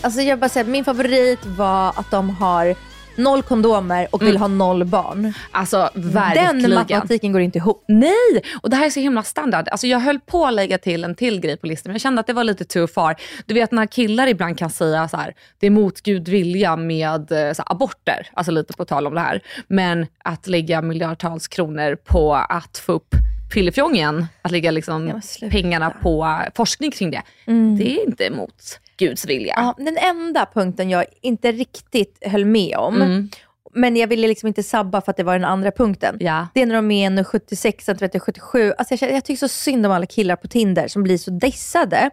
Alltså 0.00 0.20
jag 0.20 0.38
bara 0.38 0.48
säger 0.48 0.66
min 0.66 0.84
favorit 0.84 1.46
var 1.46 1.88
att 1.88 2.10
de 2.10 2.30
har 2.30 2.74
noll 3.16 3.42
kondomer 3.42 4.08
och 4.10 4.22
vill 4.22 4.28
Mm. 4.28 4.40
ha 4.40 4.48
noll 4.48 4.84
barn. 4.84 5.32
Alltså 5.50 5.90
verkligen. 5.94 6.62
Den 6.62 6.74
matematiken 6.74 7.32
går 7.32 7.40
inte 7.42 7.58
ihop. 7.58 7.84
Nej, 7.88 8.42
och 8.62 8.70
det 8.70 8.76
här 8.76 8.86
är 8.86 8.90
så 8.90 9.00
himla 9.00 9.22
standard. 9.22 9.68
Alltså 9.68 9.86
jag 9.86 9.98
höll 10.00 10.20
på 10.20 10.46
att 10.46 10.54
lägga 10.54 10.78
till 10.78 11.04
en 11.04 11.14
till 11.14 11.40
grej 11.40 11.56
på 11.56 11.66
listan 11.66 11.90
men 11.90 11.94
jag 11.94 12.00
kände 12.00 12.20
att 12.20 12.26
det 12.26 12.32
var 12.32 12.44
lite 12.44 12.64
too 12.64 12.86
far. 12.86 13.16
Du 13.46 13.54
vet 13.54 13.72
när 13.72 13.86
killar 13.86 14.26
ibland 14.26 14.58
kan 14.58 14.70
säga 14.70 15.08
så 15.08 15.16
här, 15.16 15.34
det 15.58 15.66
är 15.66 15.70
mot 15.70 16.00
Gud 16.00 16.28
vilja 16.28 16.76
med 16.76 17.32
eh, 17.32 17.38
här, 17.38 17.54
aborter, 17.72 18.26
alltså 18.34 18.52
lite 18.52 18.72
på 18.72 18.84
tal 18.84 19.06
om 19.06 19.14
det 19.14 19.20
här. 19.20 19.42
Men 19.68 20.06
att 20.24 20.46
lägga 20.46 20.82
miljardtals 20.82 21.48
kronor 21.48 21.96
på 22.04 22.34
att 22.34 22.78
få 22.78 22.92
upp 22.92 23.14
pillefjongen, 23.52 24.26
att 24.42 24.50
lägga 24.50 24.70
liksom 24.70 25.20
pengarna 25.50 25.90
på 25.90 26.38
forskning 26.54 26.90
kring 26.90 27.10
det, 27.10 27.22
Mm. 27.46 27.78
det 27.78 27.90
är 28.00 28.06
inte 28.06 28.24
emot 28.24 28.80
Guds 28.98 29.24
vilja. 29.26 29.54
Ja, 29.56 29.74
den 29.84 29.96
enda 29.96 30.46
punkten 30.54 30.90
jag 30.90 31.04
inte 31.20 31.52
riktigt 31.52 32.18
höll 32.26 32.44
med 32.44 32.76
om, 32.76 33.02
Mm. 33.02 33.28
men 33.74 33.96
jag 33.96 34.06
ville 34.08 34.28
liksom 34.28 34.46
inte 34.46 34.62
sabba 34.62 35.00
för 35.00 35.10
att 35.10 35.16
det 35.16 35.22
var 35.22 35.32
den 35.32 35.44
andra 35.44 35.70
punkten. 35.70 36.16
Det 36.54 36.60
är 36.62 36.66
när 36.66 36.74
de 36.74 36.90
är 36.90 37.24
76, 37.24 37.84
30, 37.86 38.20
77. 38.20 38.72
Alltså 38.78 38.94
jag, 39.00 39.12
jag 39.16 39.24
tycker 39.24 39.38
så 39.38 39.48
synd 39.48 39.86
om 39.86 39.92
alla 39.92 40.06
killar 40.06 40.36
på 40.36 40.48
Tinder 40.48 40.88
som 40.88 41.02
blir 41.02 41.18
så 41.18 41.30
dissade 41.30 42.10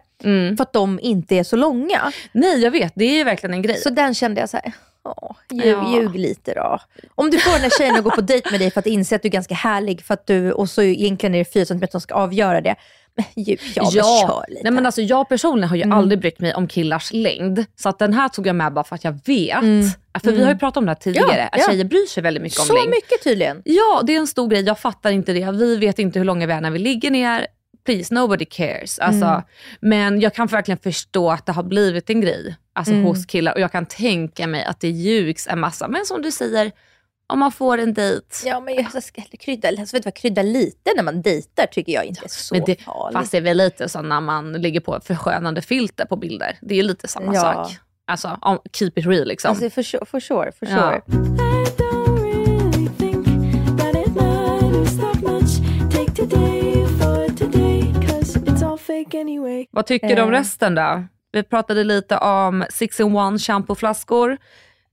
för 0.56 0.62
att 0.62 0.72
de 0.72 1.00
inte 1.02 1.34
är 1.36 1.44
så 1.44 1.56
långa. 1.56 1.98
Mm. 2.00 2.12
Nej, 2.32 2.58
jag 2.60 2.70
vet. 2.70 2.92
Det 2.96 3.04
är 3.04 3.14
ju 3.16 3.24
verkligen 3.24 3.54
en 3.54 3.62
grej. 3.62 3.76
Så 3.76 3.90
den 3.90 4.14
kände 4.14 4.40
jag 4.40 4.48
så 4.50 4.56
här, 4.56 4.72
åh, 5.04 5.36
ljug, 5.52 5.66
Ja. 5.66 5.96
ljug 5.96 6.14
lite 6.14 6.54
då. 6.54 6.78
Om 7.14 7.30
du 7.30 7.38
får 7.38 7.52
den 7.52 7.60
här 7.60 7.70
tjejen 7.78 7.96
att 7.96 8.04
gå 8.04 8.10
på 8.10 8.20
dejt 8.20 8.50
med 8.50 8.60
dig 8.60 8.70
för 8.70 8.80
att 8.80 8.86
inse 8.86 9.16
att 9.16 9.22
du 9.22 9.28
är 9.28 9.32
ganska 9.32 9.54
härlig 9.54 10.02
för 10.02 10.14
att 10.14 10.26
du, 10.26 10.52
och 10.52 10.70
så 10.70 10.82
egentligen 10.82 11.34
är 11.34 11.38
det 11.38 11.52
4 11.52 11.64
cm 11.64 11.80
som 11.90 12.00
ska 12.00 12.14
avgöra 12.14 12.60
det. 12.60 12.74
Men 13.34 13.44
ljug, 13.44 13.60
ja, 13.74 14.44
lite. 14.48 14.60
Nej, 14.62 14.72
men 14.72 14.86
alltså, 14.86 15.02
jag 15.02 15.28
personligen 15.28 15.68
har 15.68 15.76
ju 15.76 15.82
Mm. 15.82 15.98
aldrig 15.98 16.20
brytt 16.20 16.40
mig 16.40 16.54
om 16.54 16.68
killars 16.68 17.12
längd. 17.12 17.64
Så 17.76 17.88
att 17.88 17.98
den 17.98 18.12
här 18.12 18.28
tog 18.28 18.46
jag 18.46 18.56
med 18.56 18.72
bara 18.72 18.84
för 18.84 18.94
att 18.94 19.04
jag 19.04 19.18
vet. 19.24 19.62
Mm. 19.62 19.86
För 20.22 20.30
vi 20.30 20.30
Mm. 20.32 20.42
har 20.46 20.52
ju 20.52 20.58
pratat 20.58 20.76
om 20.76 20.84
det 20.86 20.90
här 20.90 20.96
tidigare, 20.96 21.36
Ja, 21.38 21.44
att 21.52 21.60
ja. 21.60 21.66
tjejer 21.70 21.84
bryr 21.84 22.06
sig 22.06 22.22
väldigt 22.22 22.42
mycket 22.42 22.58
om 22.60 22.66
Så 22.66 22.74
längd. 22.74 22.90
mycket 22.90 23.24
tydligen. 23.24 23.62
Ja, 23.64 24.02
det 24.06 24.14
är 24.14 24.18
en 24.20 24.26
stor 24.26 24.48
grej. 24.48 24.62
Jag 24.64 24.78
fattar 24.78 25.10
inte 25.10 25.32
det. 25.32 25.50
Vi 25.52 25.76
vet 25.76 25.98
inte 25.98 26.18
hur 26.18 26.26
långa 26.26 26.46
vi 26.46 26.52
är 26.52 26.60
när 26.60 26.70
vi 26.70 26.78
ligger 26.78 27.10
ner. 27.10 27.46
Please, 27.84 28.14
nobody 28.14 28.44
cares. 28.44 28.98
Alltså, 28.98 29.24
Mm. 29.26 29.42
Men 29.80 30.20
jag 30.20 30.34
kan 30.34 30.46
verkligen 30.46 30.78
förstå 30.78 31.30
att 31.30 31.46
det 31.46 31.52
har 31.52 31.62
blivit 31.62 32.10
en 32.10 32.20
grej 32.20 32.56
alltså, 32.72 32.92
Mm. 32.92 33.04
hos 33.04 33.26
killar. 33.26 33.52
Och 33.54 33.60
jag 33.60 33.72
kan 33.72 33.86
tänka 33.86 34.46
mig 34.46 34.64
att 34.64 34.80
det 34.80 34.88
ljugs 34.88 35.46
en 35.46 35.60
massa. 35.60 35.88
Men 35.88 36.04
som 36.06 36.22
du 36.22 36.30
säger, 36.32 36.72
om 37.26 37.38
man 37.38 37.52
får 37.52 37.78
en 37.78 37.94
dejt. 37.94 38.26
Ja, 38.44 38.60
men 38.60 38.74
jag 38.74 39.02
ska 39.02 39.22
krydda, 39.40 39.68
alltså, 39.68 39.96
vet 39.96 40.02
du 40.02 40.06
vad, 40.06 40.14
krydda 40.14 40.42
lite 40.42 40.90
när 40.96 41.02
man 41.02 41.22
dejtar 41.22 41.66
tycker 41.66 41.92
jag 41.92 42.04
inte 42.04 42.24
är 42.24 42.28
så 42.28 42.54
Men 42.54 42.64
det, 42.66 42.80
farligt. 42.82 43.18
fast 43.18 43.30
det 43.32 43.36
är 43.38 43.42
väl 43.42 43.56
lite 43.56 43.88
så 43.88 44.02
när 44.02 44.20
man 44.20 44.52
lägger 44.52 44.80
på 44.80 45.00
förskönande 45.04 45.62
filter 45.62 46.04
på 46.04 46.16
bilder. 46.16 46.58
Det 46.62 46.74
är 46.74 46.76
ju 46.76 46.82
lite 46.82 47.08
samma 47.08 47.34
Ja. 47.34 47.40
sak. 47.40 47.72
Alltså, 48.06 48.38
om, 48.42 48.58
keep 48.72 48.92
it 48.96 49.06
real 49.06 49.28
liksom. 49.28 49.48
Alltså 49.50 49.70
for 49.70 49.82
sure, 49.82 50.06
for 50.06 50.20
sure. 50.20 50.52
For 50.52 50.66
Ja. 50.68 51.02
sure. 51.02 52.06
Vad 59.70 59.86
tycker 59.86 60.16
du 60.16 60.22
om 60.22 60.28
Eh. 60.28 60.38
resten 60.38 60.74
då? 60.74 61.04
Vi 61.32 61.42
pratade 61.42 61.84
lite 61.84 62.18
om 62.18 62.64
six 62.70 63.00
in 63.00 63.16
one 63.16 63.38
shampooflaskor. 63.38 64.36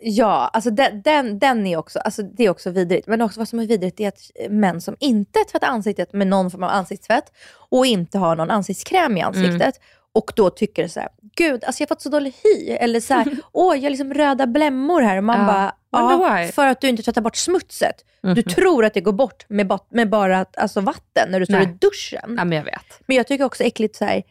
Ja, 0.06 0.50
alltså 0.54 0.70
den, 0.70 1.02
den, 1.02 1.39
den 1.39 1.68
är 1.68 1.78
också, 1.78 2.00
alltså 2.00 2.22
det 2.24 2.44
är 2.46 2.50
också 2.50 2.70
vidrigt. 2.70 3.08
Men 3.08 3.22
också 3.22 3.39
vad 3.39 3.48
som 3.48 3.60
är 3.60 3.66
vidrigt 3.68 4.00
är 4.00 4.08
att 4.08 4.32
män 4.50 4.82
som 4.82 4.96
inte 5.00 5.39
tvättar 5.52 5.68
ansiktet 5.68 6.13
med 6.13 6.28
någon 6.28 6.52
form 6.52 6.63
av 6.63 6.70
ansiktstvätt 6.70 7.32
och 7.70 7.86
inte 7.86 8.18
har 8.18 8.36
någon 8.36 8.52
ansiktskräm 8.52 9.18
i 9.18 9.22
ansiktet 9.22 9.62
Mm. 9.62 9.72
och 10.13 10.32
då 10.36 10.50
tycker 10.50 10.88
så 10.88 11.00
här, 11.00 11.10
gud, 11.36 11.63
alltså 11.63 11.82
jag 11.82 11.88
har 11.88 11.96
fått 11.96 12.02
så 12.02 12.10
dålig 12.10 12.34
hy. 12.44 12.70
Eller 12.72 13.00
så 13.00 13.13
här, 13.13 13.26
åh, 13.52 13.76
jag 13.76 13.84
har 13.84 13.89
liksom 13.89 14.13
röda 14.13 14.48
blämmor 14.48 15.02
här. 15.02 15.18
Och 15.18 15.24
man 15.24 15.39
Ja, 15.39 15.46
bara, 15.92 16.12
ja, 16.30 16.36
why." 16.46 16.52
för 16.52 16.68
att 16.68 16.82
du 16.82 16.88
inte 16.89 17.04
tvättar 17.04 17.22
bort 17.22 17.36
smutset. 17.36 17.96
Du 18.22 18.30
Mhm. 18.30 18.44
tror 18.44 18.86
att 18.86 18.94
det 18.94 19.02
går 19.02 19.12
bort 19.13 19.46
med, 19.50 19.80
med 19.89 20.10
bara 20.10 20.46
alltså, 20.58 20.82
vatten 20.82 21.32
när 21.32 21.39
du 21.39 21.46
står 21.46 21.54
Nej. 21.56 21.63
i 21.63 21.78
duschen. 21.82 22.36
Ja, 22.38 22.44
men 22.46 22.52
jag 22.52 22.63
vet. 22.63 23.00
Men 23.06 23.18
jag 23.18 23.28
tycker 23.28 23.44
också 23.46 23.63
äckligt 23.63 23.96
så 23.96 24.06
här, 24.06 24.24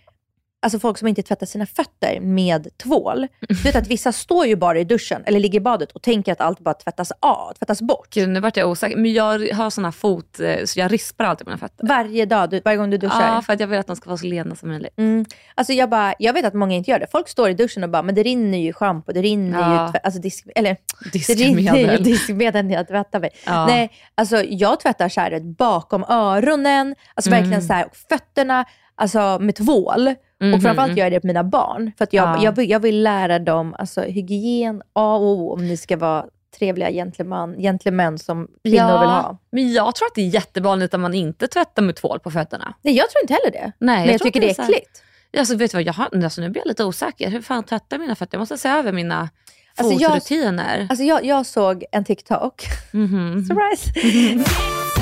alltså 0.63 0.79
folk 0.79 0.99
som 0.99 1.09
inte 1.09 1.23
tvättar 1.23 1.47
sina 1.47 1.67
fötter 1.67 2.21
med 2.21 2.69
tvål. 2.79 3.27
Du 3.49 3.55
vet 3.55 3.77
att 3.77 3.87
vissa 3.87 4.13
står 4.13 4.47
ju 4.47 4.57
bara 4.57 4.79
i 4.79 4.85
duschen 4.85 5.23
eller 5.27 5.41
ligger 5.41 5.57
i 5.57 5.61
badet 5.61 5.93
och 5.93 6.03
tänker 6.03 6.33
att 6.33 6.41
allt 6.41 6.59
bara 6.61 6.75
tvättas 6.75 7.13
av, 7.21 7.53
tvättas 7.59 7.83
bort. 7.83 8.09
Gud, 8.11 8.29
nu 8.29 8.41
vart 8.41 8.57
jag 8.57 8.71
osäker. 8.71 8.97
Men 8.97 9.13
jag 9.13 9.49
har 9.53 9.71
såna 9.71 9.93
fot, 9.93 10.41
eh, 10.41 10.65
så 10.65 10.81
jag 10.81 10.93
rispar 10.93 11.25
alltid 11.25 11.47
mina 11.47 11.59
fötter. 11.59 11.87
Varje 11.87 12.27
dag, 12.27 12.51
du, 12.51 12.61
varje 12.65 12.77
gång 12.79 12.91
du 12.91 12.99
duschar. 12.99 13.35
Ja, 13.35 13.43
för 13.43 13.53
att 13.53 13.61
jag 13.61 13.67
vill 13.67 13.79
att 13.79 13.87
de 13.87 13.97
ska 13.97 14.11
vara 14.11 14.19
så 14.19 14.27
lena 14.27 14.57
som 14.57 14.69
möjligt. 14.69 14.99
Mm. 14.99 15.25
Alltså 15.55 15.73
jag, 15.73 15.91
bara, 15.91 16.15
jag 16.19 16.33
vet 16.33 16.45
att 16.45 16.55
många 16.55 16.75
inte 16.75 16.91
gör 16.91 16.99
det. 16.99 17.07
Folk 17.13 17.29
står 17.29 17.51
i 17.51 17.55
duschen 17.55 17.85
och 17.85 17.91
bara, 17.91 18.03
men 18.03 18.15
det 18.15 18.23
rinner 18.23 18.59
ju 18.59 18.73
schampo, 18.73 19.13
det 19.13 19.23
rinner 19.23 19.61
Ja. 19.61 19.93
ju, 19.95 20.01
alltså 20.03 20.21
disk, 20.21 20.47
eller, 20.55 20.77
det 21.13 21.19
rinner 21.35 21.59
ju 21.61 21.63
Diskmedel. 21.73 22.05
diskmedel 22.05 22.65
när 22.67 22.75
jag 22.75 22.89
tvättar 22.89 23.21
mig. 23.21 23.31
Ja. 23.47 23.67
Nej, 23.67 23.91
alltså 24.15 24.43
jag 24.45 24.81
tvättar 24.81 25.09
så 25.09 25.21
här 25.21 25.41
bakom 25.41 26.05
öronen, 26.09 26.95
alltså 27.15 27.31
Mm. 27.31 27.41
verkligen 27.41 27.63
så 27.63 27.73
här, 27.73 27.87
och 27.87 27.97
fötterna 27.97 28.65
alltså 29.03 29.39
med 29.41 29.55
tvål. 29.57 30.15
Mhm. 30.41 30.55
Och 30.55 30.63
framförallt 30.63 30.97
gör 30.97 31.05
jag 31.05 31.13
det 31.13 31.21
på 31.21 31.27
mina 31.27 31.45
barn. 31.45 31.93
För 31.99 32.05
att 32.05 32.13
jag, 32.13 32.29
Ja. 32.39 32.45
jag, 32.45 32.57
vill, 32.57 32.71
jag 32.71 32.81
vill 32.81 33.03
lära 33.03 33.39
dem 33.39 33.75
alltså, 33.79 34.01
hygien 34.03 34.83
A 34.93 35.15
och 35.17 35.23
O 35.23 35.53
om 35.53 35.67
ni 35.69 35.77
ska 35.77 35.97
vara 35.97 36.25
trevliga 36.59 36.91
gentleman, 36.91 37.55
gentlemän 37.59 38.19
som 38.19 38.49
kvinnor 38.65 38.99
vill 39.01 39.09
ha. 39.09 39.39
Men 39.53 39.73
jag 39.73 39.95
tror 39.95 40.07
att 40.07 40.15
det 40.15 40.21
är 40.21 40.27
jättevanligt 40.35 40.95
att 40.95 41.01
man 41.01 41.15
inte 41.15 41.47
tvättar 41.49 41.83
med 41.83 41.97
tvål 41.97 42.21
på 42.21 42.31
fötterna. 42.31 42.75
Nej, 42.83 42.95
jag 42.97 43.11
tror 43.11 43.23
inte 43.23 43.35
heller 43.35 43.51
det. 43.53 43.73
Nej, 43.79 43.99
Men 44.01 44.09
jag, 44.13 44.19
tror 44.21 44.25
tycker 44.27 44.41
det 44.41 44.51
är 44.51 44.55
så 44.55 44.63
här- 44.63 44.69
äckligt. 44.71 45.03
Alltså, 45.39 45.57
vet 45.57 45.71
du 45.71 45.77
vad, 45.77 45.83
jag 45.87 45.93
har, 45.93 46.25
alltså, 46.25 46.41
nu 46.41 46.49
blir 46.51 46.61
jag 46.63 46.69
lite 46.69 46.85
osäker. 46.85 47.31
Hur 47.31 47.43
fan 47.43 47.65
tvättar 47.65 47.87
jag 47.97 48.01
mina 48.01 48.15
fötter? 48.15 48.35
Jag 48.37 48.41
måste 48.41 48.59
se 48.59 48.69
över 48.69 48.93
mina 48.93 49.29
Alltså, 49.77 49.95
jag- 50.01 50.11
fotrutiner. 50.13 50.87
Alltså 50.91 51.05
jag, 51.05 51.25
jag 51.25 51.47
såg 51.47 51.85
en 51.93 52.05
TikTok. 52.05 52.63
Mhm. 52.93 53.45
Surprise! 53.49 55.02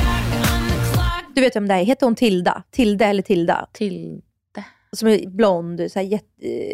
Du 1.35 1.41
vet 1.41 1.57
vem 1.57 1.69
det 1.69 1.75
är? 1.75 1.85
Heter 1.85 2.07
hon 2.07 2.15
Tilda? 2.15 2.63
Tilde 2.71 3.05
eller 3.05 3.23
Tilda? 3.23 3.67
Tilde. 3.73 4.23
Som 4.93 5.09
är 5.09 5.27
blond. 5.29 5.81
Så 5.93 5.99
här 5.99 6.07
jätte... 6.07 6.27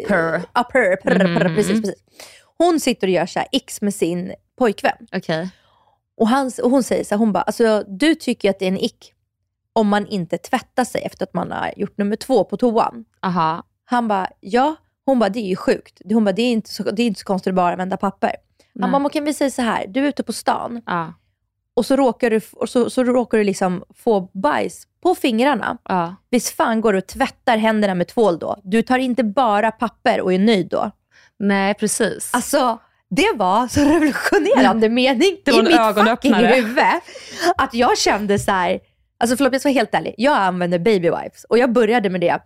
Purr. 0.07 0.41
Ja, 0.53 0.69
purr, 0.73 0.95
purr, 1.03 1.19
purr, 1.19 1.45
Mhm. 1.45 1.55
precis, 1.55 1.81
precis. 1.81 2.03
Hon 2.57 2.79
sitter 2.79 3.07
och 3.07 3.11
gör 3.13 3.25
så 3.25 3.39
här 3.39 3.47
x 3.51 3.81
med 3.81 3.93
sin 3.93 4.33
pojkvän. 4.57 5.07
Okej. 5.15 5.49
Och, 6.17 6.27
han, 6.27 6.51
och 6.63 6.71
hon 6.71 6.83
säger 6.83 7.03
så 7.03 7.15
här, 7.15 7.19
hon 7.19 7.31
bara, 7.33 7.41
alltså, 7.43 7.83
du 7.87 8.15
tycker 8.15 8.49
att 8.49 8.59
det 8.59 8.65
är 8.65 8.69
en 8.69 8.77
ick 8.77 9.13
om 9.73 9.87
man 9.87 10.07
inte 10.07 10.37
tvättar 10.37 10.83
sig 10.85 11.01
efter 11.01 11.23
att 11.25 11.33
man 11.33 11.51
har 11.51 11.73
gjort 11.77 11.97
nummer 11.97 12.15
två 12.15 12.43
på 12.43 12.57
toan. 12.57 13.05
Aha. 13.21 13.63
Han 13.85 14.07
bara, 14.07 14.27
ja. 14.39 14.75
Hon 15.05 15.19
bara, 15.19 15.29
det 15.29 15.39
är 15.39 15.45
ju 15.47 15.55
sjukt. 15.55 16.01
Hon 16.05 16.23
bara, 16.25 16.31
det 16.31 16.41
är 16.41 16.51
inte 16.51 16.69
så, 16.69 16.83
det 16.83 17.01
är 17.03 17.07
inte 17.07 17.19
så 17.19 17.25
konstigt 17.25 17.51
att 17.51 17.55
bara 17.55 17.71
använda 17.71 17.97
papper. 17.97 18.31
Nej. 18.73 18.81
Han 18.81 18.91
bara, 18.91 18.99
man 18.99 19.11
kan 19.11 19.25
vi 19.25 19.33
säga 19.33 19.49
så 19.51 19.61
här, 19.61 19.87
du 19.87 20.03
är 20.03 20.07
ute 20.09 20.23
på 20.23 20.33
stan 20.33 20.81
Ja. 20.85 21.13
Och 21.77 21.85
så 21.85 21.95
råkar 21.95 22.29
du, 22.29 22.41
och 22.53 22.69
så, 22.69 22.89
så 22.89 23.03
råkar 23.03 23.37
du 23.37 23.43
liksom 23.43 23.83
få 23.95 24.29
bajs 24.33 24.87
på 25.03 25.15
fingrarna. 25.15 25.77
Ja. 25.83 26.15
Visst 26.29 26.55
fan 26.55 26.81
går 26.81 26.93
du 26.93 26.99
och 26.99 27.07
tvättar 27.07 27.57
händerna 27.57 27.95
med 27.95 28.07
tvål 28.07 28.39
då? 28.39 28.59
Du 28.63 28.81
tar 28.81 28.97
inte 28.97 29.23
bara 29.23 29.71
papper 29.71 30.21
och 30.21 30.33
är 30.33 30.39
nöjd 30.39 30.67
då. 30.69 30.91
Nej, 31.39 31.73
precis. 31.73 32.29
Alltså, 32.33 32.79
det 33.09 33.31
var 33.35 33.67
så 33.67 33.81
revolutionerande 33.81 34.89
mening 34.89 35.37
Det 35.45 35.51
var 35.51 35.59
i 35.59 35.63
mitt 35.63 36.09
fucking 36.09 36.33
huvud. 36.33 36.83
Att 37.57 37.73
jag 37.73 37.97
kände 37.97 38.39
så 38.39 38.51
här, 38.51 38.79
alltså 39.17 39.37
förlåt 39.37 39.53
jag 39.53 39.61
ska 39.61 39.69
vara 39.69 39.77
helt 39.77 39.95
ärlig. 39.95 40.15
Jag 40.17 40.37
använder 40.37 40.79
baby 40.79 41.09
wipes 41.09 41.43
och 41.43 41.57
jag 41.57 41.71
började 41.71 42.09
med 42.09 42.21
det 42.21 42.39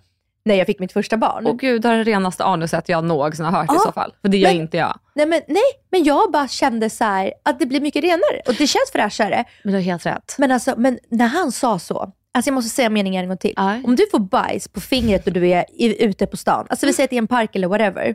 när 0.46 0.56
jag 0.56 0.68
fick 0.68 0.80
mitt 0.80 0.92
första 0.94 1.18
barn. 1.18 1.48
Och 1.48 1.60
gud, 1.60 1.82
det 1.82 1.90
är 1.90 1.98
det 1.98 2.04
renaste 2.04 2.44
anuset 2.44 2.90
jag 2.90 3.04
någonsin 3.04 3.46
har 3.46 3.52
hört 3.52 3.72
i 3.72 3.74
Ja, 3.74 3.80
så 3.86 3.92
fall. 3.92 4.14
För 4.22 4.30
det 4.30 4.38
gör 4.38 4.50
men- 4.50 4.58
inte 4.62 4.78
jag. 4.78 5.00
Nej, 5.16 5.26
men, 5.26 5.42
nej, 5.48 5.62
men 5.92 6.04
jag 6.04 6.32
bara 6.32 6.48
kände 6.48 6.90
så 6.90 7.04
här, 7.04 7.34
att 7.44 7.60
det 7.60 7.66
blir 7.66 7.82
mycket 7.82 8.04
renare 8.04 8.42
och 8.48 8.54
det 8.54 8.68
känns 8.68 8.92
fräschare. 8.94 9.46
Men 9.64 9.74
du 9.74 9.78
har 9.80 9.84
helt 9.84 10.06
rätt. 10.06 10.36
Men, 10.38 10.52
alltså, 10.52 10.74
men 10.78 11.00
när 11.10 11.28
han 11.28 11.52
sa 11.52 11.80
så, 11.80 12.12
alltså 12.34 12.50
jag 12.50 12.54
måste 12.54 12.70
säga 12.70 12.90
meningen 12.90 13.24
en 13.24 13.28
gång 13.30 13.38
till. 13.38 13.54
Om 13.86 13.96
du 13.96 14.06
får 14.12 14.20
bajs 14.20 14.68
på 14.68 14.82
fingret 14.82 15.28
och 15.28 15.34
du 15.34 15.48
är 15.50 15.66
i, 15.74 16.04
ute 16.06 16.26
på 16.28 16.38
stan, 16.38 16.68
alltså 16.70 16.86
vi 16.86 16.94
säger 16.94 17.06
att 17.06 17.10
det 17.10 17.16
är 17.16 17.22
en 17.22 17.28
park 17.28 17.56
eller 17.56 17.68
whatever. 17.68 18.14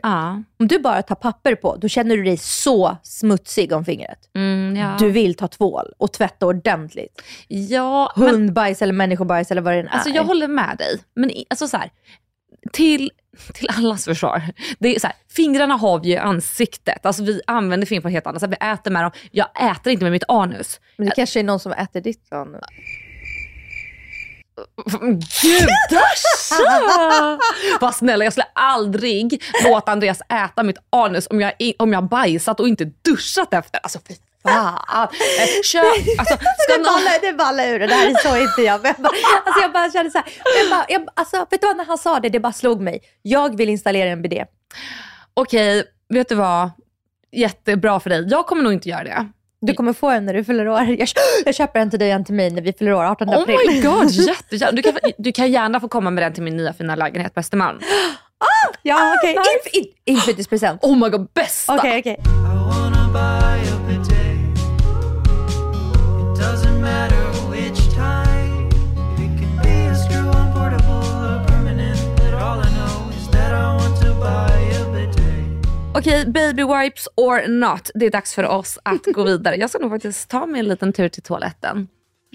Om 0.59 0.67
du 0.67 0.79
bara 0.79 1.01
tar 1.01 1.15
papper 1.15 1.55
på, 1.55 1.75
då 1.75 1.87
känner 1.87 2.17
du 2.17 2.23
dig 2.23 2.37
så 2.37 2.97
smutsig 3.03 3.71
om 3.73 3.85
fingret. 3.85 4.19
Mm, 4.35 4.75
ja. 4.75 4.95
Du 4.99 5.11
vill 5.11 5.35
ta 5.35 5.47
tvål 5.47 5.85
och 5.97 6.11
tvätta 6.13 6.45
ordentligt. 6.45 7.21
Ja, 7.47 8.13
men- 8.15 8.29
Hundbajs 8.29 8.81
eller 8.81 8.93
människobajs 8.93 9.51
eller 9.51 9.61
vad 9.61 9.73
det 9.73 9.79
än 9.79 9.87
Alltså 9.87 10.09
är. 10.09 10.13
jag 10.15 10.23
håller 10.23 10.47
med 10.47 10.75
dig. 10.77 10.99
Men 11.15 11.31
alltså 11.49 11.67
så 11.67 11.77
här, 11.77 11.89
till, 12.73 13.11
till 13.53 13.67
allas 13.77 14.05
försvar. 14.05 14.41
Det 14.79 14.95
är 14.95 14.99
så 14.99 15.07
här, 15.07 15.15
fingrarna 15.29 15.75
har 15.75 15.99
vi 15.99 16.07
ju 16.07 16.13
i 16.13 16.17
ansiktet. 16.17 17.05
Alltså 17.05 17.23
vi 17.23 17.41
använder 17.47 17.87
fingrar 17.87 18.01
på 18.01 18.07
ett 18.07 18.13
helt 18.13 18.27
annat 18.27 18.41
sätt. 18.41 18.51
Vi 18.61 18.67
äter 18.67 18.91
med 18.91 19.03
dem. 19.03 19.11
Jag 19.31 19.47
äter 19.71 19.91
inte 19.93 20.05
med 20.05 20.11
mitt 20.11 20.23
anus. 20.27 20.79
Men 20.97 21.05
det 21.07 21.15
kanske 21.15 21.39
är 21.39 21.43
någon 21.43 21.59
som 21.59 21.71
äter 21.71 22.01
ditt 22.01 22.33
anus. 22.33 22.61
Gud, 25.41 25.69
Dasha! 25.89 27.37
Vad 27.81 27.95
snälla, 27.95 28.23
jag 28.23 28.33
skulle 28.33 28.47
aldrig 28.53 29.43
låta 29.63 29.91
Andreas 29.91 30.21
äta 30.29 30.63
mitt 30.63 30.77
anus 30.89 31.27
om 31.29 31.41
jag, 31.41 31.53
om 31.79 31.93
jag 31.93 32.03
bajsat 32.09 32.59
och 32.59 32.67
inte 32.67 32.85
duschat 32.85 33.53
efter. 33.53 33.79
Alltså 33.83 33.99
fy 34.07 34.13
fan. 34.43 35.07
Eh, 35.77 36.19
alltså, 36.19 36.37
ska 36.57 36.77
det, 36.77 36.83
ballar, 36.83 37.21
det 37.21 37.33
ballar 37.33 37.67
ur 37.67 37.79
det, 37.79 37.87
det 37.87 37.93
här 37.93 38.09
är 38.09 38.15
så 38.29 38.37
inte 38.37 38.61
jag. 38.61 38.81
Men 38.81 38.93
jag 38.97 39.01
bara, 39.03 39.13
alltså 39.45 39.61
jag 39.61 39.71
bara 39.73 39.91
kände 39.91 40.11
så 40.11 40.17
här, 40.17 40.27
jag 40.61 40.69
bara, 40.69 40.85
jag, 40.89 41.07
alltså, 41.13 41.37
vet 41.49 41.61
du 41.61 41.67
vad, 41.67 41.77
när 41.77 41.85
han 41.85 41.97
sa 41.97 42.19
det, 42.19 42.29
det 42.29 42.39
bara 42.39 42.53
slog 42.53 42.81
mig. 42.81 43.01
Jag 43.21 43.57
vill 43.57 43.69
installera 43.69 44.09
en 44.09 44.21
bidé. 44.21 44.45
Okej, 45.33 45.83
vet 46.09 46.29
du 46.29 46.35
vad? 46.35 46.71
Jättebra 47.31 47.99
för 47.99 48.09
dig. 48.09 48.27
Jag 48.29 48.47
kommer 48.47 48.63
nog 48.63 48.73
inte 48.73 48.89
göra 48.89 49.03
det. 49.03 49.27
Du 49.61 49.73
kommer 49.73 49.93
få 49.93 50.09
en 50.09 50.25
när 50.25 50.33
du 50.33 50.43
fyller 50.43 50.67
år. 50.67 50.81
Jag, 50.81 51.07
jag 51.45 51.55
köper 51.55 51.79
en 51.79 51.89
till 51.89 51.99
dig 51.99 52.09
och 52.09 52.15
en 52.15 52.25
till 52.25 52.35
mig 52.35 52.49
när 52.51 52.61
vi 52.61 52.73
fyller 52.73 52.93
år, 52.93 53.03
18 53.05 53.29
Oh 53.29 53.41
april. 53.41 53.57
my 53.67 53.81
god, 53.81 54.11
jättegärna. 54.11 54.71
Du 54.71 54.81
kan, 54.81 54.93
du 55.17 55.31
kan 55.31 55.51
gärna 55.51 55.79
få 55.79 55.87
komma 55.87 56.09
med 56.09 56.23
den 56.23 56.33
till 56.33 56.43
min 56.43 56.57
nya 56.57 56.73
fina 56.73 56.95
lägenhet 56.95 57.33
på 57.33 57.39
Östermalm. 57.39 57.79
Ja, 58.81 59.15
okej. 59.19 59.33
nice. 59.33 59.41
Inf- 59.49 59.77
in- 59.83 59.93
Inflyttningspresent. 60.15 60.83
Oh 60.83 60.97
my 60.97 61.09
god, 61.09 61.27
bästa! 61.33 61.75
Okej, 61.75 61.99
okej. 61.99 62.17
Doesn't 62.23 64.16
Okej, 75.97 76.25
baby 76.25 76.63
wipes 76.63 77.07
or 77.15 77.47
not. 77.47 77.91
Det 77.95 78.05
är 78.05 78.11
dags 78.11 78.33
för 78.33 78.43
oss 78.43 78.79
att 78.83 79.05
gå 79.05 79.23
vidare. 79.31 79.55
Jag 79.55 79.69
ska 79.69 79.79
nog 79.79 79.91
faktiskt 79.91 80.29
ta 80.29 80.45
mig 80.45 80.59
en 80.59 80.67
liten 80.67 80.93
tur 80.93 81.09
till 81.09 81.23
toaletten. 81.23 81.87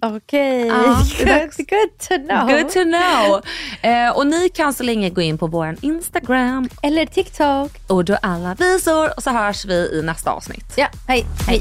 Okej, 0.03 0.69
är 0.69 0.85
good, 1.25 1.57
good 1.69 1.99
to 1.99 2.15
know. 2.29 2.49
Good 2.49 2.71
to 2.71 2.83
know. 2.83 3.43
Eh, 3.83 4.17
och 4.17 4.27
ni 4.27 4.49
kan 4.49 4.73
så 4.75 4.83
länge 4.83 5.11
gå 5.11 5.21
in 5.21 5.39
på 5.39 5.47
vår 5.47 5.77
Instagram. 5.81 6.69
Eller 6.83 7.07
TikTok. 7.07 7.71
Och 7.87 8.05
då 8.05 8.17
alla 8.23 8.55
visor. 8.55 9.17
Och 9.17 9.23
så 9.23 9.31
hörs 9.31 9.65
vi 9.65 9.75
i 9.75 10.03
nästa 10.03 10.31
avsnitt. 10.31 10.75
Ja, 10.77 10.89
hej. 11.09 11.27
hej. 11.47 11.61